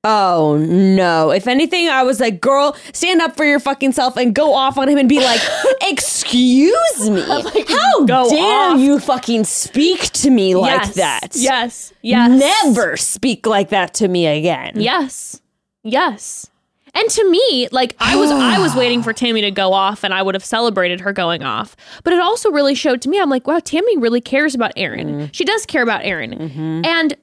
[0.05, 1.31] Oh no.
[1.31, 4.77] If anything, I was like, girl, stand up for your fucking self and go off
[4.77, 5.41] on him and be like,
[5.81, 7.21] excuse me.
[7.21, 8.79] How dare off.
[8.79, 10.95] you fucking speak to me like yes.
[10.95, 11.29] that?
[11.35, 11.93] Yes.
[12.01, 12.39] Yes.
[12.39, 14.73] Never speak like that to me again.
[14.75, 15.41] Yes.
[15.83, 16.49] Yes.
[16.93, 20.13] And to me, like I was I was waiting for Tammy to go off and
[20.13, 21.75] I would have celebrated her going off.
[22.05, 25.07] But it also really showed to me I'm like, wow, Tammy really cares about Aaron.
[25.09, 25.25] Mm-hmm.
[25.33, 26.31] She does care about Aaron.
[26.31, 26.85] Mm-hmm.
[26.85, 27.17] And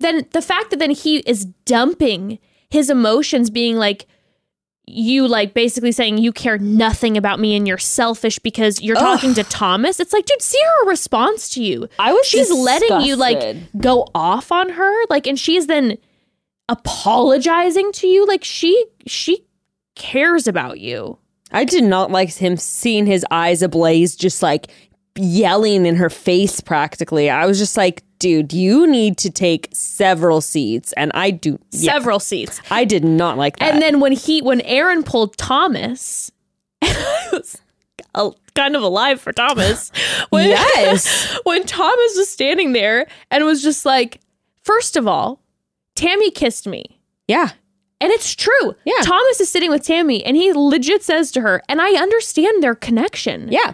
[0.00, 2.38] then the fact that then he is dumping
[2.70, 4.06] his emotions being like
[4.86, 9.32] you like basically saying you care nothing about me and you're selfish because you're talking
[9.32, 9.98] to Thomas.
[9.98, 11.88] It's like, dude, see her response to you.
[11.98, 15.96] I was she's letting you like go off on her like and she's then
[16.68, 19.46] apologizing to you like she she
[19.94, 21.18] cares about you
[21.54, 24.66] I did not like him seeing his eyes ablaze, just like
[25.16, 27.30] yelling in her face practically.
[27.30, 30.94] I was just like, dude, you need to take several seats.
[30.94, 31.58] And I do.
[31.72, 33.72] Yeah, several seats I did not like that.
[33.74, 36.32] and then when he when aaron pulled thomas
[38.54, 39.90] kind of alive for thomas
[40.30, 41.38] when, Yes.
[41.44, 44.20] when thomas was standing there and was just like
[44.62, 45.40] first of all
[45.94, 47.50] tammy kissed me yeah.
[48.02, 48.74] And it's true.
[48.84, 49.00] Yeah.
[49.02, 52.74] Thomas is sitting with Tammy and he legit says to her, and I understand their
[52.74, 53.50] connection.
[53.50, 53.72] Yeah.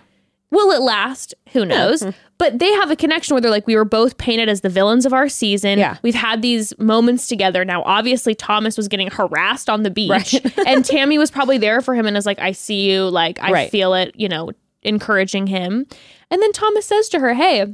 [0.53, 1.35] Will it last?
[1.53, 2.05] Who knows?
[2.41, 5.07] But they have a connection where they're like, we were both painted as the villains
[5.07, 5.79] of our season.
[5.79, 5.99] Yeah.
[6.03, 7.65] We've had these moments together.
[7.65, 10.59] Now, obviously, Thomas was getting harassed on the beach, Right.
[10.67, 13.09] and Tammy was probably there for him and is like, I see you.
[13.11, 13.71] Like, I Right.
[13.71, 14.51] feel it, you know,
[14.83, 15.87] encouraging him.
[16.31, 17.67] And then Thomas says to her, Hey,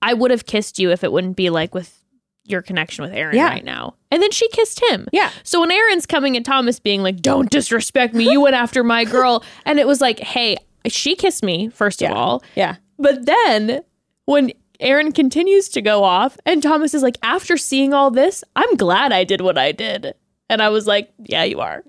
[0.00, 1.98] I would have kissed you if it wouldn't be like with
[2.44, 3.48] your connection with Aaron Yeah.
[3.48, 3.94] right now.
[4.10, 5.06] And then she kissed him.
[5.12, 5.30] Yeah.
[5.44, 9.04] So when Aaron's coming at Thomas being like, don't disrespect me, you went after my
[9.04, 9.44] girl.
[9.64, 10.56] And it was like, hey,
[10.86, 12.42] she kissed me, first of all.
[12.56, 12.76] Yeah.
[13.02, 13.82] But then
[14.24, 18.76] when Aaron continues to go off, and Thomas is like, after seeing all this, I'm
[18.76, 20.14] glad I did what I did.
[20.48, 21.82] And I was like, yeah, you are.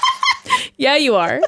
[0.76, 1.40] yeah, you are.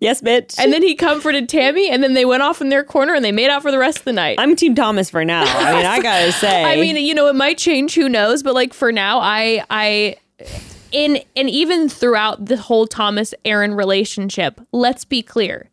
[0.00, 0.58] Yes, bitch.
[0.58, 3.32] And then he comforted Tammy, and then they went off in their corner and they
[3.32, 4.36] made out for the rest of the night.
[4.38, 5.44] I'm Team Thomas for now.
[5.44, 6.64] I mean, I gotta say.
[6.64, 7.94] I mean, you know, it might change.
[7.94, 8.42] Who knows?
[8.42, 10.16] But like for now, I, I,
[10.90, 15.69] in and even throughout the whole Thomas Aaron relationship, let's be clear,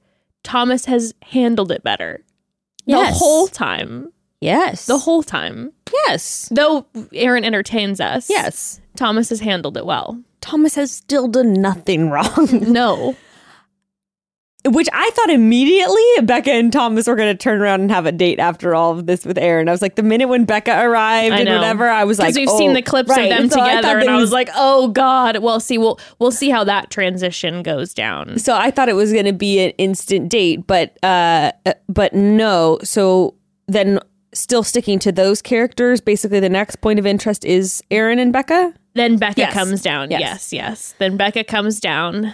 [0.48, 2.24] Thomas has handled it better
[2.86, 4.14] the whole time.
[4.40, 4.86] yes.
[4.86, 5.74] The whole time,
[6.07, 6.48] yes.
[6.49, 8.30] though Aaron entertains us.
[8.30, 8.80] Yes.
[8.95, 10.24] Thomas has handled it well.
[10.40, 12.48] Thomas has still done nothing wrong.
[12.72, 13.18] No,
[14.68, 18.11] Which I thought immediately Becca and Thomas were going to turn around and have a
[18.11, 19.68] date after all of this with Aaron.
[19.69, 22.49] I was like, the minute when Becca arrived and whatever, I was like, because we've
[22.49, 23.31] oh, seen the clips right.
[23.31, 25.38] of them So together, that and I was like, oh god.
[25.38, 28.38] Well, see, we'll we'll see how that transition goes down.
[28.39, 32.14] so I thought it was going to be an instant date, but uh, uh, but
[32.14, 32.80] no.
[32.84, 33.35] So
[33.68, 33.99] then,
[34.34, 38.73] still sticking to those characters, basically the next point of interest is Aaron and Becca.
[38.94, 39.53] Then Becca Yes.
[39.53, 40.10] comes down.
[40.11, 40.22] Yes.
[40.22, 40.53] Yes.
[40.53, 42.34] yes, Then Becca comes down,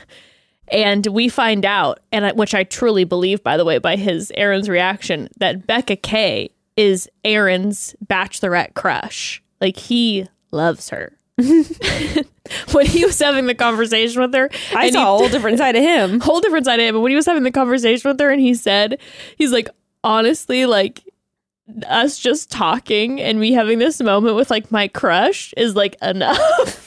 [0.69, 4.31] and we find out, and I, which I truly believe, by the way, by his
[4.35, 9.41] Aaron's reaction, that Becca K is Aaron's bachelorette crush.
[9.61, 11.17] Like he loves her.
[11.37, 15.75] when he was having the conversation with her, I saw he- a whole different side
[15.75, 16.19] of him.
[16.21, 16.95] whole different side of him.
[16.95, 18.99] But when he was having the conversation with her and he said,
[19.37, 19.69] he's like,
[20.03, 21.03] honestly, like
[21.87, 26.37] us just talking and me having this moment with like my crush is like enough.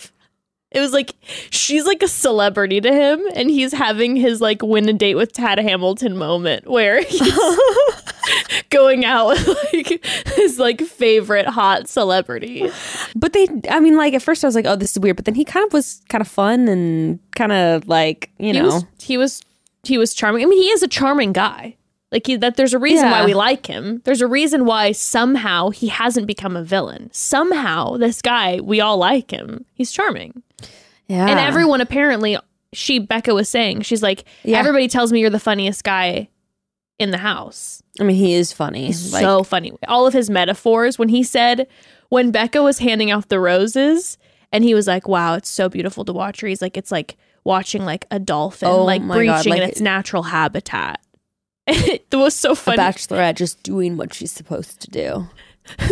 [0.77, 1.15] It was like
[1.48, 5.32] she's like a celebrity to him, and he's having his like win a date with
[5.32, 7.23] Tad Hamilton moment where he's
[8.70, 10.05] going out with like
[10.35, 12.70] his like favorite hot celebrity.
[13.15, 15.16] But they, I mean, like at first I was like, oh, this is weird.
[15.16, 18.53] But then he kind of was kind of fun and kind of like, you He
[18.53, 19.43] know, was he was
[19.82, 20.43] he was charming.
[20.43, 21.76] I mean, he is a charming guy.
[22.12, 24.00] Like he, that, there's a reason why we like him.
[24.04, 27.10] There's a reason why somehow he hasn't become a villain.
[27.12, 29.64] Somehow this guy, we all like him.
[29.74, 30.42] He's charming,
[31.08, 31.28] yeah.
[31.28, 32.38] and everyone apparently.
[32.72, 34.58] She Becca was saying she's like Yeah.
[34.58, 36.28] everybody tells me you're the funniest guy
[36.98, 37.82] in the house.
[38.00, 38.86] I mean, he is funny.
[38.86, 39.72] Like, so funny.
[39.88, 41.68] All of his metaphors when he said
[42.08, 44.18] when Becca was handing out the roses
[44.52, 47.16] and he was like, "Wow, it's so beautiful to watch her." He's like, "It's like
[47.44, 51.00] watching like a dolphin Oh like breaching in its natural habitat."
[52.10, 52.76] it was so funny.
[52.76, 55.28] A bachelorette just doing what she's supposed to do.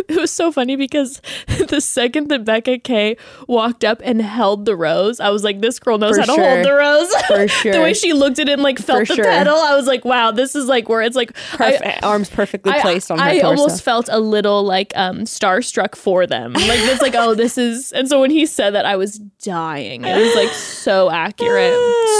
[0.08, 1.20] It was so funny because
[1.68, 3.16] the second that Becca K
[3.48, 6.40] walked up and held the rose, I was like, this girl knows For how to
[6.40, 7.12] hold the rose.
[7.26, 9.24] For sure, the way she looked at it and like felt For the sure.
[9.24, 12.80] pedal, I was like, wow, this is like where it's like I- arms perfectly I,
[12.82, 13.46] placed on her I torso.
[13.48, 16.52] almost felt a little like um starstruck for them.
[16.52, 20.04] Like it's like, oh, this is and so when he said that I was dying.
[20.04, 21.74] It was like so accurate.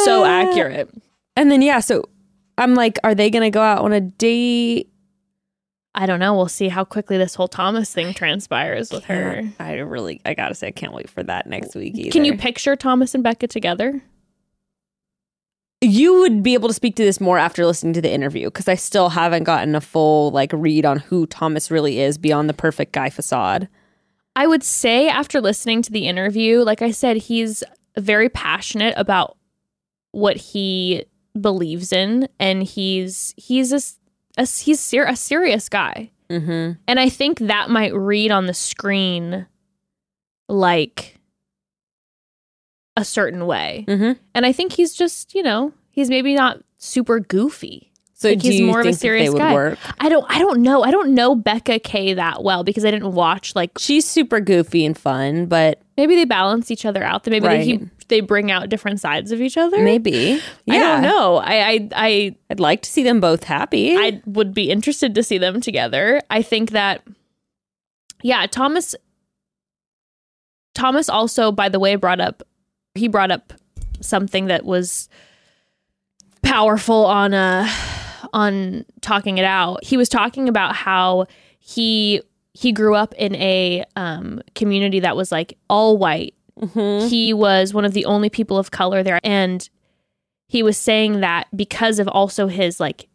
[0.05, 0.91] So accurate.
[1.37, 2.09] and then yeah, so
[2.59, 4.91] I'm like, are they gonna go out on a date?
[5.95, 6.35] I don't know.
[6.35, 9.43] We'll see how quickly this whole Thomas thing transpires with her.
[9.61, 11.97] I really, I gotta say, I can't wait for that next week.
[11.97, 12.11] Either.
[12.11, 14.03] Can you picture Thomas and Becca together?
[15.81, 18.69] You would be able to speak to this more after listening to the interview because
[18.69, 22.55] I still haven't gotten a full like read on who Thomas really is beyond the
[22.55, 23.69] perfect guy facade.
[24.35, 27.63] I would say after listening to the interview, like I said, he's
[27.97, 29.37] very passionate about
[30.11, 31.05] what he
[31.41, 33.81] believes in, and he's he's a,
[34.41, 36.73] a he's ser- a serious guy, Mm-hmm.
[36.89, 39.47] and I think that might read on the screen
[40.49, 41.19] like
[42.97, 44.13] a certain way, Mm-hmm.
[44.35, 47.91] and I think he's just you know he's maybe not super goofy.
[48.17, 49.53] So Like, he's more of a serious guy.
[49.53, 49.79] work?
[49.99, 53.13] I don't I don't know I don't know Becca K that well because I didn't
[53.13, 57.25] watch like She's super goofy and fun, but maybe they balance each other out.
[57.25, 57.81] That maybe they Right.
[58.15, 59.83] They bring out different sides of each other.
[59.83, 60.41] maybe.
[60.67, 61.37] Yeah, I don't know.
[61.39, 63.97] I I I I'd like to see them both happy.
[63.97, 66.21] I would be interested to see them together.
[66.31, 67.03] I think that
[68.23, 68.95] yeah, Thomas
[70.77, 72.45] Thomas also by the way brought up
[72.95, 73.53] he brought up
[74.01, 75.09] something that was
[76.43, 77.69] powerful on uh
[78.33, 79.83] on talking it out.
[79.83, 81.27] He was talking about how
[81.59, 82.23] he
[82.53, 87.09] he grew up in a um community that was like all white Mhm.
[87.09, 89.69] he was one of the only people of color there and
[90.49, 93.09] he was saying that because of also his like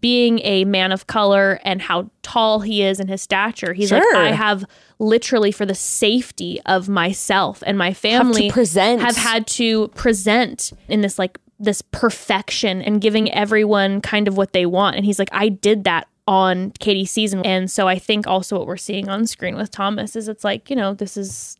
[0.00, 3.98] being a man of color and how tall he is and his stature he's Sure.
[4.14, 4.64] like i have
[4.98, 9.00] literally for the safety of myself and my family present.
[9.00, 14.52] have had to present in this like this perfection and giving everyone kind of what
[14.52, 18.26] they want and he's like i did that on Katie's season and so i think
[18.26, 21.56] also what we're seeing on screen with thomas is it's like you know this is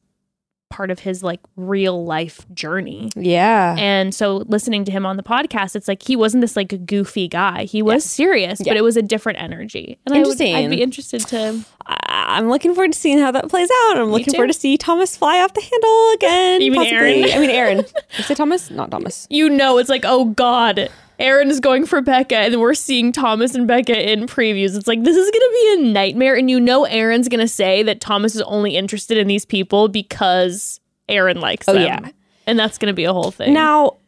[0.73, 3.77] part of his like real life journey Yeah.
[3.79, 7.29] and so listening to him on the podcast it's like he wasn't this like goofy
[7.29, 8.71] guy he was serious Yeah.
[8.73, 12.49] but it was a different energy and I would, i'd be interested to I- I'm
[12.49, 13.99] looking forward to seeing how that plays out.
[13.99, 14.39] I'm looking too.
[14.39, 16.61] forward to see Thomas fly off the handle again.
[16.63, 17.25] You mean possibly.
[17.25, 17.37] Aaron?
[17.37, 17.77] I mean Aaron.
[17.83, 18.71] Did I say Thomas?
[18.71, 19.27] Not Thomas.
[19.29, 20.89] you know it's like oh god
[21.23, 24.77] Aaron is going for Becca, and we're seeing Thomas and Becca in previews.
[24.77, 28.01] It's like this is gonna be a nightmare, and you know Aaron's gonna say that
[28.01, 31.83] Thomas is only interested in these people because Aaron likes Oh, them.
[31.83, 32.11] yeah.
[32.47, 33.53] and that's gonna be a whole thing.
[33.55, 33.99] Now,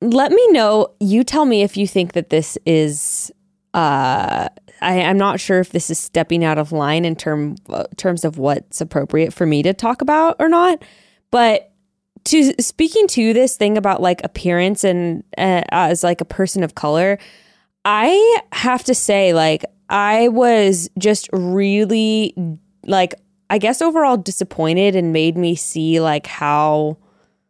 [0.00, 0.88] let me know.
[1.00, 3.30] You tell me if you think that this is.
[3.74, 4.48] Uh,
[4.80, 8.24] I, I'm not sure if this is stepping out of line in term uh, terms
[8.24, 10.82] of what's appropriate for me to talk about or not.
[11.30, 11.72] But
[12.26, 16.74] to speaking to this thing about like appearance and uh, as like a person of
[16.74, 17.18] color,
[17.84, 22.34] I have to say, like, I was just really
[22.84, 23.14] like,
[23.48, 26.98] I guess overall disappointed and made me see like how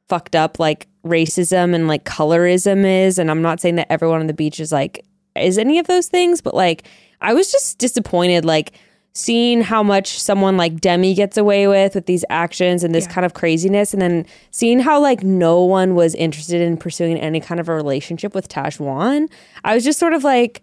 [0.09, 3.19] fucked up like racism and like colorism is.
[3.19, 5.05] And I'm not saying that everyone on the beach is like,
[5.35, 6.87] is any of those things, but like,
[7.21, 8.79] I was just disappointed, like,
[9.17, 13.25] seeing how much someone like Demi gets away with with these actions and this kind
[13.25, 17.59] of craziness, and then seeing how like no one was interested in pursuing any kind
[17.59, 19.29] of a relationship with Tahzjuan.
[19.65, 20.63] I was just sort of like,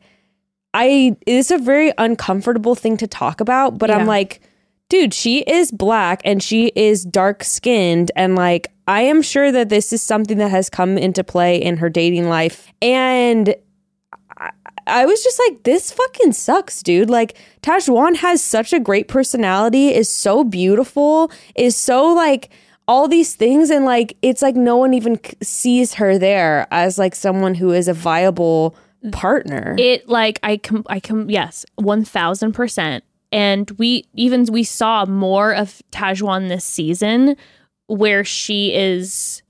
[0.73, 3.97] I it's a very uncomfortable thing to talk about, but Yeah.
[3.97, 4.41] I'm like,
[4.87, 9.69] dude, she is black and she is dark skinned, and like I am sure that
[9.69, 13.55] this is something that has come into play in her dating life, and
[14.87, 17.09] I was just like, this fucking sucks, dude.
[17.09, 22.49] Like, Tahzjuan has such a great personality, is so beautiful, is so like
[22.87, 23.69] all these things.
[23.69, 27.87] And like, it's like no one even sees her there as like someone who is
[27.87, 28.75] a viable
[29.11, 29.75] partner.
[29.77, 33.03] it like I com I com yes, one thousand percent.
[33.31, 37.35] And we even we saw more of Tahzjuan this season
[37.87, 39.42] where she is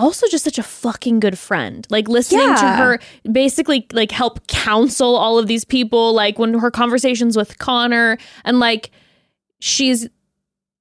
[0.00, 1.86] also just such a fucking good friend.
[1.90, 2.98] Like listening to her
[3.30, 8.58] basically like help counsel all of these people, like when her conversations with Connor and
[8.58, 8.90] like
[9.60, 10.08] she's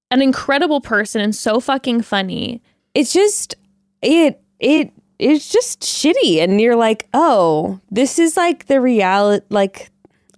[0.09, 2.63] an incredible person and so fucking funny.
[2.95, 3.53] it's just,
[4.01, 6.41] it, it, it's just shitty.
[6.41, 9.45] And you're like, oh, this is like the reality.
[9.49, 9.91] Like,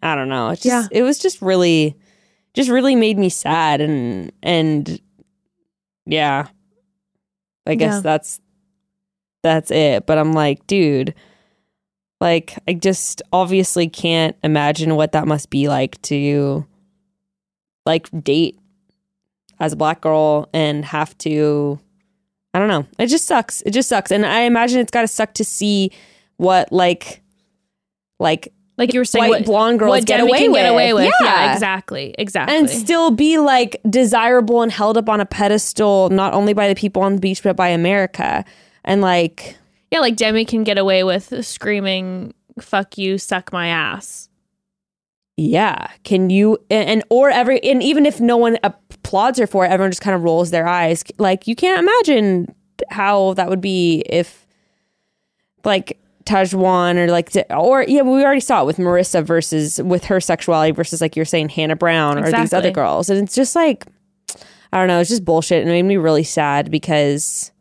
[0.04, 0.50] I don't know.
[0.50, 1.00] It's just, yeah.
[1.00, 1.96] it was just really,
[2.54, 3.80] just really made me sad.
[3.80, 5.00] And, and
[6.06, 6.48] yeah,
[7.66, 8.00] I guess Yeah.
[8.02, 8.41] that's,
[9.44, 10.06] that's it.
[10.06, 11.14] But I'm like, dude,
[12.20, 16.66] Like, I just obviously can't imagine what that must be like to
[17.86, 18.60] like date
[19.60, 21.80] as a black girl and have to
[22.54, 22.86] I don't know.
[23.00, 23.62] It just sucks.
[23.62, 24.12] It just sucks.
[24.12, 25.92] And I imagine it's got to suck to see
[26.38, 27.22] what like
[28.20, 30.58] like Like you were saying, white what, blonde girls what get away with.
[30.58, 31.06] get away with.
[31.06, 31.12] Yeah,
[31.46, 31.54] Yeah.
[31.54, 32.56] exactly, exactly.
[32.58, 36.76] and still be like desirable and held up on a pedestal not only by the
[36.76, 38.44] people on the beach but by America.
[38.84, 39.58] And like
[39.92, 44.30] yeah, like Demi can get away with screaming "fuck you, suck my ass."
[45.38, 45.88] Yeah.
[46.04, 49.72] Can you and, and or every and even if no one applauds her for it,
[49.72, 51.04] everyone just kind of rolls their eyes.
[51.18, 52.54] Like you can't imagine
[52.90, 54.46] how that would be if
[55.64, 60.20] like Tahzjuan or like or yeah, we already saw it with Maurissa versus with her
[60.20, 63.10] sexuality versus like you're saying Hannah Brown or these other girls.
[63.10, 63.86] And it's just like
[64.72, 67.52] I don't know, it's just bullshit and it made me really sad because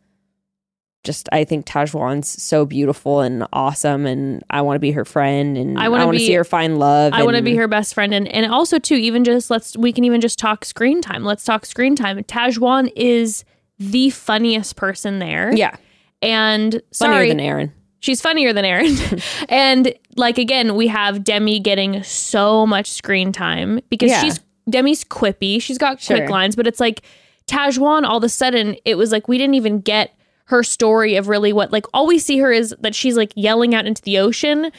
[1.04, 5.56] just I think Tahzjuan's so beautiful and awesome and I want to be her friend
[5.56, 7.12] and I wanna be- see her find love.
[7.14, 9.92] I want to be her best friend, and and also too, even just let's we
[9.92, 11.24] can even just talk screen time.
[11.24, 12.22] Let's talk screen time.
[12.24, 13.44] Tahzjuan is
[13.78, 15.52] the funniest person there.
[15.56, 15.74] Yeah.
[16.20, 17.72] and Funnier sorry, than Aaron.
[18.00, 18.94] she's funnier than Aaron.
[19.48, 24.20] and like again, we have Demi getting so much screen time because Yeah.
[24.20, 25.62] she's Demi's quippy.
[25.62, 27.00] She's got quick lines, but it's like
[27.46, 28.04] Tahzjuan.
[28.04, 30.14] All of a sudden, it was like we didn't even get
[30.50, 33.74] her story of really what like all we see her is that she's like yelling
[33.74, 34.70] out into the ocean.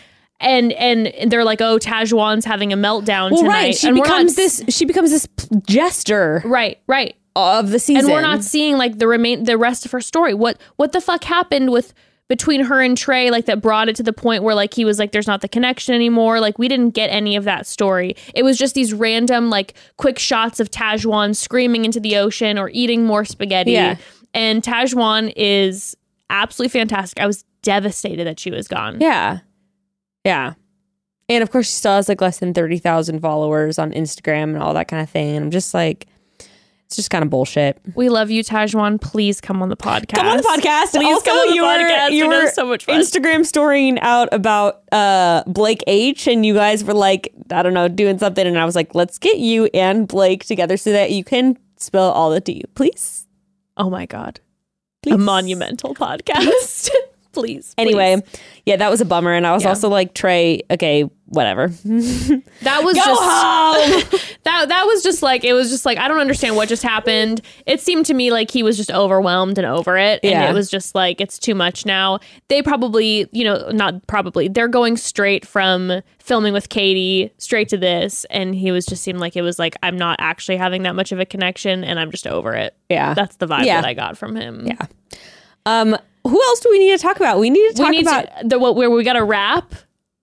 [0.43, 3.53] And, and they're like, oh, Tahzjuan's having a meltdown Well, tonight.
[3.53, 3.75] right.
[3.75, 4.63] She and we're not becomes this.
[4.69, 5.27] She becomes this
[5.67, 7.15] jester right, right.
[7.35, 8.05] of the season.
[8.05, 10.33] and we're not seeing like the remain the rest of her story.
[10.33, 11.93] What what the fuck happened with
[12.27, 14.97] between her and Trey like that brought it to the point where like he was
[14.97, 16.39] like there's not the connection anymore.
[16.39, 18.15] Like we didn't get any of that story.
[18.33, 22.69] It was just these random like quick shots of Tahzjuan screaming into the ocean or
[22.73, 23.73] eating more spaghetti.
[23.73, 23.97] Yeah.
[24.33, 25.95] And Tahzjuan is
[26.29, 27.21] absolutely fantastic.
[27.21, 28.99] I was devastated that she was gone.
[28.99, 29.39] Yeah.
[30.23, 30.53] Yeah.
[31.29, 34.73] And of course, she still has like less than 30,000 followers on Instagram and all
[34.73, 35.35] that kind of thing.
[35.35, 36.07] And I'm just like,
[36.85, 37.79] it's just kind of bullshit.
[37.95, 38.99] We love you, Tahzjuan.
[38.99, 40.13] Please come on the podcast.
[40.15, 40.91] Come on the podcast.
[40.91, 42.11] Please also, come on the you were, podcast.
[42.11, 42.99] you were so much fun.
[42.99, 46.27] Instagram storying out about uh, Blake H.
[46.27, 48.45] And you guys were like, I don't know, doing something.
[48.45, 52.01] And I was like, let's get you and Blake together so that you can spill
[52.01, 52.63] all the tea.
[52.75, 53.25] Please.
[53.81, 54.39] Oh my god.
[55.01, 55.15] Please.
[55.15, 56.91] A monumental podcast.
[57.33, 57.73] please.
[57.77, 58.41] Anyway, please.
[58.65, 59.33] yeah, that was a bummer.
[59.33, 59.69] And I was Yeah.
[59.69, 61.67] also like, Trey, okay, whatever.
[61.83, 64.19] that was Go just home.
[64.43, 67.41] that that was just like it was just like I don't understand what just happened.
[67.65, 70.69] It seemed to me like he was just overwhelmed and over it and it was
[70.69, 72.19] just like it's too much now.
[72.49, 74.47] They probably, you know, not probably.
[74.49, 79.19] They're going straight from filming with Katie straight to this and he was just seemed
[79.19, 82.11] like it was like I'm not actually having that much of a connection and I'm
[82.11, 82.75] just over it.
[82.89, 83.13] Yeah.
[83.13, 83.79] That's the vibe Yeah.
[83.81, 84.67] that I got from him.
[84.67, 84.85] Yeah.
[85.65, 87.39] Um, who else do we need to talk about?
[87.39, 89.73] We need to we talk need about to the what where we got to wrap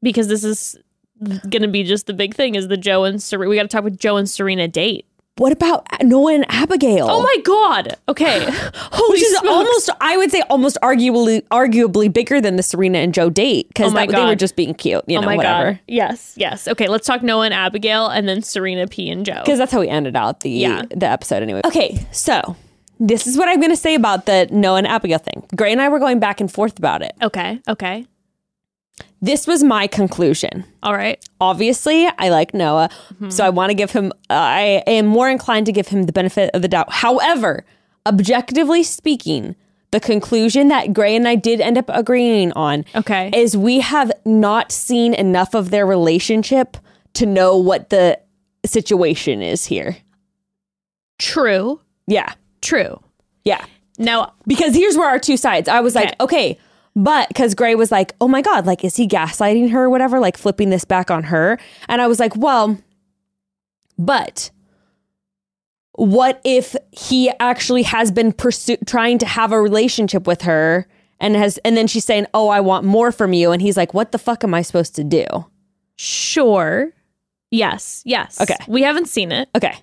[0.03, 0.77] because this is
[1.21, 3.51] going to be just the big thing is the Joe and Serena.
[3.51, 5.05] We got to talk with Joe and Serena date.
[5.39, 7.07] what about Noah and Abigail?
[7.11, 7.97] Oh my god.
[8.09, 8.45] Okay.
[8.75, 9.49] Holy Which is smokes.
[9.49, 13.93] almost, I would say, almost arguably, arguably bigger than the Serena and Joe date because
[13.95, 15.73] Oh they were just being cute, you Oh know, my whatever.
[15.73, 15.81] god.
[15.89, 16.35] Yes.
[16.37, 16.67] Yes.
[16.69, 19.41] Okay, let's talk Noah and Abigail and then Serena P and Joe.
[19.45, 20.83] Because that's how we ended out the Yeah.
[20.91, 21.63] the episode anyway.
[21.65, 22.55] Okay, so
[23.01, 25.47] this is what I'm going to say about the Noah and Abigail thing.
[25.57, 27.13] Gray and I were going back and forth about it.
[27.23, 27.61] Okay.
[27.69, 28.07] Okay.
[29.21, 30.65] This was my conclusion.
[30.83, 31.23] All right.
[31.41, 33.31] obviously I like Noah, mm-hmm.
[33.31, 34.13] so I want to give him.
[34.31, 36.93] I am more inclined to give him the benefit of the doubt.
[36.93, 37.65] However,
[38.07, 39.57] objectively speaking,
[39.91, 43.31] the conclusion that Gray and I did end up agreeing on, Okay.
[43.35, 46.77] is we have not seen enough of their relationship
[47.15, 48.21] to know what the
[48.67, 49.97] situation is here.
[51.19, 51.81] True.
[52.07, 53.01] Yeah, True.
[53.45, 53.65] yeah.
[54.01, 55.69] Now, Because here's where our two sides.
[55.69, 56.57] I was like, okay,
[56.95, 60.21] but because Gray was like, oh my God, like, is he gaslighting her or whatever?
[60.21, 61.59] Like, flipping this back on her.
[61.89, 62.79] And I was like, well,
[63.99, 64.51] but
[65.93, 70.87] what if he actually has been pursu- trying to have a relationship with her
[71.19, 73.51] and has, and then she's saying, oh, I want more from you.
[73.51, 75.25] And he's like, what the fuck am I supposed to do?
[75.97, 76.93] sure.
[77.51, 78.03] Yes.
[78.05, 78.41] Yes.
[78.41, 78.55] Okay.
[78.69, 79.49] We haven't seen it.
[79.57, 79.75] Okay.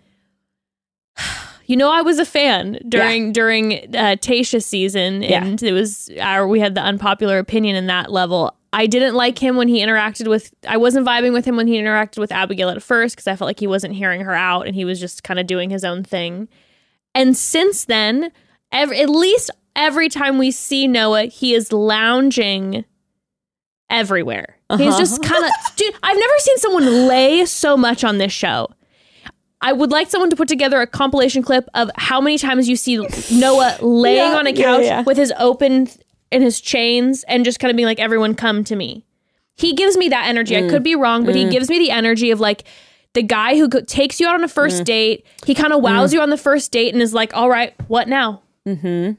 [1.68, 5.44] You know, I was a fan during during uh, Tayshia's season, Yeah.
[5.44, 8.56] and it was our we had the unpopular opinion in that level.
[8.74, 10.54] I didn't like him when he interacted with.
[10.68, 13.48] I wasn't vibing with him when he interacted with Abigail at first because I felt
[13.48, 16.04] like he wasn't hearing her out and he was just kind of doing his own
[16.04, 16.50] thing.
[17.14, 18.32] And since then,
[18.74, 22.84] every, at least every time we see Noah, he is lounging
[23.90, 24.58] everywhere.
[24.78, 24.98] He's Uh-huh.
[25.00, 25.94] just kind of, dude.
[26.04, 28.70] I've never seen someone lay so much on this show.
[29.66, 32.76] I would like someone to put together a compilation clip of how many times you
[32.76, 32.98] see
[33.32, 35.02] Noah laying Yeah, on a couch yeah.
[35.02, 35.88] with his open
[36.32, 39.06] and his chains and just kind of being like, everyone come to me.
[39.56, 40.56] He gives me that energy.
[40.56, 42.66] I could be wrong, but he gives me the energy of like
[43.14, 45.26] the guy who go- takes you out on a 1st date.
[45.46, 48.08] He kind of wows you on the first date and is like, "All right, what
[48.10, 48.42] now?
[48.68, 49.14] Mm-hmm.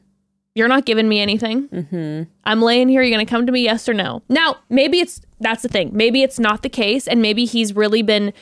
[0.54, 1.68] You're not giving me anything.
[1.68, 2.30] Mm-hmm.
[2.44, 3.02] I'm laying here.
[3.02, 4.22] You're gonna come to me, yes or no?
[4.28, 5.90] Now, maybe it's that's the thing.
[5.94, 8.32] Maybe it's not the case, and maybe he's really been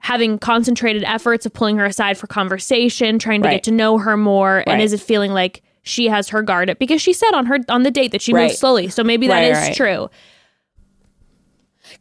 [0.00, 3.54] having concentrated efforts of pulling her aside for conversation, trying to Right.
[3.56, 6.78] get to know her more, and is it feeling like she has her guard up
[6.78, 8.44] because she said on her on the date that she Right.
[8.48, 8.88] moved slowly.
[8.88, 9.76] So maybe that Right, is right.
[9.76, 10.10] true.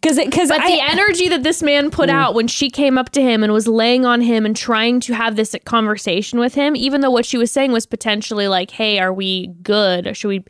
[0.02, 2.14] Because because But I the energy that this man put mm.
[2.14, 5.14] out when she came up to him and was laying on him and trying to
[5.14, 9.00] have this conversation with him, even though what she was saying was potentially like, "Hey,
[9.00, 10.06] are we good?
[10.06, 10.44] Or should we?"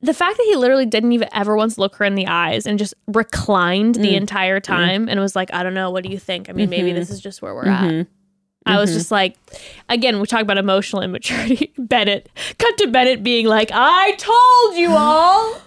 [0.00, 2.78] The fact that he literally didn't even ever once look her in the eyes and
[2.78, 4.16] just reclined the mm.
[4.16, 4.62] entire mm.
[4.64, 5.90] time and was like, "I don't know.
[5.90, 6.48] What do you think?
[6.48, 6.98] I mean, maybe mm-hmm.
[6.98, 8.12] this is just where we're at." Mm-hmm.
[8.66, 8.98] I was mm-hmm.
[8.98, 9.36] just like,
[9.88, 11.72] again, we talk about emotional immaturity.
[11.78, 15.60] Bennett, cut to Bennett being like, I told you all.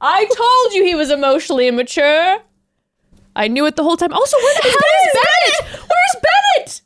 [0.00, 2.38] I told you he was emotionally immature.
[3.34, 4.12] I knew it the whole time.
[4.12, 5.80] Also, where the hell is Bennett?
[5.80, 6.82] Where's Bennett?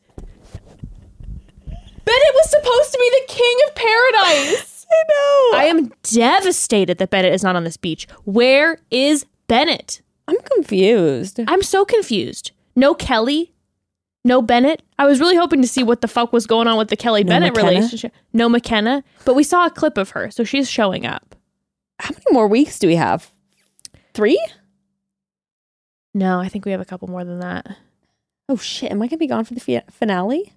[2.04, 4.75] Bennett was supposed to be the king of paradise.
[4.90, 5.58] I know.
[5.58, 8.06] I am devastated that Bennett is not on this beach.
[8.24, 10.00] Where is Bennett?
[10.28, 11.40] I'm confused.
[11.46, 12.50] I'm so confused.
[12.74, 13.52] No Kelly,
[14.24, 14.82] no Bennett.
[14.98, 17.24] I was really hoping to see what the fuck was going on with the Kelly
[17.24, 17.68] Bennett Mykenna?
[17.68, 18.12] relationship.
[18.32, 21.34] No Mykenna, but we saw a clip of her, so she's showing up.
[21.98, 23.32] How many more weeks do we have?
[24.14, 24.38] Three?
[26.14, 27.76] No, I think we have a couple more than that.
[28.48, 28.90] Oh shit!
[28.90, 30.52] Am I gonna be gone for the fi- finale?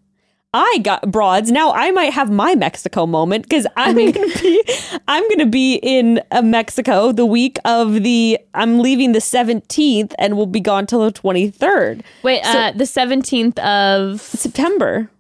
[0.52, 1.52] I got broads.
[1.52, 4.64] Now I might have my Mexico moment because I'm gonna be
[5.08, 10.36] I'm gonna be in uh, Mexico the week of the I'm leaving the 17th and
[10.36, 15.12] we'll be gone till the 23rd Wait, uh, the seventeenth of September.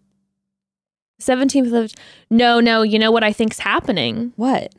[1.20, 1.92] seventeenth of
[2.32, 2.82] no, no.
[2.82, 4.34] You know what I think's happening?
[4.36, 4.74] What?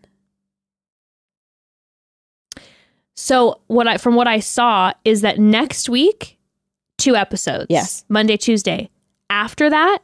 [3.15, 6.39] So what I from what I saw is that next week,
[6.99, 7.67] two episodes.
[7.69, 8.05] Yes.
[8.09, 8.91] Monday, Tuesday.
[9.29, 9.99] After that,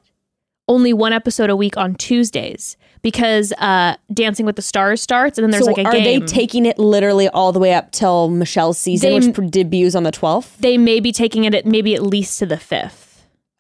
[0.69, 5.45] only one episode a week on Tuesdays because uh Dancing with the Stars starts and
[5.45, 5.87] then there's so like a game.
[5.87, 6.21] are game.
[6.21, 10.03] they taking it literally all the way up till Michelle's season, They- which debuts on
[10.03, 10.57] the 12th?
[10.59, 13.05] they may be taking it at maybe at least to the fifth.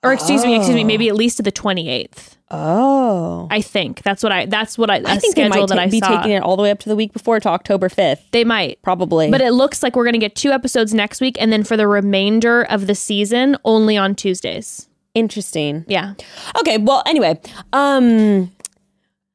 [0.03, 2.37] Or excuse me, excuse me, maybe at least to the twenty eighth.
[2.49, 4.47] Oh, I think that's what I.
[4.47, 6.16] That's what I, I think they might ta- I be saw.
[6.19, 8.81] taking it all the way up to the week before to October 5th, They might,
[8.83, 9.33] probably.
[9.33, 11.89] but it looks like we're gonna get two episodes next week, and then for the
[11.89, 14.87] remainder of the season, only on Tuesdays.
[15.16, 15.84] Interesting.
[15.88, 16.14] Yeah,
[16.60, 17.40] Okay, well, anyway,
[17.72, 18.52] um,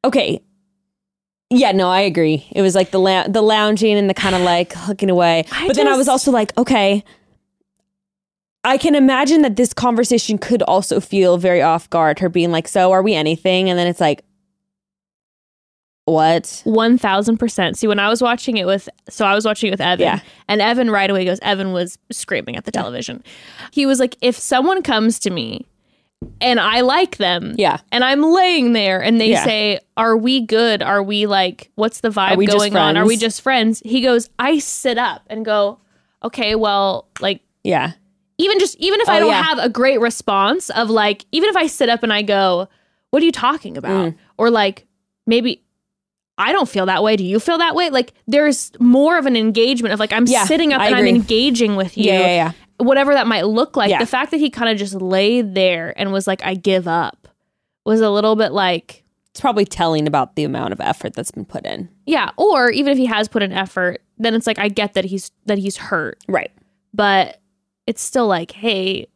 [0.05, 0.41] okay,
[1.49, 2.47] yeah, no, I agree.
[2.51, 5.67] It was like the la- the lounging and the kind of like looking away, I
[5.67, 7.03] but then I was also like, okay,
[8.63, 12.19] I can imagine that this conversation could also feel very off guard.
[12.19, 14.23] Her being like, "So, are we anything?" And then it's like,
[16.05, 17.77] "What?" one thousand percent.
[17.77, 20.19] See, when I was watching it with, so I was watching it with Evan, Yeah.
[20.47, 21.39] and Evan right away goes.
[21.41, 23.23] Evan was screaming at the television.
[23.71, 25.67] He was like, "If someone comes to me."
[26.39, 27.53] And I like them.
[27.57, 27.77] Yeah.
[27.91, 29.43] And I'm laying there and they Yeah.
[29.43, 30.81] say, Are we good?
[30.81, 32.97] Are we like, what's the vibe going on?
[32.97, 33.81] Are we just friends?
[33.85, 35.79] He goes, I sit up and go,
[36.23, 37.91] Okay, well, like, Yeah,
[38.37, 39.43] even just, even if I Oh, don't yeah.
[39.43, 42.67] have a great response of like, even if I sit up and I go,
[43.11, 44.13] What are you talking about?
[44.13, 44.15] Mm.
[44.37, 44.87] Or like,
[45.27, 45.63] maybe
[46.37, 47.15] I don't feel that way.
[47.17, 47.89] Do you feel that way?
[47.91, 51.09] Like, there's more of an engagement of like, I'm Yeah, sitting up I and agree.
[51.09, 52.51] I'm engaging with you yeah, yeah, yeah.
[52.81, 53.89] Whatever that might look like.
[53.89, 53.99] Yeah.
[53.99, 57.27] The fact that he kind of just laid there and was like, I give up
[57.85, 61.45] was a little bit like, It's probably telling about the amount of effort that's been
[61.45, 61.89] put in.
[62.05, 62.31] yeah.
[62.37, 65.31] Or even if he has put an effort, then it's like, I get that he's,
[65.45, 66.51] that he's hurt, Right.
[66.93, 67.39] but
[67.87, 69.07] it's still like, hey,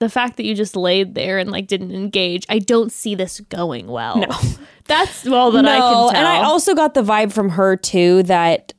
[0.00, 3.40] the fact that you just laid there and like didn't engage, I don't see this
[3.40, 4.18] going well.
[4.18, 4.28] No.
[4.84, 6.08] That's all that I can tell.
[6.10, 8.72] and I also got the vibe from her too that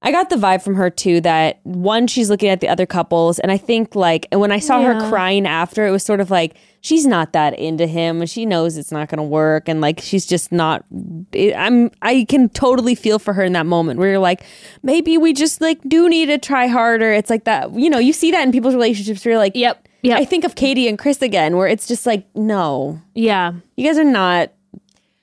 [0.00, 3.40] I got the vibe from her too that one, she's looking at the other couples,
[3.40, 6.56] and I think like, when I saw her crying after, it was sort of like
[6.80, 10.00] she's not that into him, and she knows it's not going to work, and like
[10.00, 10.84] she's just not.
[11.32, 14.44] It, I'm I can totally feel for her in that moment where you're like,
[14.84, 17.12] maybe we just like do need to try harder.
[17.12, 19.24] It's like that, you know, you see that in people's relationships.
[19.24, 19.88] Where you're like, Yep.
[20.02, 20.20] Yep.
[20.20, 23.52] I think of Katie and Chris again, where it's just like, no, yeah.
[23.76, 24.52] you guys are not.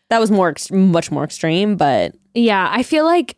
[0.10, 3.38] That was more, much more extreme, but Yeah, I feel like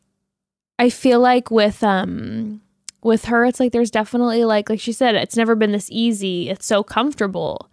[0.80, 2.62] I feel like with um
[3.04, 6.50] with her it's like there's definitely like like she said it's never been this easy.
[6.50, 7.70] It's so comfortable.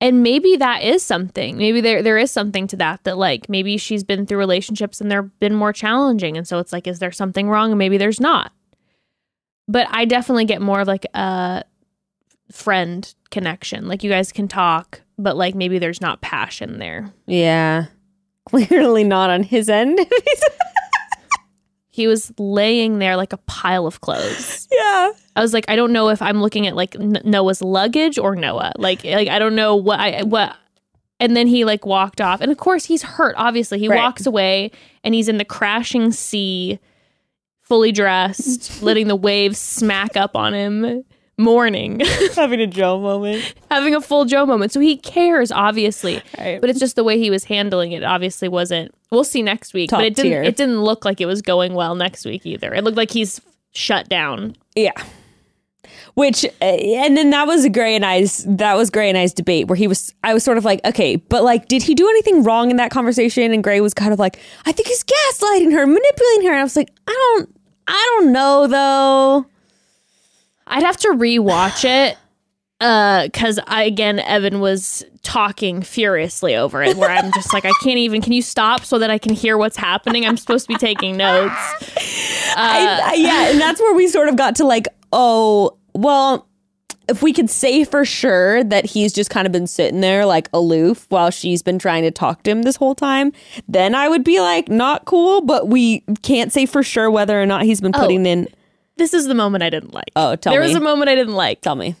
[0.00, 1.56] And maybe that is something.
[1.56, 5.10] Maybe there there is something to that that like maybe she's been through relationships and
[5.10, 8.20] they've been more challenging and so it's like is there something wrong and maybe there's
[8.20, 8.52] not.
[9.66, 11.64] But I definitely get more of like a
[12.52, 13.88] friend connection.
[13.88, 17.12] Like you guys can talk, but like maybe there's not passion there.
[17.26, 17.86] yeah,
[18.46, 19.98] clearly not on his end.
[21.94, 24.66] He was laying there like a pile of clothes.
[24.76, 25.12] Yeah.
[25.36, 28.72] I was like, I don't know if I'm looking at like Noah's luggage or Noah.
[28.76, 30.56] Like, like I don't know what I what.
[31.20, 33.34] And then he like walked off, and of course he's hurt.
[33.38, 33.98] Obviously, he Right.
[34.00, 34.72] walks away,
[35.04, 36.80] and he's in the crashing sea,
[37.62, 41.04] fully dressed, letting the waves smack up on him,
[41.38, 42.00] mourning,
[42.36, 43.54] Having a Joe moment.
[43.70, 44.72] having a full Joe moment.
[44.72, 46.60] So he cares, obviously, Right.
[46.60, 48.02] but it's just the way he was handling it.
[48.04, 48.94] Obviously, wasn't.
[49.10, 50.44] We'll see next week, Top but it didn't.
[50.44, 52.72] It didn't look like it was going well next week either.
[52.74, 53.40] It looked like he's
[53.72, 54.56] shut down.
[54.76, 54.92] Yeah.
[56.14, 59.34] Which uh, and then that was a Gray and I's that was Gray and I's
[59.34, 62.08] debate where he was I was sort of like okay but like did he do
[62.08, 65.72] anything wrong in that conversation and Gray was kind of like I think he's gaslighting
[65.72, 69.46] her manipulating her and I was like I don't I don't know though
[70.66, 72.16] I'd have to rewatch it
[72.80, 76.96] uh, because I again Evan was talking furiously over it.
[76.96, 78.20] Where I'm just like, I can't even.
[78.22, 80.26] Can you stop so that I can hear what's happening?
[80.26, 81.54] I'm supposed to be taking notes.
[82.56, 86.46] I, I- yeah and that's where we sort of got to like oh well
[87.08, 90.48] if we could say for sure that he's just kind of been sitting there like
[90.52, 93.32] aloof while she's been trying to talk to him this whole time,
[93.68, 97.46] then I would be like, not cool, but we can't say for sure whether or
[97.46, 98.48] not he's been oh, putting in.
[98.96, 100.10] This is the moment I didn't like.
[100.16, 100.66] Oh, tell there me.
[100.66, 101.96] There was a moment I didn't like, Tell me.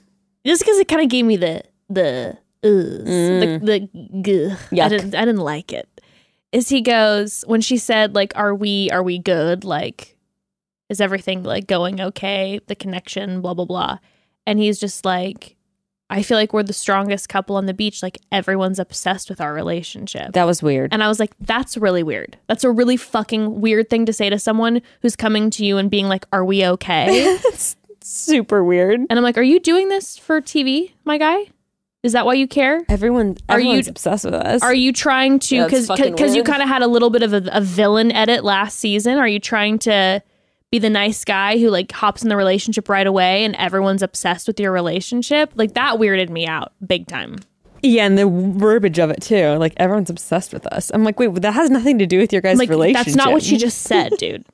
[0.46, 4.82] just because it kind of gave me the the uhs, the the gah.
[4.84, 5.88] I didn't I didn't like it.
[6.52, 10.16] Is he goes when she said like, "Are we are we good?" Like,
[10.88, 12.60] is everything like going okay?
[12.68, 13.98] The connection, blah blah blah,
[14.46, 15.56] and he's just like,
[16.10, 18.02] "I feel like we're the strongest couple on the beach.
[18.02, 20.92] Like everyone's obsessed with our relationship." That was weird.
[20.92, 22.36] And I was like, that's really weird.
[22.48, 25.90] That's a really fucking weird thing to say to someone who's coming to you and
[25.90, 27.38] being like, are we okay?
[27.46, 29.00] It's super weird.
[29.00, 31.46] and I'm like, are you doing this for TV, my guy?
[32.02, 32.82] Is that why you care?
[32.90, 34.62] Everyone, Are you- everyone's obsessed with us.
[34.62, 37.32] Are you trying to, because fucking because you kind of had a little bit of
[37.32, 39.16] a, a villain edit last season.
[39.16, 40.22] Are you trying to
[40.74, 44.48] be the nice guy who like hops in the relationship right away and everyone's obsessed
[44.48, 45.52] with your relationship?
[45.54, 47.36] Like that weirded me out big time.
[47.82, 49.50] yeah, and the verbiage of it too.
[49.56, 50.90] Like everyone's obsessed with us.
[50.92, 53.06] I'm like, wait, that has nothing to do with your guys' Like relationship.
[53.06, 54.44] that's not what she just said, dude.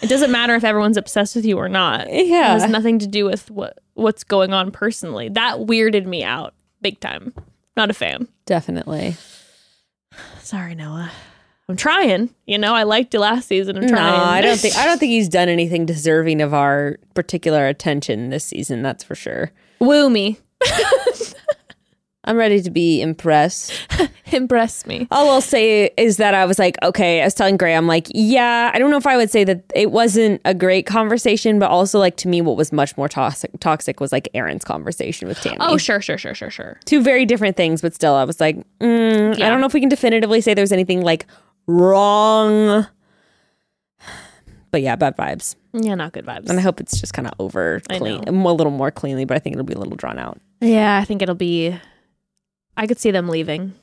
[0.00, 2.08] It doesn't matter if everyone's obsessed with you or not.
[2.08, 2.54] It Yeah.
[2.58, 5.28] has nothing to do with what what's going on personally.
[5.28, 7.34] That weirded me out big time.
[7.76, 8.26] Not a fan.
[8.46, 9.16] Definitely.
[10.40, 11.10] Sorry, Noah.
[11.72, 12.28] I'm trying.
[12.46, 13.76] You know, I liked it last season.
[13.76, 14.20] I'm No, trying.
[14.20, 18.44] I don't think I don't think he's done anything deserving of our particular attention this
[18.44, 18.82] season.
[18.82, 19.50] That's for sure.
[19.80, 20.38] Woo me.
[22.24, 23.72] I'm ready to be impressed.
[24.30, 25.08] Impress me.
[25.10, 28.06] All I'll say is that I was like, okay, I was telling Gray, I'm like,
[28.10, 31.68] yeah, I don't know if I would say that it wasn't a great conversation, but
[31.68, 35.40] also like to me, what was much more toxic, toxic was like Aaron's conversation with
[35.40, 35.56] Tammy.
[35.58, 36.78] Oh, sure, sure, sure, sure, sure.
[36.84, 39.80] Two very different things, but still, I was like, mm, I don't know if we
[39.80, 41.26] can definitively say there's anything like
[41.66, 42.86] wrong.
[44.70, 45.54] But yeah, bad vibes.
[45.74, 46.48] Yeah, not good vibes.
[46.48, 49.36] And I hope it's just kind of over clean, um, a little more cleanly, but
[49.36, 50.40] I think it'll be a little drawn out.
[50.60, 51.76] yeah, I think it'll be.
[52.76, 53.74] I could see them leaving.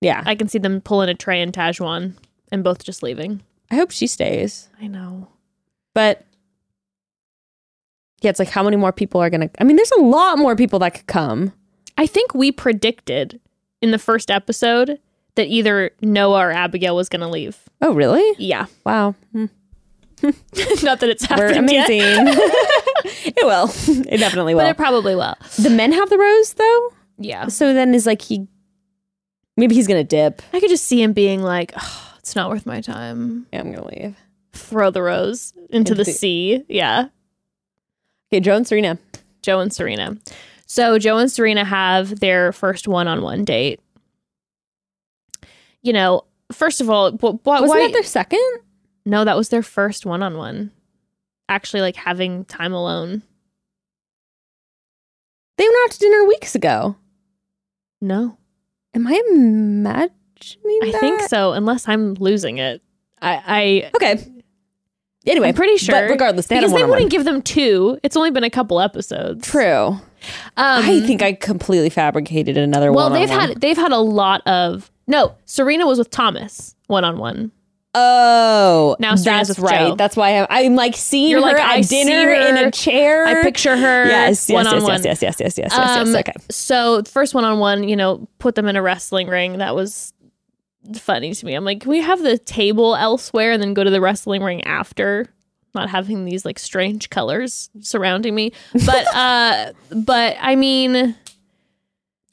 [0.00, 0.22] Yeah.
[0.24, 2.14] I can see them pulling a Tre and Tahzjuan
[2.50, 3.42] and both just leaving.
[3.70, 4.68] I hope she stays.
[4.80, 5.28] I know.
[5.94, 6.24] But
[8.22, 10.56] yeah, it's like how many more people are gonna I mean, there's a lot more
[10.56, 11.52] people that could come.
[11.98, 13.40] I think we predicted
[13.82, 14.98] in the first episode
[15.36, 17.58] that either Noah or Abigail was going to leave.
[17.82, 18.24] Oh, really?
[18.38, 18.66] Yeah.
[18.84, 19.14] Wow.
[19.32, 19.46] Hmm.
[20.22, 22.34] Not that it's We're happened yet, amazing.
[23.26, 23.68] it will.
[24.08, 24.62] It definitely will.
[24.62, 25.34] but it probably will.
[25.58, 26.92] the men have the rose though.
[27.18, 27.48] Yeah.
[27.48, 28.46] So then is like he
[29.58, 30.40] maybe he's gonna dip.
[30.54, 33.46] I could just see him being like, oh, it's not worth my time.
[33.52, 34.16] Yeah, I'm gonna leave.
[34.52, 36.64] Throw the rose into the Into- sea.
[36.68, 37.08] Yeah.
[38.32, 38.98] Okay, Joe and Serena.
[39.42, 40.16] Joe and Serena.
[40.64, 43.80] So Joe and Serena have their first one-on-one date.
[45.84, 47.86] You know, first of all, wh- wh- Wasn't why?
[47.86, 48.40] that their second?
[49.06, 50.72] no, that was their first one-on-one.
[51.48, 53.22] Actually, like having time alone.
[55.56, 56.96] They went out to dinner weeks ago.
[58.00, 58.36] No,
[58.94, 61.00] Am I imagining I that?
[61.00, 61.52] think so.
[61.52, 62.82] Unless I'm losing it,
[63.22, 64.30] I, I Okay.
[65.26, 65.94] Anyway, I'm pretty sure.
[65.94, 67.98] But regardless, they I had a because they wouldn't give them two.
[68.02, 69.46] It's only been a couple episodes.
[69.50, 69.86] True.
[69.86, 70.00] Um,
[70.56, 72.96] I think I completely fabricated another one.
[72.96, 73.20] Well, one.
[73.20, 75.34] they've had they've had a lot of no.
[75.44, 77.52] Serena was with Thomas one on one.
[77.96, 79.88] Oh, Now Serena's that's with right.
[79.90, 79.94] Joe.
[79.94, 82.70] That's why I'm, I'm like seeing You're her like, at I see dinner in a
[82.72, 83.24] chair.
[83.24, 84.06] I picture her.
[84.06, 86.16] yes, yes, yes, yes, yes, yes, yes, yes, yes, Um, yes.
[86.16, 86.32] Okay.
[86.50, 89.58] So first one on one, you know, put them in a wrestling ring.
[89.58, 90.12] That was
[90.98, 91.54] funny to me.
[91.54, 94.64] I'm like, can we have the table elsewhere and then go to the wrestling ring
[94.64, 95.28] after?
[95.72, 98.52] Not having these like strange colors surrounding me,
[98.86, 101.14] but uh, but I mean,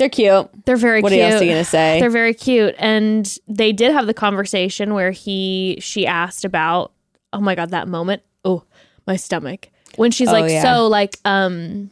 [0.02, 0.66] They're cute.
[0.66, 1.22] they're very What cute.
[1.22, 2.00] else are you gonna say?
[2.00, 6.92] They're very cute, and they did have the conversation where he she asked about
[7.34, 8.24] oh my god, that moment.
[8.44, 8.64] Oh,
[9.06, 9.70] my stomach.
[9.98, 10.64] When she's Oh, like, yeah.
[10.64, 11.92] so like, um,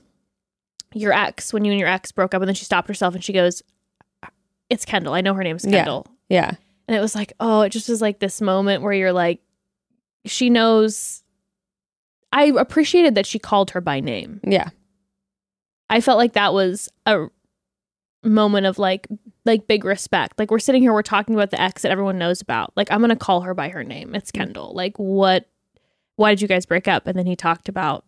[0.94, 3.23] your ex, when you and your ex broke up, and then she stopped herself and
[3.23, 3.61] she goes,
[4.69, 5.14] "It's Kendall.
[5.14, 5.72] I know her name's Yeah.
[5.77, 6.52] Kendall." Yeah.
[6.88, 9.41] And it was like, oh, it just was like this moment where you're like,
[10.26, 11.22] she knows.
[12.34, 14.40] I appreciated that she called her by name.
[14.44, 14.69] Yeah.
[15.91, 17.27] I felt like that was a
[18.24, 19.08] moment of like
[19.46, 20.38] like big respect.
[20.38, 22.74] Like we're sitting here, we're talking about the ex that everyone knows about.
[22.76, 24.16] Like I'm gonna call her by her name.
[24.16, 24.36] It's mm.
[24.40, 24.74] Kendall.
[24.74, 25.48] Like what?
[26.16, 27.08] Why did you guys break up?
[27.08, 28.06] And then he talked about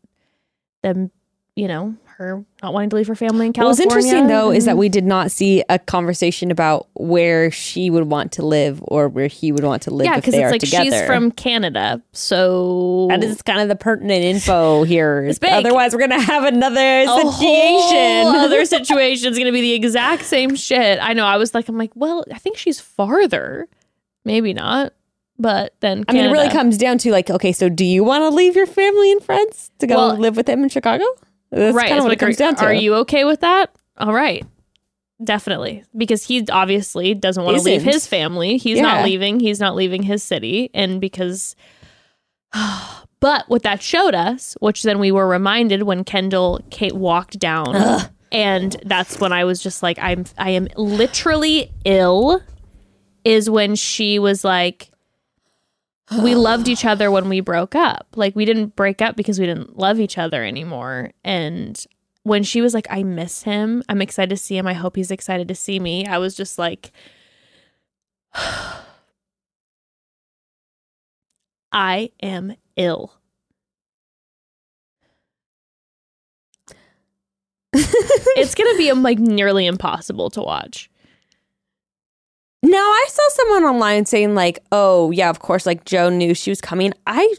[0.84, 1.12] them,
[1.56, 4.08] you know, her not wanting to leave her family in What was California.
[4.08, 8.32] interesting though is that we did not see a conversation about where she would want
[8.34, 10.86] to live or where he would want to live yeah, because it's like together.
[10.92, 15.32] she's from Canada, so that is kind of the pertinent info here.
[15.44, 18.28] Otherwise, we're gonna have another a situation.
[18.36, 21.00] other situation is going to be the exact same shit.
[21.02, 21.26] I know.
[21.26, 23.68] I was like, I'm like, well, I think she's farther.
[24.24, 24.94] Maybe not,
[25.40, 28.22] but then I mean, it really comes down to like, okay, so do you want
[28.22, 31.04] to leave your family and friends to go Well- live with him in Chicago?
[31.52, 31.92] That's right.
[31.92, 32.66] of what it comes are, down to.
[32.66, 33.72] Are you okay with that?
[33.98, 34.46] All right.
[35.24, 35.84] Definitely.
[35.96, 38.58] Because he obviously doesn't want to leave his family.
[38.58, 38.84] He's Yeah.
[38.84, 39.40] not leaving.
[39.40, 40.72] He's not leaving his city.
[40.74, 41.56] And because,
[43.20, 47.76] but what that showed us, which then we were reminded when Kendall Kate walked down,
[48.32, 52.42] and that's when I was just like, I'm, I am literally ill,
[53.24, 54.91] is when she was like,
[56.20, 58.08] we loved each other when we broke up.
[58.16, 61.12] Like we didn't break up because we didn't love each other anymore.
[61.24, 61.84] And
[62.24, 63.84] when she was like, I miss him.
[63.90, 64.68] I'm excited to see him.
[64.68, 66.06] I hope he's excited to see me.
[66.06, 66.92] I was just like,
[71.72, 73.14] I am ill.
[77.74, 80.91] it's gonna be um, like nearly impossible to watch.
[82.64, 86.52] No, I saw someone online saying like, "Oh, yeah, of course." Like Joe knew she
[86.52, 86.94] was coming.
[87.08, 87.34] I,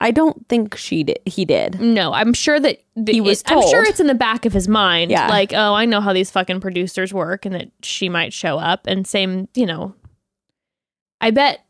[0.00, 1.18] I don't think she did.
[1.24, 1.80] He did.
[1.80, 4.52] No, I'm sure that the, He was it- I'm sure it's in the back of
[4.52, 5.10] his mind.
[5.10, 5.28] Yeah.
[5.28, 8.86] Like, oh, I know how these fucking producers work and that she might show up.
[8.86, 9.94] And same, you know,
[11.20, 11.64] I bet,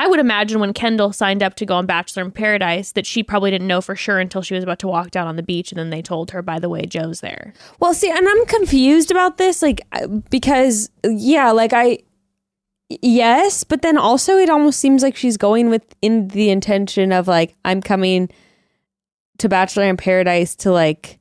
[0.00, 3.24] I would imagine when Kendall signed up to go on Bachelor in Paradise that she
[3.24, 5.72] probably didn't know for sure until she was about to walk down on the beach.
[5.72, 7.52] And then they told her, by the way, Joe's there.
[7.80, 9.80] Well, see, and I'm confused about this, like,
[10.30, 11.98] because yeah, like I,
[12.88, 17.26] yes, but then also it almost seems like she's going with in the intention of
[17.26, 18.30] like I'm coming
[19.38, 21.18] to Bachelor in Paradise to like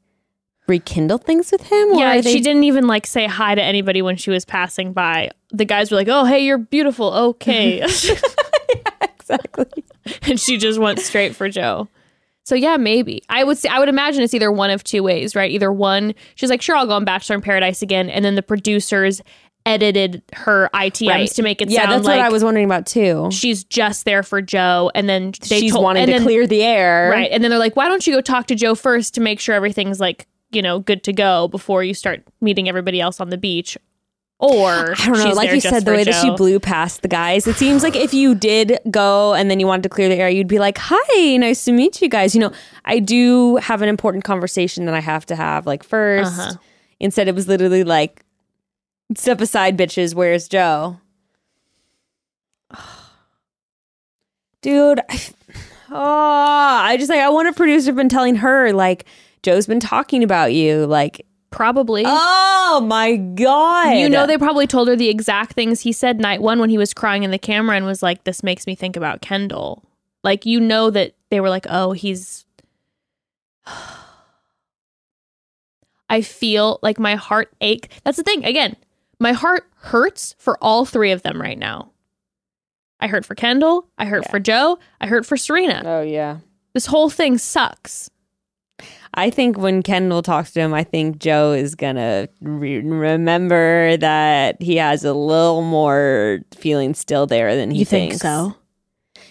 [0.67, 1.93] rekindle things with him.
[1.93, 4.93] Or yeah, they- she didn't even like say hi to anybody when she was passing
[4.93, 5.31] by.
[5.51, 7.13] The guys were like, oh, hey, you're beautiful.
[7.13, 7.81] Okay.
[9.01, 9.65] exactly.
[10.23, 11.87] and she just went straight for Joe.
[12.43, 15.35] So yeah, maybe I would say I would imagine it's either one of two ways,
[15.35, 15.51] right?
[15.51, 18.41] Either one, she's like, sure, I'll go on Bachelor in Paradise again, and then the
[18.41, 19.21] producers
[19.65, 21.29] edited her ITMs Right.
[21.31, 23.27] to make it yeah, sound that's like what I was wondering about too.
[23.31, 27.09] she's just there for Joe, and then they she's told, to then, clear the air,
[27.11, 29.41] right, and then they're like, why don't you go talk to Joe first to make
[29.41, 33.29] sure everything's like you know good to go before you start meeting everybody else on
[33.29, 33.77] the beach.
[34.39, 35.31] Or I don't know.
[35.33, 38.13] Like you said, the way that she blew past the guys, it seems like if
[38.13, 41.37] you did go and then you wanted to clear the air, you'd be like, "Hi,
[41.37, 42.51] nice to meet you guys." You know,
[42.85, 46.53] I do have an important conversation that I have to have like 1st Uh-huh.
[46.99, 48.23] Instead, it was literally like,
[49.15, 50.13] "Step aside, bitches.
[50.13, 50.99] Where's Joe?"
[54.61, 55.21] Dude, I,
[55.91, 55.95] oh,
[56.83, 59.05] I just like I wonder if producers have been telling her like
[59.43, 62.03] Joe's been talking about you, like, probably.
[62.05, 66.41] oh my god, You know, they probably told her the exact things he said night
[66.41, 68.95] one when he was crying in the camera and was like, This makes me think
[68.95, 69.83] about Kendall.
[70.23, 72.45] Like, you know, that they were like, Oh, he's.
[76.09, 77.89] I feel like my heart ache.
[78.03, 78.45] That's the thing.
[78.45, 78.75] Again,
[79.19, 81.91] my heart hurts for all three of them right now.
[82.99, 83.87] I hurt for Kendall.
[83.97, 84.31] I hurt Yeah.
[84.31, 84.79] for Joe.
[85.01, 85.83] I hurt for Serena.
[85.85, 86.37] Oh yeah.
[86.73, 88.09] This whole thing sucks.
[89.17, 94.61] I think when Kendall talks to him, I think Joe is gonna re- remember that
[94.61, 98.19] he has a little more feeling still there than he thinks.
[98.19, 98.55] So.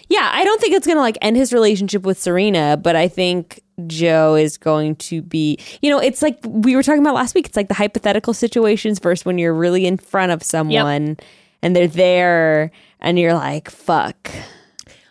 [0.08, 3.60] Yeah, I don't think it's gonna like end his relationship with Serena, but I think
[3.86, 5.58] Joe is going to be.
[5.80, 7.46] You know, it's like we were talking about last week.
[7.46, 11.16] It's like the hypothetical situations versus when you're really in front of someone
[11.62, 14.30] and they're there, and you're like, "Fuck."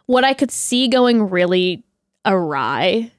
[0.05, 1.83] what I could see going really
[2.25, 3.11] awry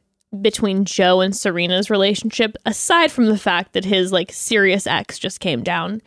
[0.42, 5.40] between Joe and Serena's relationship, aside from the fact that his like serious ex just
[5.40, 6.02] came down,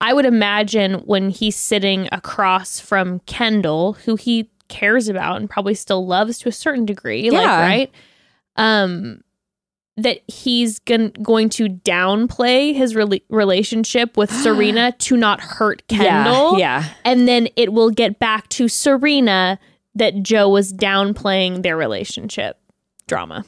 [0.00, 5.74] I would imagine when he's sitting across from Kendall, who he cares about and probably
[5.74, 7.60] still loves to a certain degree, like Yeah.
[7.60, 7.90] right,
[8.56, 9.22] um,
[9.96, 16.58] that he's gon- going to downplay his rela- relationship with Serena to not hurt Kendall
[16.58, 16.88] Yeah, yeah.
[17.04, 19.58] and then it will get back to Serena
[19.96, 22.56] that Joe was downplaying their relationship
[23.10, 23.44] drama.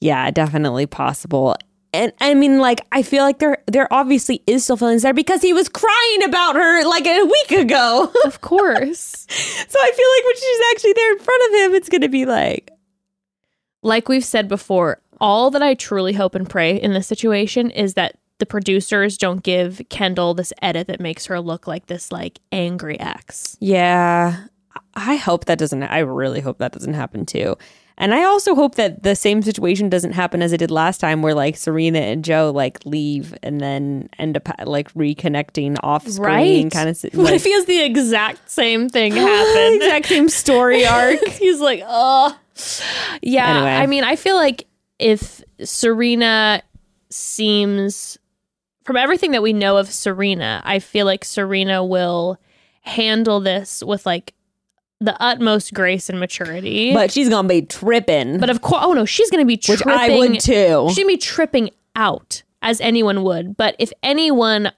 [0.00, 1.56] Yeah, definitely possible.
[1.94, 5.42] And I mean, like, I feel like there there obviously is still feelings there because
[5.42, 8.12] he was crying about her like a week ago.
[8.24, 9.26] Of course.
[9.28, 12.24] so I feel like when she's actually there in front of him, it's gonna be
[12.26, 12.70] like,
[13.82, 17.94] like we've said before, all that I truly hope and pray in this situation is
[17.94, 22.38] that the producers don't give Kendall this edit that makes her look like this like
[22.52, 23.56] angry ex.
[23.60, 24.44] yeah.
[24.94, 25.82] I hope that doesn't.
[25.82, 27.56] I really hope that doesn't happen too.
[28.02, 31.22] And I also hope that the same situation doesn't happen as it did last time,
[31.22, 36.64] where like Serena and Joe like leave and then end up like reconnecting off screen,
[36.64, 36.70] Right.
[36.72, 36.98] kind of.
[37.14, 39.74] What if he has the exact same thing happen?
[39.76, 41.20] exact same story arc?
[41.28, 42.36] He's like, oh.
[43.22, 43.48] Yeah.
[43.56, 43.70] Anyway.
[43.70, 44.66] I mean, I feel like
[44.98, 46.62] if Serena
[47.08, 48.18] seems,
[48.84, 52.38] from everything that we know of Serena, I feel like Serena will
[52.82, 54.34] handle this with like
[55.04, 56.92] the utmost grace and maturity.
[56.94, 58.38] but she's gonna be tripping.
[58.38, 59.86] But of course, oh no, she's going to be tripping.
[59.86, 60.16] which tripping.
[60.16, 60.86] I would too.
[60.88, 63.56] She's to be tripping out as anyone would.
[63.56, 64.72] But if anyone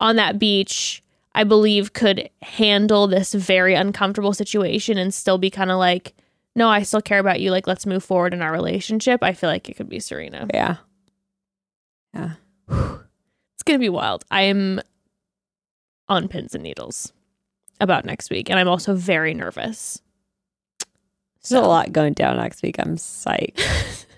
[0.00, 1.02] on that beach,
[1.34, 6.14] I believe, could handle this very uncomfortable situation and still be kind of like,
[6.54, 7.50] no, I still care about you.
[7.50, 9.22] Like, let's move forward in our relationship.
[9.22, 10.46] I feel like it could be Serena.
[10.52, 10.76] yeah.
[12.14, 12.32] Yeah.
[12.68, 14.24] it's going to be wild.
[14.30, 14.80] I am
[16.08, 17.12] on pins and needles
[17.80, 18.50] about next week.
[18.50, 20.00] And I'm also very nervous.
[21.48, 22.76] There's a lot going down next week.
[22.78, 24.04] I'm psyched.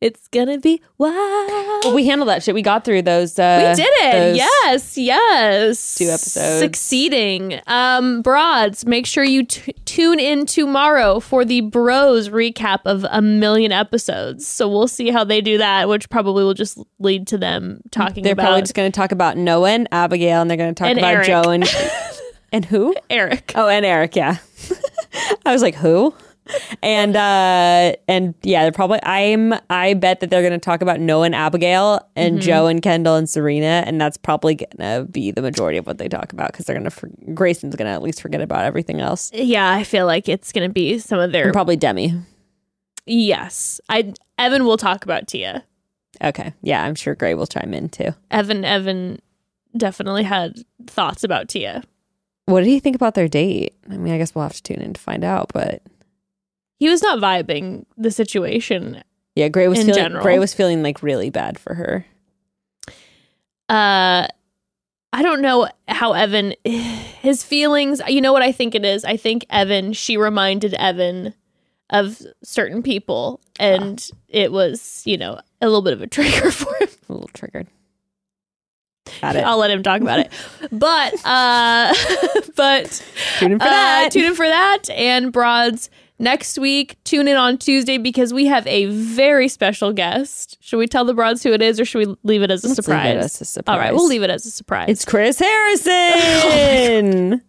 [0.00, 1.84] It's going to be wild.
[1.84, 2.54] Well, we handled that shit.
[2.54, 3.38] We got through those.
[3.38, 4.36] Uh, we did it.
[4.36, 5.96] Yes, yes.
[5.96, 6.60] two episodes.
[6.60, 7.60] Succeeding.
[7.66, 13.20] Um, broads, make sure you t- tune in tomorrow for the Bros recap of a
[13.20, 14.46] million episodes.
[14.46, 18.24] So we'll see how they do that, which probably will just lead to them talking
[18.24, 20.82] They're about probably just going to talk about Noah and Abigail, and they're going to
[20.82, 21.26] talk about Eric.
[21.26, 21.64] Joe and
[22.52, 22.94] and who?
[23.08, 23.52] Eric.
[23.54, 24.16] Oh, and Eric.
[24.16, 24.38] Yeah.
[25.46, 26.14] I was like, who?
[26.82, 28.98] And uh and yeah, they're probably.
[29.04, 29.54] I'm.
[29.70, 32.42] I bet that they're going to talk about Noah and Abigail and Mm-hmm.
[32.42, 35.98] Joe and Kendall and Serena, and that's probably going to be the majority of what
[35.98, 36.90] they talk about because they're going to.
[36.90, 39.30] For- Grayson's going to at least forget about everything else.
[39.32, 41.44] Yeah, I feel like it's going to be some of their.
[41.44, 42.14] And probably Demi.
[43.06, 44.12] yes, I.
[44.38, 45.64] Evan will talk about Tia.
[46.22, 46.52] Okay.
[46.62, 48.14] Yeah, I'm sure Gray will chime in too.
[48.30, 48.64] Evan.
[48.64, 49.20] Evan
[49.76, 50.56] definitely had
[50.86, 51.84] thoughts about Tia.
[52.46, 53.74] What did he think about their date?
[53.88, 55.52] I mean, I guess we'll have to tune in to find out.
[55.52, 55.82] But
[56.78, 59.02] He was not vibing the situation
[59.36, 60.22] yeah, Gray was In feeling general.
[60.22, 62.04] Gray was feeling like really bad for her.
[63.68, 64.26] uh
[65.12, 69.16] I don't know how Evan his feelings you know what I think it is I
[69.16, 71.34] think Evan she reminded Evan
[71.90, 76.74] of certain people and it was you know a little bit of a trigger for
[76.80, 77.66] him A little triggered.
[79.22, 80.30] I'll let him talk about it
[80.70, 81.94] but uh
[82.56, 83.02] but
[83.38, 84.10] Tune in for uh, that.
[84.12, 88.66] tune in for that and broads next week tune in on Tuesday because we have
[88.66, 92.14] a very special guest should we tell the broads who it is or should we
[92.24, 93.74] leave it as a Let's leave surprise it as a surprise.
[93.74, 95.38] all right we'll leave it as a surprise It's Chris
[95.84, 97.42] Harrison.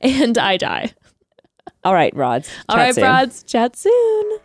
[0.00, 0.92] and I die
[1.84, 2.50] All right, Rods.
[2.68, 3.02] All right, soon.
[3.02, 3.42] broads.
[3.44, 4.38] Chat soon.